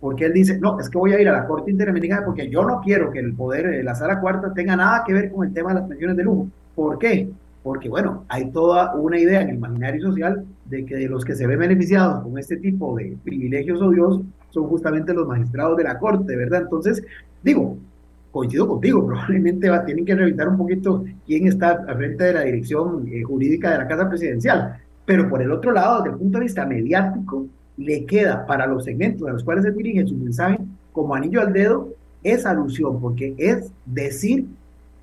Porque 0.00 0.26
él 0.26 0.32
dice, 0.32 0.58
no, 0.58 0.78
es 0.78 0.90
que 0.90 0.98
voy 0.98 1.12
a 1.12 1.20
ir 1.20 1.28
a 1.28 1.32
la 1.32 1.46
Corte 1.46 1.70
Interamericana 1.70 2.24
porque 2.24 2.48
yo 2.48 2.64
no 2.64 2.80
quiero 2.80 3.10
que 3.10 3.18
el 3.18 3.34
poder 3.34 3.70
de 3.70 3.82
la 3.82 3.94
Sala 3.94 4.20
Cuarta 4.20 4.52
tenga 4.52 4.76
nada 4.76 5.04
que 5.06 5.12
ver 5.12 5.32
con 5.32 5.46
el 5.46 5.54
tema 5.54 5.70
de 5.70 5.80
las 5.80 5.88
pensiones 5.88 6.16
de 6.16 6.24
lujo. 6.24 6.48
¿Por 6.74 6.98
qué? 6.98 7.30
Porque, 7.62 7.88
bueno, 7.88 8.24
hay 8.28 8.50
toda 8.52 8.94
una 8.94 9.18
idea 9.18 9.40
en 9.40 9.48
el 9.48 9.56
imaginario 9.56 10.00
social 10.02 10.44
de 10.66 10.84
que 10.84 10.96
de 10.96 11.08
los 11.08 11.24
que 11.24 11.34
se 11.34 11.46
ven 11.46 11.58
beneficiados 11.58 12.22
con 12.22 12.38
este 12.38 12.58
tipo 12.58 12.96
de 12.96 13.16
privilegios 13.24 13.80
odiosos 13.82 14.22
son 14.50 14.68
justamente 14.68 15.12
los 15.12 15.26
magistrados 15.26 15.76
de 15.76 15.84
la 15.84 15.98
Corte, 15.98 16.36
¿verdad? 16.36 16.62
Entonces, 16.62 17.02
digo, 17.42 17.76
coincido 18.30 18.68
contigo, 18.68 19.04
probablemente 19.06 19.68
va, 19.68 19.84
tienen 19.84 20.04
que 20.04 20.14
revisar 20.14 20.48
un 20.48 20.58
poquito 20.58 21.04
quién 21.26 21.48
está 21.48 21.84
al 21.88 21.96
frente 21.96 22.24
de 22.24 22.32
la 22.34 22.42
dirección 22.42 23.08
eh, 23.08 23.22
jurídica 23.22 23.72
de 23.72 23.78
la 23.78 23.88
Casa 23.88 24.08
Presidencial. 24.08 24.76
Pero 25.04 25.28
por 25.28 25.40
el 25.40 25.50
otro 25.50 25.72
lado, 25.72 26.02
desde 26.02 26.12
el 26.12 26.18
punto 26.18 26.38
de 26.38 26.44
vista 26.44 26.66
mediático, 26.66 27.46
le 27.76 28.04
queda 28.06 28.46
para 28.46 28.66
los 28.66 28.84
segmentos 28.84 29.28
a 29.28 29.32
los 29.32 29.44
cuales 29.44 29.64
se 29.64 29.72
dirige 29.72 30.06
su 30.06 30.14
mensaje 30.14 30.58
como 30.92 31.14
anillo 31.14 31.40
al 31.40 31.52
dedo 31.52 31.90
esa 32.22 32.50
alusión, 32.50 33.00
porque 33.00 33.34
es 33.38 33.70
decir, 33.84 34.46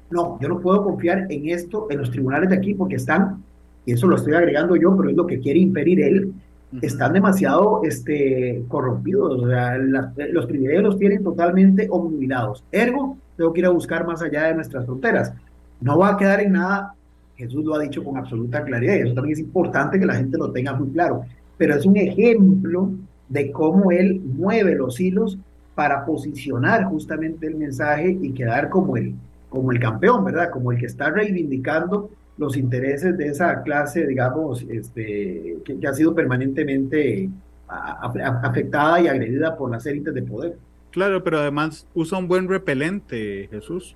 no, 0.10 0.38
yo 0.42 0.50
no 0.50 0.60
puedo 0.60 0.84
confiar 0.84 1.28
en 1.30 1.50
esto, 1.50 1.88
en 1.90 2.00
los 2.00 2.12
tribunales 2.12 2.50
de 2.50 2.58
aquí, 2.58 2.74
porque 2.74 2.96
están, 2.96 3.44
y 3.86 3.94
eso 3.94 4.08
lo 4.08 4.16
estoy 4.16 4.34
agregando 4.34 4.76
yo, 4.76 4.96
pero 4.98 5.10
es 5.10 5.16
lo 5.16 5.26
que 5.26 5.40
quiere 5.40 5.60
impedir 5.60 6.02
él, 6.02 6.34
están 6.82 7.14
demasiado 7.14 7.82
este, 7.84 8.64
corrompidos, 8.68 9.44
o 9.44 9.48
sea, 9.48 9.78
los 9.78 10.46
privilegios 10.48 10.84
los 10.84 10.98
tienen 10.98 11.24
totalmente 11.24 11.88
obnubilados. 11.90 12.64
Ergo, 12.72 13.18
tengo 13.38 13.54
que 13.54 13.60
ir 13.60 13.68
a 13.68 13.70
buscar 13.70 14.08
más 14.08 14.24
allá 14.24 14.46
de 14.46 14.56
nuestras 14.56 14.86
fronteras. 14.86 15.34
No 15.80 16.00
va 16.00 16.10
a 16.10 16.18
quedar 16.18 16.42
en 16.42 16.54
nada, 16.54 16.96
Jesús 17.36 17.64
lo 17.64 17.76
ha 17.76 17.80
dicho 17.80 18.04
con 18.04 18.18
absoluta 18.18 18.64
claridad, 18.64 18.96
y 18.96 19.00
eso 19.02 19.14
también 19.14 19.34
es 19.34 19.40
importante 19.40 20.00
que 20.00 20.06
la 20.06 20.16
gente 20.16 20.38
lo 20.38 20.52
tenga 20.52 20.74
muy 20.74 20.90
claro 20.90 21.24
pero 21.64 21.76
es 21.76 21.86
un 21.86 21.96
ejemplo 21.96 22.92
de 23.30 23.50
cómo 23.54 23.90
él 23.90 24.20
mueve 24.20 24.76
los 24.76 25.00
hilos 25.00 25.38
para 25.76 26.04
posicionar 26.06 26.84
justamente 26.84 27.48
el 27.48 27.56
mensaje 27.56 28.18
y 28.22 28.34
quedar 28.34 28.70
como 28.70 28.98
el, 28.98 29.16
como 29.48 29.72
el 29.72 29.80
campeón, 29.80 30.26
¿verdad? 30.26 30.50
Como 30.52 30.74
el 30.74 30.78
que 30.78 30.88
está 30.88 31.10
reivindicando 31.10 32.10
los 32.38 32.58
intereses 32.58 33.18
de 33.18 33.28
esa 33.28 33.64
clase, 33.64 34.06
digamos, 34.06 34.66
este, 34.70 35.56
que, 35.64 35.88
ha 35.88 35.94
sido 35.94 36.14
permanentemente 36.14 37.30
afectada 37.70 39.00
y 39.00 39.08
agredida 39.08 39.56
por 39.56 39.72
las 39.72 39.86
élites 39.86 40.14
de 40.14 40.22
poder. 40.22 40.58
Claro, 40.92 41.24
pero 41.24 41.40
además 41.40 41.88
usa 41.94 42.18
un 42.18 42.28
buen 42.28 42.50
repelente, 42.50 43.48
Jesús. 43.50 43.96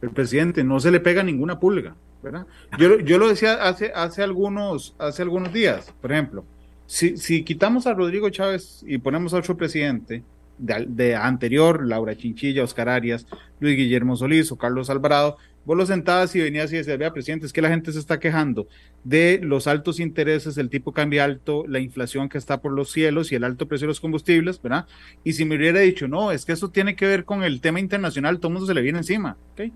El 0.00 0.08
presidente 0.08 0.64
no 0.64 0.80
se 0.80 0.90
le 0.90 1.00
pega 1.00 1.22
ninguna 1.22 1.60
pulga, 1.60 1.96
¿verdad? 2.22 2.46
Yo, 2.78 2.98
yo 3.00 3.18
lo 3.18 3.28
decía 3.28 3.62
hace, 3.62 3.92
hace, 3.94 4.22
algunos, 4.22 4.94
hace 4.98 5.20
algunos 5.20 5.52
días, 5.52 5.92
por 6.00 6.10
ejemplo 6.10 6.44
si, 6.86 7.44
quitamos 7.44 7.86
a 7.86 7.94
Rodrigo 7.94 8.28
Chávez 8.30 8.84
y 8.86 8.98
ponemos 8.98 9.32
a 9.34 9.38
otro 9.38 9.56
presidente 9.56 10.22
de, 10.58 11.14
anterior, 11.16 11.84
Laura 11.86 12.16
Chinchilla, 12.16 12.62
Oscar 12.62 12.88
Arias, 12.88 13.26
Luis 13.58 13.76
Guillermo 13.76 14.16
Solís 14.16 14.52
o 14.52 14.56
Carlos 14.56 14.90
Alvarado, 14.90 15.36
vos 15.64 15.76
lo 15.76 15.86
sentabas 15.86 16.34
y 16.36 16.40
venías 16.40 16.72
y 16.72 16.76
decías, 16.76 16.98
vea, 16.98 17.12
presidente, 17.12 17.46
es 17.46 17.52
que 17.52 17.62
la 17.62 17.70
gente 17.70 17.90
se 17.90 17.98
está 17.98 18.20
quejando 18.20 18.68
de 19.02 19.40
los 19.42 19.66
altos 19.66 19.98
intereses, 19.98 20.58
el 20.58 20.68
tipo 20.68 20.92
cambio 20.92 21.24
alto, 21.24 21.64
la 21.66 21.80
inflación 21.80 22.28
que 22.28 22.38
está 22.38 22.60
por 22.60 22.72
los 22.72 22.92
cielos 22.92 23.32
y 23.32 23.34
el 23.34 23.44
alto 23.44 23.66
precio 23.66 23.86
de 23.86 23.88
los 23.88 24.00
combustibles, 24.00 24.60
¿verdad? 24.60 24.86
Y 25.24 25.32
si 25.32 25.44
me 25.44 25.56
hubiera 25.56 25.80
dicho, 25.80 26.06
no, 26.06 26.32
es 26.32 26.44
que 26.44 26.52
eso 26.52 26.70
tiene 26.70 26.96
que 26.96 27.06
ver 27.06 27.24
con 27.24 27.42
el 27.42 27.60
tema 27.60 27.80
internacional, 27.80 28.38
todo 28.38 28.48
el 28.48 28.54
mundo 28.54 28.66
se 28.66 28.74
le 28.74 28.82
viene 28.82 28.98
encima, 28.98 29.36
¿ok? 29.52 29.72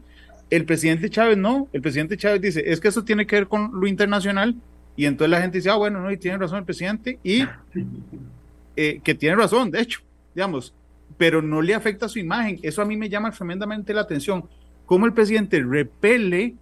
El 0.50 0.64
presidente 0.64 1.10
Chávez 1.10 1.36
no, 1.36 1.68
el 1.72 1.82
presidente 1.82 2.16
Chávez 2.16 2.40
dice, 2.40 2.62
es 2.66 2.80
que 2.80 2.88
eso 2.88 3.04
tiene 3.04 3.26
que 3.26 3.36
ver 3.36 3.48
con 3.48 3.70
lo 3.72 3.86
internacional 3.86 4.56
y 4.98 5.06
entonces 5.06 5.30
la 5.30 5.40
gente 5.40 5.58
dice, 5.58 5.70
ah, 5.70 5.76
bueno, 5.76 6.00
no, 6.00 6.10
y 6.10 6.16
tiene 6.16 6.38
razón 6.38 6.58
el 6.58 6.64
presidente, 6.64 7.20
y 7.22 7.44
eh, 8.74 9.00
que 9.04 9.14
tiene 9.14 9.36
razón, 9.36 9.70
de 9.70 9.80
hecho, 9.80 10.00
digamos, 10.34 10.74
pero 11.16 11.40
no 11.40 11.62
le 11.62 11.72
afecta 11.72 12.08
su 12.08 12.18
imagen. 12.18 12.58
Eso 12.62 12.82
a 12.82 12.84
mí 12.84 12.96
me 12.96 13.08
llama 13.08 13.30
tremendamente 13.30 13.94
la 13.94 14.00
atención. 14.00 14.48
Cómo 14.86 15.06
el 15.06 15.12
presidente 15.12 15.62
repele, 15.62 16.56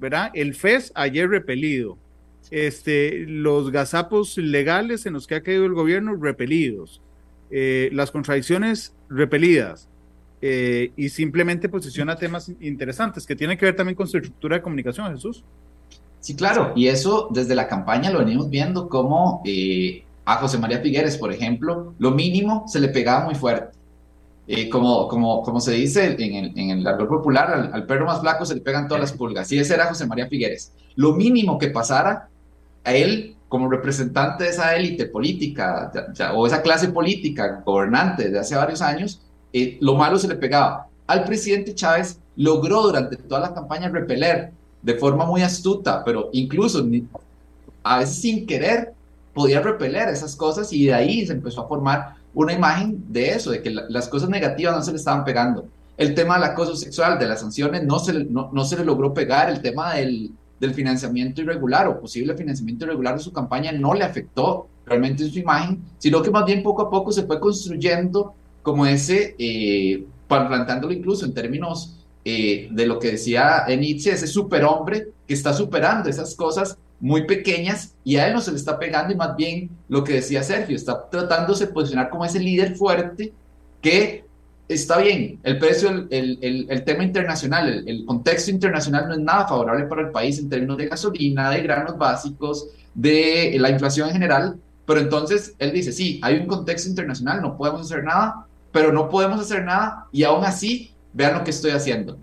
¿verdad? 0.00 0.32
El 0.34 0.56
FES 0.56 0.90
ayer 0.96 1.30
repelido. 1.30 1.96
Este, 2.50 3.24
los 3.28 3.70
gazapos 3.70 4.36
legales 4.36 5.06
en 5.06 5.12
los 5.12 5.28
que 5.28 5.36
ha 5.36 5.42
caído 5.44 5.64
el 5.64 5.74
gobierno 5.74 6.16
repelidos. 6.16 7.00
Eh, 7.52 7.88
las 7.92 8.10
contradicciones 8.10 8.96
repelidas. 9.08 9.88
Eh, 10.42 10.90
y 10.96 11.08
simplemente 11.10 11.68
posiciona 11.68 12.16
temas 12.16 12.50
interesantes 12.60 13.24
que 13.26 13.36
tienen 13.36 13.56
que 13.56 13.64
ver 13.64 13.76
también 13.76 13.94
con 13.94 14.08
su 14.08 14.16
estructura 14.16 14.56
de 14.56 14.62
comunicación, 14.62 15.14
Jesús. 15.14 15.44
Sí, 16.20 16.34
claro, 16.34 16.72
y 16.74 16.88
eso 16.88 17.28
desde 17.30 17.54
la 17.54 17.68
campaña 17.68 18.10
lo 18.10 18.18
venimos 18.18 18.50
viendo 18.50 18.88
como 18.88 19.42
eh, 19.44 20.04
a 20.24 20.36
José 20.36 20.58
María 20.58 20.80
Figueres, 20.80 21.16
por 21.16 21.32
ejemplo, 21.32 21.94
lo 21.98 22.10
mínimo 22.10 22.64
se 22.66 22.80
le 22.80 22.88
pegaba 22.88 23.24
muy 23.24 23.34
fuerte. 23.34 23.78
Eh, 24.50 24.70
como, 24.70 25.08
como, 25.08 25.42
como 25.42 25.60
se 25.60 25.72
dice 25.72 26.16
en 26.18 26.34
el, 26.34 26.58
en 26.58 26.70
el 26.70 26.86
árbol 26.86 27.08
popular, 27.08 27.70
al, 27.70 27.86
perro 27.86 28.06
más 28.06 28.20
flaco 28.20 28.46
se 28.46 28.54
le 28.54 28.62
pegan 28.62 28.88
todas 28.88 29.02
las 29.02 29.12
pulgas. 29.12 29.52
Y 29.52 29.58
ese 29.58 29.74
era 29.74 29.86
José 29.86 30.06
María 30.06 30.26
Figueres. 30.26 30.72
Lo 30.96 31.12
mínimo 31.12 31.58
que 31.58 31.68
pasara 31.68 32.28
a 32.82 32.94
él 32.94 33.36
como 33.48 33.70
representante 33.70 34.44
de 34.44 34.50
esa 34.50 34.74
élite 34.74 35.06
política 35.06 35.92
o 36.34 36.46
esa 36.46 36.62
clase 36.62 36.88
política 36.88 37.62
gobernante 37.64 38.30
de 38.30 38.38
hace 38.38 38.56
varios 38.56 38.80
años, 38.80 39.20
eh, 39.52 39.76
lo 39.80 39.94
malo 39.94 40.18
se 40.18 40.28
le 40.28 40.36
pegaba. 40.36 40.86
Al 41.06 41.24
presidente 41.24 41.74
Chávez 41.74 42.18
logró 42.36 42.82
durante 42.82 43.16
toda 43.16 43.40
la 43.40 43.54
campaña 43.54 43.88
repeler 43.88 44.52
de 44.82 44.94
forma 44.94 45.24
muy 45.26 45.42
astuta, 45.42 46.04
pero 46.04 46.30
incluso 46.32 46.86
a 47.82 47.98
veces 47.98 48.16
sin 48.16 48.46
querer 48.46 48.92
podía 49.34 49.60
repeler 49.60 50.08
esas 50.08 50.34
cosas 50.34 50.72
y 50.72 50.86
de 50.86 50.94
ahí 50.94 51.26
se 51.26 51.32
empezó 51.32 51.62
a 51.62 51.68
formar 51.68 52.14
una 52.34 52.52
imagen 52.52 53.04
de 53.08 53.30
eso, 53.30 53.50
de 53.50 53.62
que 53.62 53.70
las 53.70 54.08
cosas 54.08 54.28
negativas 54.28 54.76
no 54.76 54.82
se 54.82 54.90
le 54.90 54.98
estaban 54.98 55.24
pegando. 55.24 55.66
El 55.96 56.14
tema 56.14 56.34
del 56.34 56.44
acoso 56.44 56.76
sexual, 56.76 57.18
de 57.18 57.26
las 57.26 57.40
sanciones, 57.40 57.84
no 57.84 57.98
se 57.98 58.12
le, 58.12 58.24
no, 58.24 58.64
se 58.64 58.76
le 58.76 58.84
logró 58.84 59.12
pegar. 59.12 59.50
El 59.50 59.60
tema 59.60 59.94
del, 59.94 60.30
del, 60.60 60.74
financiamiento 60.74 61.40
irregular 61.40 61.88
o 61.88 62.00
posible 62.00 62.36
financiamiento 62.36 62.84
irregular 62.84 63.16
de 63.16 63.24
su 63.24 63.32
campaña 63.32 63.72
no 63.72 63.94
le 63.94 64.04
afectó 64.04 64.68
realmente 64.86 65.24
en 65.24 65.32
su 65.32 65.38
imagen, 65.40 65.82
sino 65.98 66.22
que 66.22 66.30
más 66.30 66.44
bien 66.44 66.62
poco 66.62 66.82
a 66.82 66.90
poco 66.90 67.10
se 67.10 67.24
fue 67.24 67.40
construyendo 67.40 68.34
como 68.62 68.86
ese, 68.86 69.34
eh, 69.38 70.04
plantándolo 70.28 70.92
incluso 70.92 71.24
en 71.24 71.34
términos 71.34 71.96
eh, 72.24 72.68
de 72.70 72.86
lo 72.86 72.98
que 72.98 73.12
decía 73.12 73.64
Nietzsche, 73.68 74.12
ese 74.12 74.26
superhombre 74.26 75.08
que 75.26 75.34
está 75.34 75.52
superando 75.52 76.08
esas 76.08 76.34
cosas 76.34 76.78
muy 77.00 77.26
pequeñas 77.26 77.94
y 78.04 78.16
a 78.16 78.26
él 78.26 78.34
no 78.34 78.40
se 78.40 78.50
le 78.50 78.56
está 78.56 78.78
pegando 78.78 79.12
y 79.12 79.16
más 79.16 79.36
bien 79.36 79.70
lo 79.88 80.02
que 80.02 80.14
decía 80.14 80.42
Sergio, 80.42 80.76
está 80.76 81.08
tratándose 81.08 81.66
de 81.66 81.72
posicionar 81.72 82.10
como 82.10 82.24
ese 82.24 82.40
líder 82.40 82.76
fuerte 82.76 83.32
que 83.80 84.24
está 84.68 84.98
bien, 84.98 85.38
el 85.44 85.58
precio, 85.58 85.90
el, 86.10 86.38
el, 86.42 86.66
el 86.68 86.84
tema 86.84 87.04
internacional, 87.04 87.68
el, 87.68 87.88
el, 87.88 88.04
contexto 88.04 88.50
internacional 88.50 89.08
no 89.08 89.14
es 89.14 89.20
nada 89.20 89.48
favorable 89.48 89.86
para 89.86 90.02
el 90.02 90.10
país 90.10 90.38
en 90.38 90.48
términos 90.48 90.76
de 90.76 90.86
gasolina, 90.88 91.50
de 91.50 91.62
granos 91.62 91.96
básicos, 91.96 92.68
de 92.94 93.56
la 93.58 93.70
inflación 93.70 94.08
en 94.08 94.14
general, 94.14 94.56
pero 94.84 95.00
entonces 95.00 95.54
él 95.58 95.72
dice, 95.72 95.92
sí, 95.92 96.20
hay 96.22 96.36
un 96.36 96.46
contexto 96.46 96.88
internacional, 96.88 97.40
no 97.40 97.56
podemos 97.56 97.82
hacer 97.82 98.04
nada, 98.04 98.46
pero 98.72 98.92
no 98.92 99.08
podemos 99.08 99.40
hacer 99.40 99.64
nada 99.64 100.06
y 100.12 100.24
aún 100.24 100.44
así 100.44 100.94
vean 101.12 101.34
lo 101.34 101.44
que 101.44 101.50
estoy 101.50 101.70
haciendo, 101.72 102.16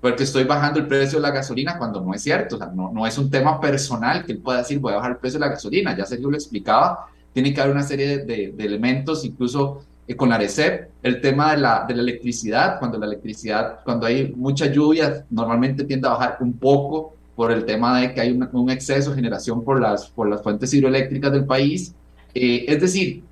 porque 0.00 0.24
estoy 0.24 0.44
bajando 0.44 0.80
el 0.80 0.86
precio 0.86 1.18
de 1.18 1.22
la 1.22 1.30
gasolina 1.30 1.78
cuando 1.78 2.00
no 2.00 2.14
es 2.14 2.22
cierto, 2.22 2.56
o 2.56 2.58
sea, 2.58 2.68
no, 2.68 2.92
no 2.92 3.06
es 3.06 3.16
un 3.18 3.30
tema 3.30 3.60
personal 3.60 4.24
que 4.24 4.32
él 4.32 4.38
pueda 4.38 4.58
decir 4.58 4.78
voy 4.78 4.92
a 4.92 4.96
bajar 4.96 5.12
el 5.12 5.16
precio 5.18 5.38
de 5.38 5.46
la 5.46 5.52
gasolina, 5.52 5.96
ya 5.96 6.04
Sergio 6.04 6.30
lo 6.30 6.36
explicaba, 6.36 7.06
tiene 7.32 7.52
que 7.52 7.60
haber 7.60 7.74
una 7.74 7.82
serie 7.82 8.18
de, 8.18 8.54
elementos, 8.58 9.24
incluso 9.24 9.82
eh, 10.06 10.14
con 10.14 10.28
la 10.28 10.36
ARECEP, 10.36 10.88
el 11.02 11.20
tema 11.20 11.52
de 11.52 11.58
la, 11.58 11.84
de 11.86 11.94
la 11.94 12.02
electricidad, 12.02 12.78
cuando 12.78 12.96
la 12.96 13.06
electricidad, 13.06 13.80
cuando 13.84 14.06
hay 14.06 14.32
mucha 14.36 14.66
lluvia, 14.66 15.24
normalmente 15.30 15.84
tiende 15.84 16.06
a 16.06 16.12
bajar 16.12 16.38
un 16.40 16.52
poco 16.54 17.14
por 17.34 17.50
el 17.50 17.64
tema 17.64 18.00
de 18.00 18.14
que 18.14 18.20
hay 18.20 18.30
un, 18.30 18.70
exceso 18.70 19.10
de 19.10 19.16
generación 19.16 19.64
por 19.64 19.80
las, 19.80 20.06
por 20.06 20.28
las 20.28 20.42
fuentes 20.42 20.72
hidroeléctricas 20.72 21.32
del 21.32 21.44
país. 21.44 21.92
Eh, 22.32 22.64
es 22.68 22.80
decir, 22.80 23.24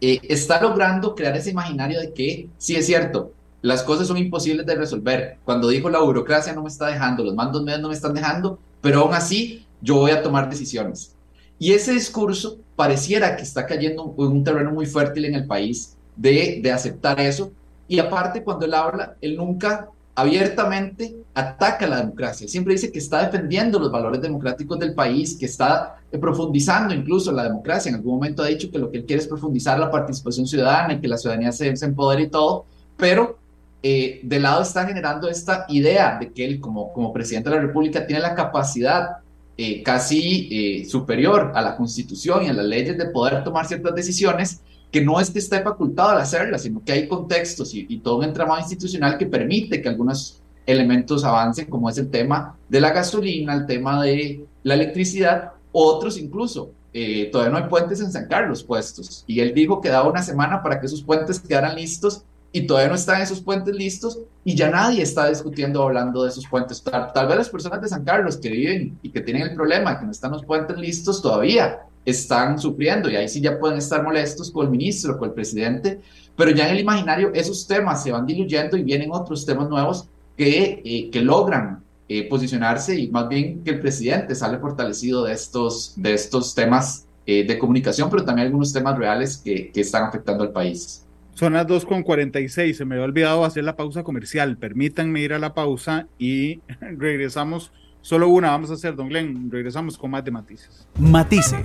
eh, 0.00 0.18
está 0.24 0.60
logrando 0.60 1.14
crear 1.14 1.36
ese 1.36 1.50
imaginario 1.50 2.00
de 2.00 2.12
que 2.12 2.48
sí 2.58 2.74
es 2.74 2.86
cierto, 2.86 3.32
las 3.62 3.82
cosas 3.82 4.06
son 4.06 4.16
imposibles 4.16 4.66
de 4.66 4.74
resolver. 4.74 5.38
Cuando 5.44 5.68
dijo 5.68 5.90
la 5.90 6.00
burocracia 6.00 6.52
no 6.52 6.62
me 6.62 6.68
está 6.68 6.86
dejando, 6.86 7.24
los 7.24 7.34
mandos 7.34 7.62
medios 7.62 7.80
no 7.80 7.88
me 7.88 7.94
están 7.94 8.14
dejando, 8.14 8.58
pero 8.80 9.00
aún 9.00 9.14
así 9.14 9.66
yo 9.82 9.96
voy 9.96 10.10
a 10.12 10.22
tomar 10.22 10.48
decisiones. 10.48 11.14
Y 11.58 11.72
ese 11.72 11.92
discurso 11.92 12.58
pareciera 12.74 13.36
que 13.36 13.42
está 13.42 13.66
cayendo 13.66 14.14
en 14.18 14.26
un 14.26 14.44
terreno 14.44 14.70
muy 14.72 14.86
fértil 14.86 15.26
en 15.26 15.34
el 15.34 15.46
país 15.46 15.96
de, 16.16 16.60
de 16.62 16.72
aceptar 16.72 17.20
eso. 17.20 17.52
Y 17.86 17.98
aparte, 17.98 18.42
cuando 18.42 18.64
él 18.64 18.72
habla, 18.72 19.16
él 19.20 19.36
nunca 19.36 19.90
abiertamente 20.14 21.16
ataca 21.34 21.86
la 21.86 21.98
democracia. 21.98 22.48
Siempre 22.48 22.74
dice 22.74 22.90
que 22.90 22.98
está 22.98 23.24
defendiendo 23.24 23.78
los 23.78 23.90
valores 23.90 24.20
democráticos 24.20 24.78
del 24.78 24.94
país, 24.94 25.36
que 25.38 25.46
está 25.46 25.96
profundizando 26.20 26.94
incluso 26.94 27.32
la 27.32 27.44
democracia. 27.44 27.88
En 27.88 27.96
algún 27.96 28.14
momento 28.14 28.42
ha 28.42 28.46
dicho 28.46 28.70
que 28.70 28.78
lo 28.78 28.90
que 28.90 28.98
él 28.98 29.04
quiere 29.04 29.22
es 29.22 29.28
profundizar 29.28 29.78
la 29.78 29.90
participación 29.90 30.46
ciudadana 30.46 30.94
y 30.94 31.00
que 31.00 31.08
la 31.08 31.16
ciudadanía 31.16 31.52
se, 31.52 31.74
se 31.76 31.84
empodere 31.84 32.22
y 32.22 32.28
todo, 32.28 32.64
pero 32.96 33.38
eh, 33.82 34.20
de 34.22 34.40
lado 34.40 34.62
está 34.62 34.86
generando 34.86 35.28
esta 35.28 35.64
idea 35.68 36.18
de 36.18 36.32
que 36.32 36.44
él 36.44 36.60
como, 36.60 37.12
presidente 37.12 37.50
de 37.50 37.56
la 37.56 37.62
República 37.62 38.06
tiene 38.06 38.20
la 38.20 38.34
capacidad 38.34 39.18
eh, 39.56 39.82
casi 39.82 40.48
eh, 40.50 40.84
superior 40.86 41.52
a 41.54 41.62
la 41.62 41.76
constitución 41.76 42.44
y 42.44 42.48
a 42.48 42.52
las 42.52 42.66
leyes 42.66 42.96
de 42.96 43.06
poder 43.06 43.42
tomar 43.44 43.66
ciertas 43.66 43.94
decisiones 43.94 44.62
que 44.90 45.02
no 45.02 45.20
es 45.20 45.30
que 45.30 45.38
esté 45.38 45.60
facultado 45.62 46.10
al 46.10 46.18
hacerla, 46.18 46.58
sino 46.58 46.82
que 46.84 46.92
hay 46.92 47.08
contextos 47.08 47.74
y, 47.74 47.86
y 47.88 47.98
todo 47.98 48.18
un 48.18 48.24
entramado 48.24 48.60
institucional 48.60 49.16
que 49.16 49.26
permite 49.26 49.80
que 49.80 49.88
algunos 49.88 50.40
elementos 50.66 51.24
avancen, 51.24 51.66
como 51.66 51.88
es 51.88 51.98
el 51.98 52.10
tema 52.10 52.56
de 52.68 52.80
la 52.80 52.90
gasolina, 52.90 53.54
el 53.54 53.66
tema 53.66 54.02
de 54.02 54.44
la 54.62 54.74
electricidad, 54.74 55.52
otros 55.72 56.18
incluso. 56.18 56.72
Eh, 56.92 57.28
todavía 57.30 57.52
no 57.52 57.64
hay 57.64 57.70
puentes 57.70 58.00
en 58.00 58.10
San 58.10 58.26
Carlos 58.26 58.64
puestos. 58.64 59.24
Y 59.26 59.40
él 59.40 59.54
dijo 59.54 59.80
que 59.80 59.88
daba 59.88 60.08
una 60.08 60.22
semana 60.22 60.62
para 60.62 60.80
que 60.80 60.86
esos 60.86 61.02
puentes 61.02 61.38
quedaran 61.40 61.76
listos 61.76 62.24
y 62.52 62.66
todavía 62.66 62.88
no 62.88 62.96
están 62.96 63.22
esos 63.22 63.40
puentes 63.40 63.74
listos 63.74 64.18
y 64.44 64.54
ya 64.54 64.70
nadie 64.70 65.02
está 65.02 65.28
discutiendo 65.28 65.82
hablando 65.82 66.24
de 66.24 66.30
esos 66.30 66.46
puentes. 66.48 66.82
Tal, 66.82 67.12
tal, 67.12 67.28
vez 67.28 67.36
las 67.36 67.48
personas 67.48 67.80
de 67.80 67.88
San 67.88 68.04
Carlos 68.04 68.36
que 68.36 68.50
viven 68.50 68.98
y 69.02 69.10
que 69.10 69.20
tienen 69.20 69.42
el 69.42 69.54
problema 69.54 69.98
que 69.98 70.04
no 70.04 70.10
están 70.10 70.32
los 70.32 70.44
puentes 70.44 70.76
listos 70.76 71.22
todavía 71.22 71.80
están 72.04 72.58
sufriendo 72.58 73.10
y 73.10 73.16
ahí 73.16 73.28
sí 73.28 73.40
ya 73.40 73.58
pueden 73.58 73.78
estar 73.78 74.02
molestos 74.02 74.50
con 74.50 74.66
el 74.66 74.70
ministro, 74.70 75.18
con 75.18 75.28
el 75.28 75.34
presidente, 75.34 76.00
pero 76.36 76.50
ya 76.50 76.66
en 76.66 76.74
el 76.74 76.80
imaginario 76.80 77.30
esos 77.34 77.66
temas 77.66 78.02
se 78.02 78.12
van 78.12 78.26
diluyendo 78.26 78.76
y 78.76 78.82
vienen 78.82 79.10
otros 79.12 79.44
temas 79.44 79.68
nuevos 79.68 80.08
que, 80.36 80.80
eh, 80.84 81.10
que 81.10 81.20
logran 81.20 81.84
eh, 82.08 82.28
posicionarse 82.28 82.98
y 82.98 83.08
más 83.10 83.28
bien 83.28 83.62
que 83.62 83.70
el 83.70 83.80
presidente 83.80 84.34
sale 84.34 84.58
fortalecido 84.58 85.24
de 85.24 85.34
estos, 85.34 85.92
de 85.96 86.14
estos 86.14 86.54
temas 86.54 87.06
eh, 87.26 87.44
de 87.46 87.58
comunicación, 87.58 88.08
pero 88.10 88.24
también 88.24 88.46
algunos 88.46 88.72
temas 88.72 88.98
reales 88.98 89.36
que, 89.36 89.70
que 89.70 89.82
están 89.82 90.04
afectando 90.04 90.42
al 90.42 90.50
país. 90.50 91.04
Son 91.40 91.54
las 91.54 91.66
2.46, 91.66 92.74
se 92.74 92.84
me 92.84 92.96
había 92.96 93.06
olvidado 93.06 93.46
hacer 93.46 93.64
la 93.64 93.74
pausa 93.74 94.02
comercial. 94.02 94.58
Permítanme 94.58 95.22
ir 95.22 95.32
a 95.32 95.38
la 95.38 95.54
pausa 95.54 96.06
y 96.18 96.60
regresamos. 96.98 97.72
Solo 98.02 98.28
una 98.28 98.50
vamos 98.50 98.70
a 98.70 98.74
hacer, 98.74 98.94
don 98.94 99.08
Glenn. 99.08 99.50
Regresamos 99.50 99.96
con 99.96 100.10
más 100.10 100.22
de 100.22 100.32
matices. 100.32 100.86
Matices. 100.98 101.64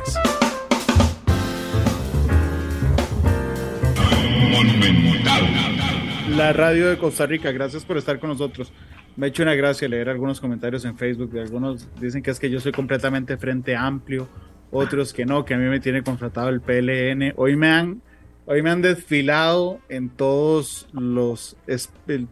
La 6.38 6.53
radio 6.53 6.88
de 6.88 6.97
Costa 6.97 7.26
Rica, 7.26 7.51
gracias 7.51 7.84
por 7.84 7.97
estar 7.97 8.17
con 8.17 8.30
nosotros. 8.30 8.71
Me 9.17 9.26
ha 9.26 9.28
hecho 9.28 9.43
una 9.43 9.55
gracia 9.55 9.89
leer 9.89 10.07
algunos 10.07 10.39
comentarios 10.39 10.86
en 10.86 10.97
Facebook 10.97 11.32
de 11.32 11.41
algunos 11.41 11.89
dicen 11.99 12.23
que 12.23 12.32
es 12.32 12.39
que 12.39 12.49
yo 12.49 12.61
soy 12.61 12.71
completamente 12.71 13.36
frente 13.36 13.76
amplio, 13.76 14.30
otros 14.71 15.11
que 15.11 15.26
no, 15.26 15.43
que 15.43 15.53
a 15.53 15.57
mí 15.57 15.65
me 15.65 15.82
tiene 15.82 16.01
contratado 16.01 16.47
el 16.47 16.61
PLN. 16.61 17.34
Hoy 17.36 17.57
me 17.57 17.71
han 17.71 18.01
hoy 18.45 18.61
me 18.61 18.69
han 18.69 18.81
desfilado 18.81 19.79
en 19.89 20.09
todos 20.09 20.87
los 20.93 21.57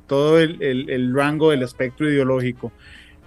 todo 0.07 0.39
el, 0.39 0.61
el, 0.61 0.89
el, 0.89 1.13
rango 1.13 1.51
del 1.51 1.63
espectro 1.63 2.09
ideológico. 2.09 2.71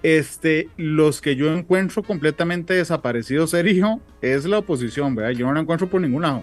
Este, 0.03 0.69
los 0.77 1.21
que 1.21 1.37
yo 1.37 1.53
encuentro 1.53 2.03
completamente 2.03 2.75
desaparecidos, 2.75 3.51
Sergio, 3.51 4.01
es 4.21 4.45
la 4.45 4.59
oposición, 4.59 5.15
¿verdad? 5.15 5.33
Yo 5.33 5.47
no 5.47 5.55
la 5.55 5.61
encuentro 5.61 5.89
por 5.89 6.01
ningún 6.01 6.23
lado. 6.23 6.43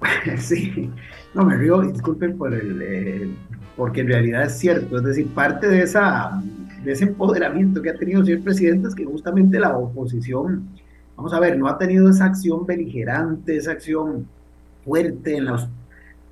Sí, 0.36 0.90
no 1.34 1.44
me 1.44 1.56
río, 1.56 1.80
disculpen 1.80 2.36
por 2.36 2.52
el, 2.52 2.82
eh, 2.82 3.30
porque 3.76 4.02
en 4.02 4.08
realidad 4.08 4.44
es 4.44 4.58
cierto, 4.58 4.98
es 4.98 5.04
decir, 5.04 5.28
parte 5.28 5.68
de, 5.68 5.82
esa, 5.82 6.42
de 6.84 6.92
ese 6.92 7.04
empoderamiento 7.04 7.80
que 7.80 7.90
ha 7.90 7.94
tenido 7.94 8.20
el 8.20 8.26
señor 8.26 8.42
presidente 8.42 8.88
es 8.88 8.94
que 8.94 9.04
justamente 9.04 9.58
la 9.58 9.76
oposición, 9.76 10.68
vamos 11.16 11.32
a 11.32 11.40
ver, 11.40 11.58
no 11.58 11.68
ha 11.68 11.78
tenido 11.78 12.10
esa 12.10 12.26
acción 12.26 12.66
beligerante, 12.66 13.56
esa 13.56 13.72
acción 13.72 14.26
fuerte 14.86 15.36
en 15.36 15.44
los, 15.44 15.68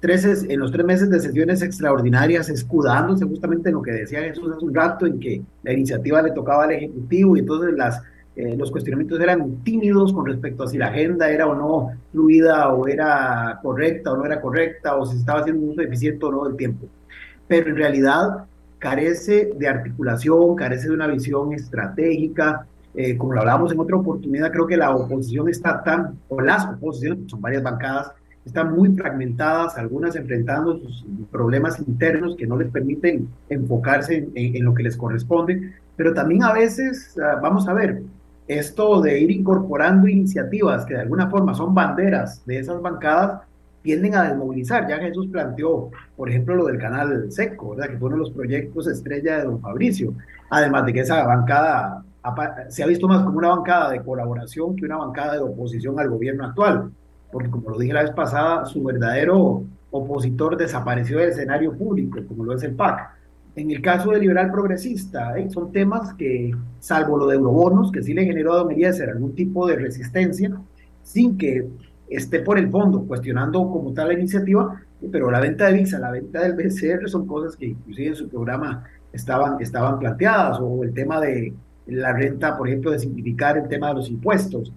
tres, 0.00 0.46
en 0.48 0.58
los 0.58 0.72
tres 0.72 0.86
meses 0.86 1.10
de 1.10 1.20
sesiones 1.20 1.60
extraordinarias, 1.60 2.48
escudándose 2.48 3.26
justamente 3.26 3.68
en 3.68 3.74
lo 3.74 3.82
que 3.82 3.92
decía 3.92 4.22
Jesús 4.22 4.50
hace 4.56 4.64
un 4.64 4.74
rato, 4.74 5.04
en 5.04 5.20
que 5.20 5.42
la 5.62 5.72
iniciativa 5.74 6.22
le 6.22 6.30
tocaba 6.30 6.64
al 6.64 6.72
Ejecutivo 6.72 7.36
y 7.36 7.40
entonces 7.40 7.74
las 7.74 8.00
eh, 8.36 8.56
los 8.56 8.72
cuestionamientos 8.72 9.20
eran 9.20 9.62
tímidos 9.62 10.12
con 10.12 10.26
respecto 10.26 10.64
a 10.64 10.66
si 10.66 10.76
la 10.76 10.88
agenda 10.88 11.30
era 11.30 11.46
o 11.46 11.54
no 11.54 11.92
fluida 12.10 12.68
o 12.72 12.88
era 12.88 13.60
correcta 13.62 14.10
o 14.10 14.16
no 14.16 14.26
era 14.26 14.40
correcta 14.40 14.96
o 14.96 15.06
si 15.06 15.18
estaba 15.18 15.40
haciendo 15.40 15.62
un 15.62 15.70
uso 15.70 15.82
eficiente 15.82 16.24
o 16.24 16.32
no 16.32 16.44
del 16.44 16.56
tiempo. 16.56 16.88
Pero 17.46 17.70
en 17.70 17.76
realidad 17.76 18.46
carece 18.80 19.52
de 19.56 19.68
articulación, 19.68 20.56
carece 20.56 20.88
de 20.88 20.94
una 20.94 21.06
visión 21.06 21.52
estratégica. 21.52 22.66
Eh, 22.96 23.16
como 23.16 23.34
lo 23.34 23.40
hablamos 23.40 23.72
en 23.72 23.78
otra 23.78 23.96
oportunidad, 23.96 24.50
creo 24.50 24.66
que 24.66 24.76
la 24.76 24.94
oposición 24.94 25.48
está 25.48 25.82
tan, 25.82 26.18
o 26.28 26.40
las 26.40 26.64
oposiciones, 26.66 27.30
son 27.30 27.40
varias 27.40 27.62
bancadas, 27.62 28.12
están 28.44 28.74
muy 28.74 28.94
fragmentadas, 28.94 29.76
algunas 29.78 30.16
enfrentando 30.16 30.78
sus 30.78 31.04
problemas 31.30 31.78
internos 31.80 32.36
que 32.36 32.46
no 32.46 32.56
les 32.56 32.70
permiten 32.70 33.28
enfocarse 33.48 34.28
en, 34.34 34.64
lo 34.64 34.74
que 34.74 34.82
les 34.82 34.96
corresponde, 34.96 35.72
pero 35.96 36.12
también 36.12 36.42
a 36.42 36.52
veces, 36.52 37.14
uh, 37.16 37.40
vamos 37.40 37.66
a 37.68 37.72
ver, 37.72 38.02
esto 38.46 39.00
de 39.00 39.20
ir 39.20 39.30
incorporando 39.30 40.06
iniciativas 40.06 40.84
que 40.84 40.94
de 40.94 41.00
alguna 41.00 41.30
forma 41.30 41.54
son 41.54 41.74
banderas 41.74 42.44
de 42.44 42.58
esas 42.58 42.80
bancadas, 42.82 43.40
tienden 43.82 44.14
a 44.14 44.24
desmovilizar. 44.24 44.88
Ya 44.88 44.98
Jesús 44.98 45.28
planteó, 45.28 45.90
por 46.16 46.28
ejemplo, 46.28 46.54
lo 46.56 46.66
del 46.66 46.78
canal 46.78 47.30
seco, 47.30 47.70
¿verdad? 47.70 47.90
que 47.90 47.98
fue 47.98 48.08
uno 48.08 48.16
de 48.16 48.22
los 48.22 48.30
proyectos 48.32 48.86
estrella 48.86 49.38
de 49.38 49.44
don 49.44 49.60
Fabricio. 49.60 50.14
Además 50.50 50.86
de 50.86 50.92
que 50.92 51.00
esa 51.00 51.24
bancada 51.24 52.02
se 52.68 52.82
ha 52.82 52.86
visto 52.86 53.06
más 53.06 53.22
como 53.22 53.38
una 53.38 53.48
bancada 53.48 53.90
de 53.90 54.02
colaboración 54.02 54.76
que 54.76 54.86
una 54.86 54.96
bancada 54.96 55.34
de 55.34 55.40
oposición 55.40 55.98
al 56.00 56.08
gobierno 56.08 56.46
actual, 56.46 56.90
porque 57.34 57.50
como 57.50 57.70
lo 57.70 57.78
dije 57.80 57.92
la 57.92 58.02
vez 58.02 58.12
pasada, 58.12 58.64
su 58.64 58.84
verdadero 58.84 59.64
opositor 59.90 60.56
desapareció 60.56 61.18
del 61.18 61.30
escenario 61.30 61.76
público, 61.76 62.20
como 62.28 62.44
lo 62.44 62.54
es 62.54 62.62
el 62.62 62.76
PAC. 62.76 63.10
En 63.56 63.72
el 63.72 63.82
caso 63.82 64.12
de 64.12 64.20
liberal 64.20 64.52
progresista, 64.52 65.36
¿eh? 65.36 65.50
son 65.50 65.72
temas 65.72 66.14
que, 66.14 66.52
salvo 66.78 67.18
lo 67.18 67.26
de 67.26 67.34
eurobonos, 67.34 67.90
que 67.90 68.04
sí 68.04 68.14
le 68.14 68.24
generó 68.24 68.52
a 68.52 68.58
Don 68.58 68.70
Eliezer 68.70 69.10
algún 69.10 69.34
tipo 69.34 69.66
de 69.66 69.74
resistencia, 69.74 70.56
sin 71.02 71.36
que 71.36 71.66
esté 72.08 72.38
por 72.38 72.56
el 72.56 72.70
fondo 72.70 73.04
cuestionando 73.04 73.68
como 73.68 73.92
tal 73.92 74.08
la 74.08 74.14
iniciativa, 74.14 74.80
pero 75.10 75.28
la 75.28 75.40
venta 75.40 75.66
de 75.66 75.72
VIXA, 75.72 75.98
la 75.98 76.12
venta 76.12 76.40
del 76.40 76.52
BCR 76.52 77.08
son 77.08 77.26
cosas 77.26 77.56
que 77.56 77.66
inclusive 77.66 78.10
en 78.10 78.14
su 78.14 78.28
programa 78.28 78.84
estaban, 79.12 79.60
estaban 79.60 79.98
planteadas, 79.98 80.60
o 80.60 80.84
el 80.84 80.94
tema 80.94 81.20
de 81.20 81.52
la 81.86 82.12
renta, 82.12 82.56
por 82.56 82.68
ejemplo, 82.68 82.92
de 82.92 83.00
simplificar 83.00 83.58
el 83.58 83.66
tema 83.66 83.88
de 83.88 83.94
los 83.94 84.08
impuestos. 84.08 84.72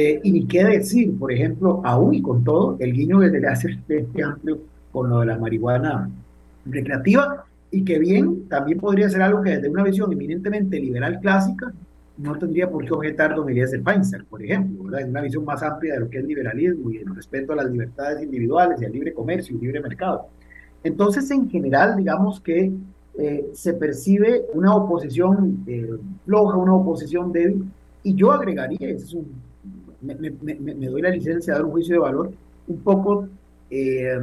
Eh, 0.00 0.20
y 0.22 0.30
ni 0.30 0.46
qué 0.46 0.62
decir, 0.62 1.18
por 1.18 1.32
ejemplo, 1.32 1.82
aún 1.84 2.14
y 2.14 2.22
con 2.22 2.44
todo, 2.44 2.76
el 2.78 2.92
guiño 2.92 3.18
desde 3.18 3.44
hace 3.48 3.76
este 3.88 4.22
amplio 4.22 4.60
con 4.92 5.10
lo 5.10 5.18
de 5.18 5.26
la 5.26 5.36
marihuana 5.36 6.08
recreativa, 6.66 7.44
y 7.72 7.84
que 7.84 7.98
bien, 7.98 8.48
también 8.48 8.78
podría 8.78 9.10
ser 9.10 9.22
algo 9.22 9.42
que 9.42 9.56
desde 9.56 9.68
una 9.68 9.82
visión 9.82 10.12
eminentemente 10.12 10.78
liberal 10.78 11.18
clásica 11.18 11.72
no 12.16 12.38
tendría 12.38 12.70
por 12.70 12.84
qué 12.84 12.92
objetar 12.92 13.34
don 13.34 13.50
Eliezer 13.50 13.82
Feinstein, 13.82 14.24
por 14.26 14.40
ejemplo, 14.40 14.84
¿verdad? 14.84 15.00
en 15.00 15.10
una 15.10 15.22
visión 15.22 15.44
más 15.44 15.64
amplia 15.64 15.94
de 15.94 16.00
lo 16.00 16.08
que 16.08 16.18
es 16.18 16.24
liberalismo 16.24 16.92
y 16.92 16.98
el 16.98 17.12
respeto 17.16 17.54
a 17.54 17.56
las 17.56 17.68
libertades 17.68 18.22
individuales 18.22 18.80
y 18.80 18.84
al 18.84 18.92
libre 18.92 19.12
comercio 19.12 19.56
y 19.56 19.60
libre 19.62 19.80
mercado. 19.80 20.28
Entonces, 20.84 21.28
en 21.32 21.50
general, 21.50 21.96
digamos 21.96 22.40
que 22.40 22.70
eh, 23.18 23.48
se 23.52 23.72
percibe 23.74 24.44
una 24.54 24.76
oposición 24.76 25.64
eh, 25.66 25.90
floja, 26.24 26.56
una 26.56 26.74
oposición 26.74 27.32
débil, 27.32 27.64
y 28.04 28.14
yo 28.14 28.30
agregaría, 28.30 28.90
es 28.90 29.12
un, 29.12 29.47
me, 30.00 30.14
me, 30.14 30.54
me, 30.54 30.86
doy 30.86 31.02
la 31.02 31.10
licencia 31.10 31.52
de 31.52 31.58
dar 31.58 31.66
un 31.66 31.72
juicio 31.72 31.94
de 31.94 32.00
valor, 32.00 32.32
un 32.66 32.80
poco 32.80 33.28
eh, 33.70 34.18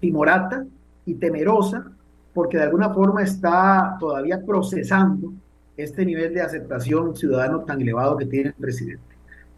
timorata 0.00 0.64
y 1.06 1.14
temerosa 1.14 1.92
porque 2.32 2.58
de 2.58 2.64
alguna 2.64 2.90
forma 2.90 3.22
está 3.22 3.96
todavía 3.98 4.40
procesando 4.44 5.32
este 5.76 6.04
nivel 6.04 6.34
de 6.34 6.42
aceptación 6.42 7.16
ciudadano 7.16 7.60
tan 7.60 7.80
elevado 7.80 8.16
que 8.16 8.26
tiene 8.26 8.48
el 8.50 8.54
presidente. 8.54 9.02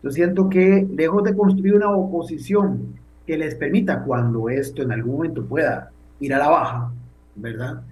Yo 0.03 0.11
siento 0.11 0.49
que 0.49 0.87
lejos 0.95 1.23
de 1.25 1.37
construir 1.37 1.75
una 1.75 1.91
oposición 1.91 2.95
que 3.27 3.37
les 3.37 3.55
permita, 3.55 4.03
cuando 4.03 4.49
esto 4.49 4.83
en 4.83 4.93
algún 4.93 5.17
momento 5.17 5.45
pueda 5.45 5.91
ir 6.21 6.35
a 6.35 6.39
la 6.39 6.49
baja, 6.49 6.93
¿verdad? 7.37 7.83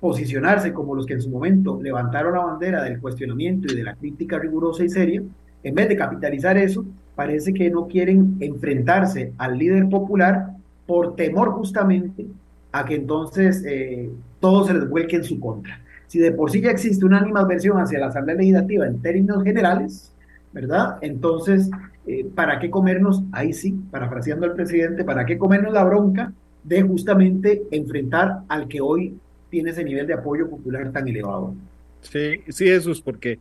Posicionarse 0.00 0.72
como 0.72 0.94
los 0.94 1.04
que 1.04 1.14
en 1.14 1.22
su 1.22 1.28
momento 1.28 1.78
levantaron 1.82 2.34
la 2.34 2.44
bandera 2.44 2.82
del 2.84 3.00
cuestionamiento 3.00 3.72
y 3.72 3.76
de 3.76 3.82
la 3.82 3.94
crítica 3.94 4.38
rigurosa 4.38 4.84
y 4.84 4.88
seria, 4.88 5.22
en 5.62 5.74
vez 5.74 5.88
de 5.88 5.96
capitalizar 5.96 6.56
eso, 6.56 6.84
parece 7.18 7.52
que 7.52 7.68
no 7.68 7.88
quieren 7.88 8.36
enfrentarse 8.38 9.32
al 9.38 9.58
líder 9.58 9.88
popular 9.88 10.50
por 10.86 11.16
temor 11.16 11.50
justamente 11.50 12.26
a 12.70 12.84
que 12.84 12.94
entonces 12.94 13.64
eh, 13.66 14.08
todo 14.38 14.64
se 14.64 14.74
les 14.74 14.88
vuelque 14.88 15.16
en 15.16 15.24
su 15.24 15.40
contra. 15.40 15.80
Si 16.06 16.20
de 16.20 16.30
por 16.30 16.52
sí 16.52 16.60
ya 16.60 16.70
existe 16.70 17.04
una 17.04 17.18
animadversión 17.18 17.76
hacia 17.80 17.98
la 17.98 18.06
Asamblea 18.06 18.36
Legislativa 18.36 18.86
en 18.86 19.02
términos 19.02 19.42
generales, 19.42 20.12
¿verdad? 20.52 20.98
Entonces, 21.00 21.68
eh, 22.06 22.24
¿para 22.36 22.60
qué 22.60 22.70
comernos, 22.70 23.24
ahí 23.32 23.52
sí, 23.52 23.74
parafraseando 23.90 24.46
al 24.46 24.54
presidente, 24.54 25.02
¿para 25.02 25.26
qué 25.26 25.36
comernos 25.36 25.72
la 25.72 25.82
bronca 25.82 26.32
de 26.62 26.82
justamente 26.82 27.64
enfrentar 27.72 28.42
al 28.46 28.68
que 28.68 28.80
hoy 28.80 29.18
tiene 29.50 29.70
ese 29.70 29.82
nivel 29.82 30.06
de 30.06 30.14
apoyo 30.14 30.48
popular 30.48 30.92
tan 30.92 31.08
elevado? 31.08 31.52
Sí, 32.00 32.42
sí, 32.48 32.66
Jesús, 32.66 33.00
porque 33.00 33.40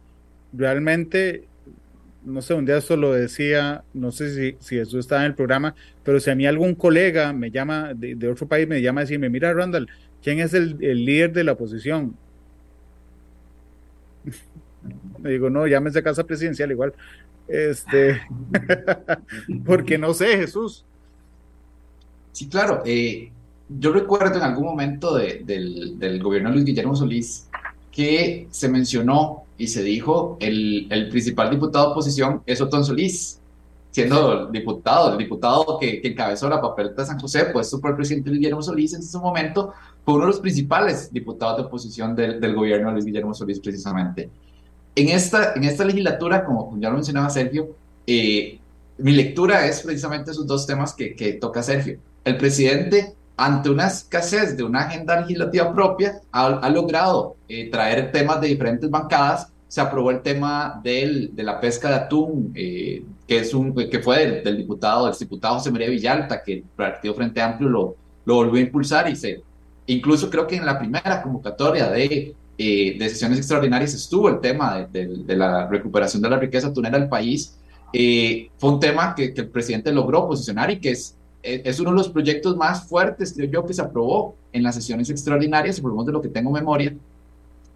realmente 0.51 1.43
no 2.27 2.41
sé, 2.41 2.53
un 2.53 2.65
día 2.65 2.77
esto 2.77 2.97
lo 2.97 3.13
decía, 3.13 3.83
no 3.93 4.11
sé 4.11 4.35
si, 4.35 4.57
si 4.59 4.77
eso 4.77 4.99
está 4.99 5.17
en 5.17 5.27
el 5.27 5.35
programa, 5.35 5.73
pero 6.03 6.19
si 6.19 6.29
a 6.29 6.35
mí 6.35 6.45
algún 6.45 6.75
colega 6.75 7.31
me 7.31 7.51
llama 7.51 7.93
de, 7.93 8.15
de 8.15 8.29
otro 8.29 8.47
país, 8.47 8.67
me 8.67 8.81
llama 8.81 9.01
a 9.01 9.03
decirme, 9.05 9.29
mira, 9.29 9.53
Randall, 9.53 9.87
¿quién 10.21 10.39
es 10.39 10.53
el, 10.53 10.77
el 10.81 11.05
líder 11.05 11.31
de 11.31 11.43
la 11.45 11.53
oposición? 11.53 12.15
me 15.19 15.31
digo, 15.31 15.49
no, 15.49 15.67
llámese 15.67 16.03
casa 16.03 16.25
presidencial 16.25 16.71
igual. 16.71 16.93
Este, 17.47 18.21
porque 19.65 19.97
no 19.97 20.13
sé, 20.13 20.37
Jesús. 20.37 20.83
Sí, 22.33 22.49
claro. 22.49 22.83
Eh, 22.85 23.31
yo 23.69 23.93
recuerdo 23.93 24.35
en 24.35 24.43
algún 24.43 24.65
momento 24.65 25.15
del, 25.15 25.97
del, 25.97 26.21
gobierno 26.21 26.49
de 26.49 26.55
Luis 26.55 26.65
Guillermo 26.65 26.95
Solís 26.95 27.47
que 27.91 28.47
se 28.51 28.69
mencionó 28.69 29.46
y 29.57 29.67
se 29.67 29.83
dijo 29.83 30.37
el, 30.39 30.87
el 30.89 31.09
principal 31.09 31.49
diputado 31.49 31.85
de 31.85 31.91
oposición 31.91 32.41
es 32.45 32.61
Otón 32.61 32.85
Solís, 32.85 33.39
siendo 33.91 34.47
diputado, 34.47 35.11
el 35.11 35.17
diputado 35.17 35.79
que, 35.79 35.99
que, 35.99 36.09
encabezó 36.09 36.47
la 36.47 36.61
papeleta 36.61 37.01
de 37.01 37.07
San 37.07 37.19
José, 37.19 37.45
puesto 37.45 37.81
por 37.81 37.91
el 37.91 37.95
presidente 37.95 38.29
Luis 38.29 38.39
Guillermo 38.39 38.61
Solís 38.61 38.93
en 38.93 38.99
ese 38.99 39.17
momento, 39.17 39.73
fue 40.05 40.13
uno 40.13 40.25
de 40.25 40.31
los 40.31 40.39
principales 40.39 41.11
diputados 41.11 41.57
de 41.57 41.63
oposición 41.63 42.15
del, 42.15 42.39
del 42.39 42.53
gobierno 42.53 42.89
de 42.89 42.93
Luis 42.93 43.05
Guillermo 43.05 43.33
Solís 43.33 43.59
precisamente. 43.59 44.29
En 44.95 45.09
esta, 45.09 45.53
en 45.53 45.63
esta 45.63 45.83
legislatura, 45.83 46.45
como 46.45 46.77
ya 46.79 46.89
lo 46.89 46.95
mencionaba 46.95 47.29
Sergio, 47.29 47.75
eh, 48.05 48.59
mi 48.99 49.13
lectura 49.13 49.65
es 49.65 49.81
precisamente 49.81 50.31
esos 50.31 50.45
dos 50.45 50.65
temas 50.67 50.93
que, 50.93 51.15
que 51.15 51.33
toca 51.33 51.63
Sergio. 51.63 51.99
El 52.23 52.37
presidente 52.37 53.16
ante 53.37 53.69
una 53.69 53.85
escasez 53.85 54.57
de 54.57 54.63
una 54.63 54.81
agenda 54.81 55.21
legislativa 55.21 55.71
propia, 55.71 56.19
ha, 56.31 56.69
logrado 56.69 57.35
eh, 57.47 57.69
traer 57.69 58.11
temas 58.11 58.41
de 58.41 58.47
diferentes 58.47 58.89
bancadas. 58.89 59.53
Se 59.67 59.79
aprobó 59.79 60.09
el 60.09 60.21
tema 60.21 60.81
del, 60.83 61.35
de 61.35 61.43
la 61.43 61.59
pesca 61.59 61.89
de 61.89 61.95
atún, 61.95 62.51
eh, 62.55 63.03
que, 63.27 63.39
es 63.39 63.53
un, 63.53 63.75
que 63.75 63.99
fue 63.99 64.41
del, 64.43 64.57
diputado, 64.57 65.05
del 65.05 65.15
diputado 65.15 65.55
José 65.55 65.69
María 65.69 65.89
Villalta, 65.89 66.41
que 66.41 66.53
el 66.53 66.63
Partido 66.63 67.13
Frente 67.13 67.39
Amplio 67.39 67.69
lo, 67.69 67.95
lo 68.25 68.35
volvió 68.35 68.59
a 68.59 68.65
impulsar 68.65 69.07
y 69.07 69.15
se, 69.15 69.41
incluso 69.85 70.31
creo 70.31 70.47
que 70.47 70.55
en 70.55 70.65
la 70.65 70.79
primera 70.79 71.21
convocatoria 71.21 71.89
de, 71.91 72.33
eh, 72.57 72.95
de 72.97 73.09
sesiones 73.09 73.37
extraordinarias 73.37 73.93
estuvo 73.93 74.29
el 74.29 74.39
tema 74.39 74.87
de, 74.91 75.07
de, 75.25 75.35
la 75.35 75.67
recuperación 75.67 76.23
de 76.23 76.29
la 76.29 76.39
riqueza 76.39 76.69
atunera 76.69 76.97
del 76.97 77.07
país. 77.07 77.55
fue 77.91 78.69
un 78.69 78.79
tema 78.79 79.13
que, 79.13 79.31
que 79.31 79.41
el 79.41 79.49
presidente 79.49 79.91
logró 79.91 80.27
posicionar 80.27 80.71
y 80.71 80.79
que 80.79 80.91
es 80.91 81.16
eh, 81.16 81.16
es 81.43 81.79
uno 81.79 81.91
de 81.91 81.97
los 81.97 82.09
proyectos 82.09 82.57
más 82.57 82.87
fuertes, 82.87 83.33
creo 83.33 83.49
yo, 83.49 83.65
que 83.65 83.73
se 83.73 83.81
aprobó 83.81 84.35
en 84.51 84.63
las 84.63 84.75
sesiones 84.75 85.09
extraordinarias, 85.09 85.79
por 85.79 85.91
lo 85.91 85.95
menos 85.95 86.07
de 86.07 86.13
lo 86.13 86.21
que 86.21 86.29
tengo 86.29 86.51
memoria, 86.51 86.93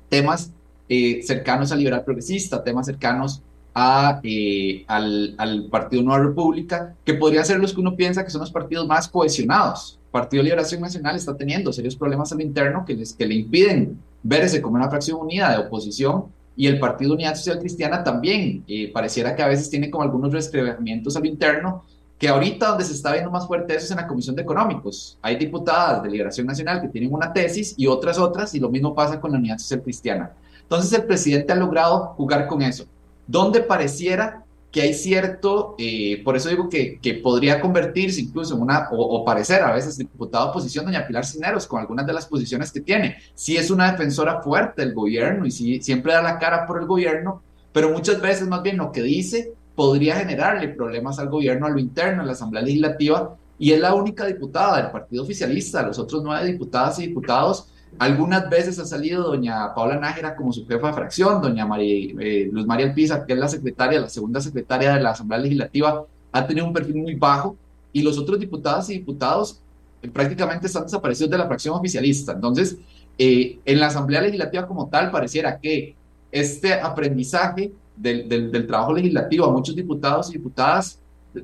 temas 0.09 0.51
eh, 0.89 1.22
cercanos 1.24 1.72
al 1.72 1.80
liberal 1.80 2.03
progresista, 2.03 2.62
temas 2.64 2.86
cercanos 2.86 3.41
a, 3.74 4.20
eh, 4.24 4.84
al, 4.88 5.36
al, 5.38 5.68
Partido 5.70 6.03
Nueva 6.03 6.26
República, 6.26 6.95
que 7.05 7.14
podrían 7.14 7.45
ser 7.45 7.59
los 7.59 7.74
que 7.74 7.80
uno 7.80 7.95
piensa 7.95 8.26
que 8.26 8.30
son 8.30 8.41
los 8.41 8.51
partidos 8.51 8.86
más 8.86 9.07
cohesionados. 9.07 9.97
Partido 10.12 10.43
de 10.43 10.49
Liberación 10.49 10.82
Nacional 10.82 11.16
está 11.16 11.38
teniendo 11.38 11.72
serios 11.72 11.95
problemas 11.95 12.34
al 12.34 12.41
interno 12.41 12.84
que, 12.86 12.95
les, 12.95 13.14
que 13.14 13.26
le 13.26 13.36
impiden 13.36 13.97
verse 14.22 14.62
como 14.62 14.76
una 14.76 14.89
fracción 14.89 15.22
unida 15.22 15.51
de 15.51 15.59
oposición 15.59 16.26
y 16.57 16.68
el 16.68 16.78
Partido 16.78 17.14
Unidad 17.14 17.36
Social 17.36 17.59
Cristiana 17.59 18.03
también 18.03 18.66
pareciera 18.93 19.34
que 19.34 19.41
a 19.41 19.47
veces 19.47 19.70
tiene 19.70 19.89
como 19.89 20.03
algunos 20.03 20.34
resquebrajamientos 20.34 21.16
al 21.16 21.26
interno 21.26 21.86
que 22.22 22.30
ahorita 22.30 22.67
donde 22.67 22.86
se 22.86 22.93
está 22.93 23.13
viendo 23.13 23.32
más 23.32 23.47
fuerte 23.47 23.76
eso 23.76 23.86
es 23.86 23.89
en 23.89 23.97
la 23.97 24.05
Comisión 24.05 24.36
de 24.36 24.43
Económicos. 24.43 25.17
Hay 25.24 25.38
diputadas 25.38 26.03
de 26.03 26.09
Liberación 26.11 26.45
Nacional 26.45 26.80
que 26.80 26.88
tienen 26.88 27.11
una 27.11 27.34
tesis 27.34 27.74
y 27.78 27.88
otras 27.88 28.19
otras, 28.19 28.53
y 28.53 28.59
lo 28.59 28.69
mismo 28.69 28.93
pasa 28.93 29.19
con 29.19 29.32
la 29.32 29.39
Unidad 29.39 29.57
Social 29.57 29.82
Cristiana. 29.82 30.32
Entonces 30.61 30.93
el 30.93 31.05
presidente 31.05 31.51
ha 31.51 31.55
logrado 31.55 32.13
jugar 32.15 32.45
con 32.45 32.61
eso. 32.61 32.86
Donde 33.26 33.61
pareciera 33.61 34.45
que 34.72 34.84
hay 34.84 34.93
cierto, 34.93 35.74
eh, 35.80 36.22
por 36.24 36.38
eso 36.38 36.49
digo 36.49 36.69
que, 36.69 36.99
que, 36.99 37.15
podría 37.15 37.59
convertirse 37.59 38.22
incluso 38.22 38.53
en 38.53 38.61
una, 38.61 38.88
o, 38.91 39.26
parecer 39.26 39.63
a 39.63 39.72
veces 39.72 39.97
diputado 39.97 40.45
de 40.45 40.51
oposición, 40.51 40.86
doña 40.86 41.07
Pilar 41.07 41.26
Cineros, 41.26 41.65
con 41.65 41.80
algunas 41.80 42.05
de 42.05 42.13
las 42.13 42.28
posiciones 42.28 42.72
que 42.72 42.82
tiene. 42.82 43.15
Sí 43.34 43.57
es 43.57 43.72
una 43.72 43.91
defensora 43.91 44.43
fuerte 44.43 44.84
del 44.84 44.93
gobierno 44.93 45.47
y 45.47 45.49
sí, 45.49 45.82
siempre 45.82 46.13
da 46.13 46.22
la 46.22 46.38
cara 46.38 46.67
por 46.67 46.80
el 46.80 46.86
gobierno, 46.86 47.41
pero 47.74 47.89
muchas 47.89 48.22
veces 48.22 48.47
más 48.47 48.61
bien 48.61 48.78
lo 48.78 48.91
que 48.91 49.01
dice 49.01 49.55
podría 49.76 50.15
generarle 50.15 50.69
problemas 50.69 51.19
al 51.19 51.30
gobierno 51.30 51.65
a 51.65 51.69
lo 51.69 51.80
interno, 51.80 52.22
a 52.22 52.26
la 52.26 52.34
Asamblea 52.34 52.63
Legislativa, 52.63 53.36
y 53.57 53.72
es 53.72 53.80
la 53.80 53.93
única 53.93 54.26
diputada 54.26 54.82
del 54.82 54.91
partido 54.91 55.24
oficialista, 55.24 55.84
los 55.84 55.99
otros 55.99 56.24
nueve 56.24 56.45
diputadas 56.47 56.99
y 56.99 57.07
diputados. 57.07 57.67
Algunas 57.99 58.49
veces 58.49 58.80
ha 58.80 58.86
salido 58.86 59.24
doña 59.24 59.74
Paula 59.76 59.99
Nájera 59.99 60.36
como 60.36 60.51
su 60.51 60.65
jefa 60.65 60.88
de 60.88 60.93
fracción, 60.93 61.41
doña 61.41 61.65
María, 61.65 62.13
eh, 62.19 62.49
Luz 62.51 62.65
María 62.65 62.88
Alpiza, 62.88 63.26
que 63.26 63.34
es 63.34 63.39
la 63.39 63.47
secretaria, 63.47 63.99
la 63.99 64.09
segunda 64.09 64.41
secretaria 64.41 64.93
de 64.93 65.01
la 65.01 65.11
Asamblea 65.11 65.39
Legislativa, 65.39 66.05
ha 66.32 66.47
tenido 66.47 66.65
un 66.65 66.74
perfil 66.74 66.95
muy 66.95 67.15
bajo, 67.15 67.55
y 67.93 68.01
los 68.01 68.17
otros 68.17 68.39
diputadas 68.39 68.89
y 68.89 68.93
diputados 68.93 69.61
eh, 70.01 70.09
prácticamente 70.09 70.67
están 70.67 70.84
desaparecidos 70.84 71.30
de 71.30 71.38
la 71.38 71.47
fracción 71.47 71.76
oficialista. 71.76 72.32
Entonces, 72.32 72.78
eh, 73.17 73.59
en 73.65 73.80
la 73.80 73.88
Asamblea 73.88 74.22
Legislativa 74.22 74.65
como 74.65 74.88
tal, 74.88 75.11
pareciera 75.11 75.59
que 75.59 75.95
este 76.32 76.74
aprendizaje 76.74 77.74
del, 78.02 78.52
del, 78.52 78.68
trabajo 78.68 78.93
legislativo. 78.93 79.45
A 79.45 79.52
muchos 79.52 79.76
diputados 79.76 80.30
y 80.30 80.34
diputadas, 80.34 80.99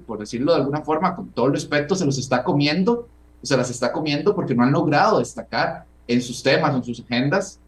por 0.05 0.19
decirlo 0.19 0.53
de 0.53 0.59
alguna 0.59 0.81
forma, 0.81 1.15
con 1.15 1.29
todo 1.29 1.47
el 1.47 1.53
respeto, 1.53 1.95
se 1.95 2.05
los 2.05 2.17
está 2.17 2.43
comiendo, 2.43 3.07
se 3.41 3.55
las 3.55 3.69
está 3.69 3.91
comiendo 3.91 4.35
porque 4.35 4.55
no 4.55 4.63
han 4.63 4.71
logrado 4.71 5.19
destacar 5.19 5.85
en 6.07 6.21
sus 6.21 6.41
temas, 6.41 6.75
en 6.75 6.83
sus 6.83 6.99
agendas, 7.01 7.59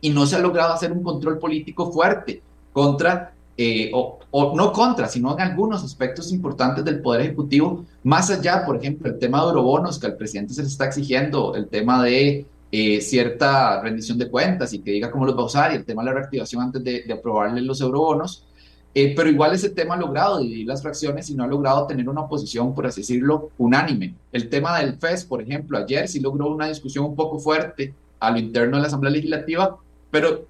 y 0.00 0.10
no 0.10 0.26
se 0.26 0.36
ha 0.36 0.38
logrado 0.38 0.72
hacer 0.72 0.92
un 0.92 1.02
control 1.02 1.38
político 1.38 1.90
fuerte 1.90 2.42
contra, 2.72 3.32
eh, 3.56 3.90
o, 3.92 4.18
o, 4.30 4.56
no 4.56 4.72
contra, 4.72 5.08
sino 5.08 5.32
en 5.34 5.40
algunos 5.40 5.84
aspectos 5.84 6.32
importantes 6.32 6.84
del 6.84 7.00
Poder 7.00 7.22
Ejecutivo, 7.22 7.84
más 8.02 8.30
allá, 8.30 8.64
por 8.64 8.76
ejemplo, 8.76 9.10
el 9.10 9.18
tema 9.18 9.40
de 9.40 9.48
eurobonos 9.48 9.98
que 9.98 10.06
al 10.06 10.16
presidente 10.16 10.54
se 10.54 10.62
le 10.62 10.68
está 10.68 10.86
exigiendo, 10.86 11.54
el 11.54 11.68
tema 11.68 12.02
de 12.02 12.46
eh, 12.72 13.00
cierta 13.00 13.80
rendición 13.82 14.16
de 14.18 14.30
cuentas 14.30 14.72
y 14.72 14.80
que 14.80 14.92
diga 14.92 15.10
cómo 15.10 15.26
los 15.26 15.36
va 15.36 15.42
a 15.42 15.46
usar 15.46 15.72
y 15.72 15.76
el 15.76 15.84
tema 15.84 16.02
de 16.02 16.10
la 16.10 16.14
reactivación 16.14 16.62
antes 16.62 16.84
de, 16.84 17.02
de 17.02 17.12
aprobarle 17.12 17.60
los 17.62 17.80
eurobonos. 17.80 18.46
Eh, 18.92 19.14
pero 19.14 19.30
igual 19.30 19.54
ese 19.54 19.70
tema 19.70 19.94
ha 19.94 19.98
logrado 19.98 20.40
dividir 20.40 20.66
las 20.66 20.82
fracciones 20.82 21.30
y 21.30 21.34
no 21.34 21.44
ha 21.44 21.46
logrado 21.46 21.86
tener 21.86 22.08
una 22.08 22.22
oposición, 22.22 22.74
por 22.74 22.86
así 22.86 23.02
decirlo, 23.02 23.50
unánime. 23.58 24.14
El 24.32 24.48
tema 24.48 24.78
del 24.80 24.98
FES, 24.98 25.24
por 25.24 25.40
ejemplo, 25.40 25.78
ayer 25.78 26.08
sí 26.08 26.18
logró 26.18 26.48
una 26.48 26.66
discusión 26.66 27.04
un 27.04 27.14
poco 27.14 27.38
fuerte 27.38 27.94
a 28.18 28.30
lo 28.30 28.38
interno 28.38 28.76
de 28.76 28.82
la 28.82 28.88
Asamblea 28.88 29.12
Legislativa, 29.12 29.78
pero 30.10 30.44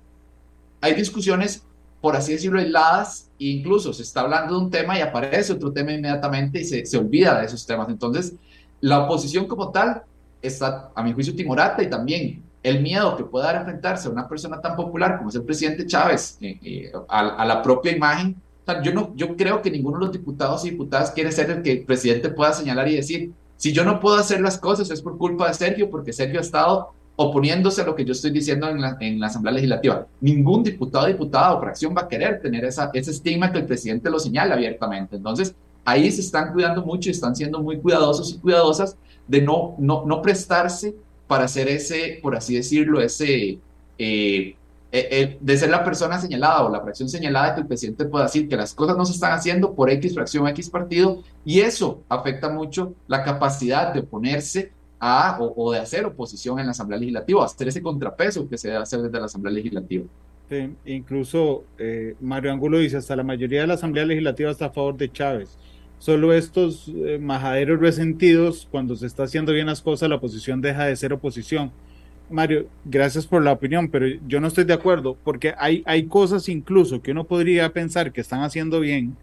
hay 0.80 0.94
discusiones, 0.94 1.62
por 2.00 2.16
así 2.16 2.32
decirlo, 2.32 2.58
aisladas 2.58 3.28
e 3.38 3.44
incluso 3.46 3.92
se 3.92 4.02
está 4.02 4.22
hablando 4.22 4.54
de 4.56 4.64
un 4.64 4.70
tema 4.70 4.98
y 4.98 5.02
aparece 5.02 5.52
otro 5.52 5.70
tema 5.70 5.92
inmediatamente 5.92 6.62
y 6.62 6.64
se, 6.64 6.86
se 6.86 6.96
olvida 6.96 7.38
de 7.38 7.46
esos 7.46 7.66
temas. 7.66 7.90
Entonces, 7.90 8.34
la 8.80 9.04
oposición 9.04 9.46
como 9.46 9.70
tal 9.70 10.02
está, 10.42 10.90
a 10.94 11.02
mi 11.02 11.12
juicio, 11.12 11.34
timorata 11.34 11.82
y 11.82 11.90
también 11.90 12.42
el 12.62 12.82
miedo 12.82 13.16
que 13.16 13.24
pueda 13.24 13.56
enfrentarse 13.56 14.08
a 14.08 14.10
una 14.10 14.28
persona 14.28 14.60
tan 14.60 14.76
popular 14.76 15.16
como 15.16 15.30
es 15.30 15.34
el 15.34 15.44
presidente 15.44 15.86
Chávez 15.86 16.38
eh, 16.40 16.58
eh, 16.62 16.92
a, 17.08 17.44
la 17.44 17.62
propia 17.62 17.92
imagen. 17.92 18.36
yo, 18.82 18.92
no, 18.92 19.12
yo 19.16 19.36
creo 19.36 19.62
que 19.62 19.70
ninguno 19.70 19.98
de 19.98 20.06
los 20.06 20.12
diputados 20.12 20.64
y 20.64 20.70
diputadas 20.70 21.10
quiere 21.10 21.32
ser 21.32 21.50
el 21.50 21.62
que 21.62 21.72
el 21.72 21.84
presidente 21.84 22.28
pueda 22.30 22.52
señalar 22.52 22.88
y 22.88 22.96
decir, 22.96 23.32
si 23.56 23.72
yo 23.72 23.84
no 23.84 24.00
puedo 24.00 24.16
hacer 24.16 24.40
las 24.40 24.58
cosas 24.58 24.90
es 24.90 25.02
por 25.02 25.18
culpa 25.18 25.48
de 25.48 25.54
Sergio, 25.54 25.90
porque 25.90 26.12
Sergio 26.12 26.38
ha 26.38 26.42
estado 26.42 26.90
oponiéndose 27.16 27.82
a 27.82 27.84
lo 27.84 27.94
que 27.94 28.04
yo 28.04 28.12
estoy 28.12 28.30
diciendo 28.30 28.68
en 28.68 28.80
la, 28.80 28.96
en 29.00 29.20
la 29.20 29.26
Asamblea 29.26 29.52
Legislativa. 29.52 30.06
Ningún 30.22 30.62
diputado, 30.62 31.06
diputada 31.06 31.54
o 31.54 31.60
fracción 31.60 31.94
va 31.94 32.02
a 32.02 32.08
querer 32.08 32.40
tener 32.40 32.64
esa, 32.64 32.90
ese 32.94 33.10
estigma 33.10 33.52
que 33.52 33.58
el 33.58 33.66
presidente 33.66 34.08
lo 34.08 34.18
señala 34.18 34.54
abiertamente. 34.54 35.16
Entonces, 35.16 35.54
ahí 35.84 36.10
se 36.10 36.22
están 36.22 36.52
cuidando 36.54 36.82
mucho 36.82 37.10
y 37.10 37.12
están 37.12 37.36
siendo 37.36 37.60
muy 37.60 37.78
cuidadosos 37.78 38.32
y 38.32 38.38
cuidadosas 38.38 38.96
de 39.30 39.40
no, 39.40 39.76
no, 39.78 40.04
no 40.04 40.20
prestarse 40.20 40.92
para 41.28 41.44
hacer 41.44 41.68
ese, 41.68 42.18
por 42.20 42.34
así 42.34 42.56
decirlo, 42.56 43.00
ese, 43.00 43.50
eh, 43.50 43.58
eh, 43.98 44.56
eh, 44.90 45.38
de 45.40 45.56
ser 45.56 45.70
la 45.70 45.84
persona 45.84 46.18
señalada 46.18 46.64
o 46.64 46.68
la 46.70 46.80
fracción 46.80 47.08
señalada 47.08 47.54
que 47.54 47.60
el 47.60 47.68
presidente 47.68 48.06
pueda 48.06 48.24
decir 48.24 48.48
que 48.48 48.56
las 48.56 48.74
cosas 48.74 48.96
no 48.96 49.04
se 49.04 49.12
están 49.12 49.30
haciendo 49.30 49.72
por 49.72 49.88
X 49.88 50.14
fracción, 50.14 50.48
X 50.48 50.68
partido, 50.68 51.22
y 51.44 51.60
eso 51.60 52.02
afecta 52.08 52.48
mucho 52.48 52.92
la 53.06 53.22
capacidad 53.22 53.94
de 53.94 54.00
oponerse 54.00 54.72
a 54.98 55.38
o, 55.40 55.72
de 55.72 55.78
hacer 55.78 56.04
oposición 56.04 56.58
en 56.58 56.66
la 56.66 56.72
Asamblea 56.72 56.98
Legislativa, 56.98 57.44
hacer 57.44 57.68
ese 57.68 57.80
contrapeso 57.80 58.48
que 58.48 58.58
se 58.58 58.66
debe 58.66 58.82
hacer 58.82 59.00
desde 59.00 59.20
la 59.20 59.26
Asamblea 59.26 59.54
Legislativa. 59.54 60.04
incluso 60.84 61.62
Mario 62.20 62.52
Angulo 62.52 62.78
dice, 62.78 62.96
hasta 62.96 63.14
la 63.14 63.22
mayoría 63.22 63.60
de 63.60 63.68
la 63.68 63.74
Asamblea 63.74 64.04
Legislativa 64.04 64.50
está 64.50 64.66
a 64.66 64.70
favor 64.70 64.96
de 64.96 65.10
Chávez 65.12 65.56
solo 66.00 66.32
estos 66.32 66.88
eh, 66.88 67.18
majaderos 67.20 67.78
resentidos, 67.78 68.66
cuando 68.70 68.96
se 68.96 69.06
está 69.06 69.24
haciendo 69.24 69.52
bien 69.52 69.66
las 69.66 69.82
cosas, 69.82 70.08
la 70.08 70.16
oposición 70.16 70.60
deja 70.60 70.86
de 70.86 70.96
ser 70.96 71.12
oposición. 71.12 71.70
Mario, 72.30 72.68
gracias 72.84 73.26
por 73.26 73.44
la 73.44 73.52
opinión, 73.52 73.88
pero 73.88 74.06
yo 74.26 74.40
no 74.40 74.48
estoy 74.48 74.64
de 74.64 74.72
acuerdo, 74.72 75.16
porque 75.22 75.52
hay, 75.58 75.82
hay 75.84 76.06
cosas 76.06 76.48
incluso 76.48 77.02
que 77.02 77.12
uno 77.12 77.24
podría 77.24 77.72
pensar 77.72 78.12
que 78.12 78.22
están 78.22 78.42
haciendo 78.42 78.80
bien, 78.80 79.14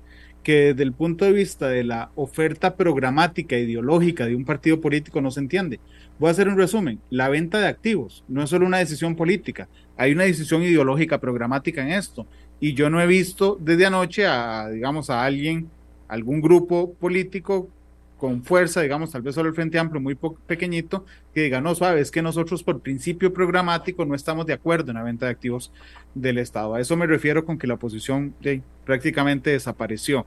que 0.43 0.73
desde 0.73 0.83
el 0.83 0.93
punto 0.93 1.25
de 1.25 1.31
vista 1.31 1.67
de 1.67 1.83
la 1.83 2.11
oferta 2.15 2.75
programática 2.75 3.57
ideológica 3.57 4.27
de 4.27 4.35
un 4.35 4.45
partido 4.45 4.79
político 4.79 5.19
no 5.19 5.31
se 5.31 5.39
entiende. 5.39 5.79
Voy 6.19 6.27
a 6.27 6.31
hacer 6.31 6.47
un 6.47 6.57
resumen. 6.57 6.99
La 7.09 7.27
venta 7.27 7.59
de 7.59 7.67
activos 7.67 8.23
no 8.27 8.43
es 8.43 8.49
solo 8.51 8.67
una 8.67 8.77
decisión 8.77 9.15
política, 9.15 9.67
hay 9.97 10.11
una 10.11 10.25
decisión 10.25 10.61
ideológica 10.61 11.19
programática 11.19 11.81
en 11.81 11.91
esto. 11.91 12.27
Y 12.59 12.73
yo 12.73 12.89
no 12.89 13.01
he 13.01 13.07
visto 13.07 13.57
desde 13.59 13.87
anoche 13.87 14.27
a, 14.27 14.69
digamos, 14.69 15.09
a 15.09 15.23
alguien 15.23 15.69
algún 16.07 16.41
grupo 16.41 16.93
político 16.93 17.69
con 18.17 18.43
fuerza, 18.43 18.81
digamos, 18.81 19.11
tal 19.11 19.21
vez 19.21 19.35
solo 19.35 19.49
el 19.49 19.55
Frente 19.55 19.77
Amplio 19.77 20.01
muy 20.01 20.17
pequeñito, 20.47 21.05
que 21.35 21.43
diga, 21.43 21.61
no, 21.61 21.75
suave, 21.75 22.01
es 22.01 22.09
que 22.09 22.23
nosotros 22.23 22.63
por 22.63 22.79
principio 22.79 23.31
programático 23.31 24.05
no 24.05 24.15
estamos 24.15 24.47
de 24.47 24.53
acuerdo 24.53 24.89
en 24.89 24.97
la 24.97 25.03
venta 25.03 25.27
de 25.27 25.31
activos 25.31 25.71
del 26.15 26.39
Estado. 26.39 26.73
A 26.73 26.81
eso 26.81 26.97
me 26.97 27.05
refiero 27.05 27.45
con 27.45 27.59
que 27.59 27.67
la 27.67 27.75
oposición 27.75 28.33
prácticamente 28.85 29.51
desapareció. 29.51 30.25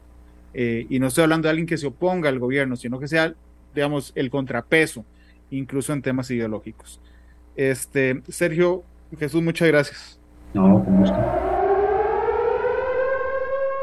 Eh, 0.54 0.86
y 0.88 1.00
no 1.00 1.08
estoy 1.08 1.24
hablando 1.24 1.46
de 1.46 1.50
alguien 1.50 1.66
que 1.66 1.78
se 1.78 1.88
oponga 1.88 2.28
al 2.28 2.38
gobierno, 2.38 2.76
sino 2.76 3.00
que 3.00 3.08
sea 3.08 3.34
digamos, 3.74 4.12
el 4.14 4.30
contrapeso, 4.30 5.04
incluso 5.50 5.92
en 5.92 6.02
temas 6.02 6.30
ideológicos. 6.30 7.00
Este, 7.56 8.22
Sergio, 8.28 8.84
Jesús, 9.18 9.42
muchas 9.42 9.68
gracias. 9.68 10.20
No, 10.54 10.84
con 10.84 10.96
gusto. 10.98 11.59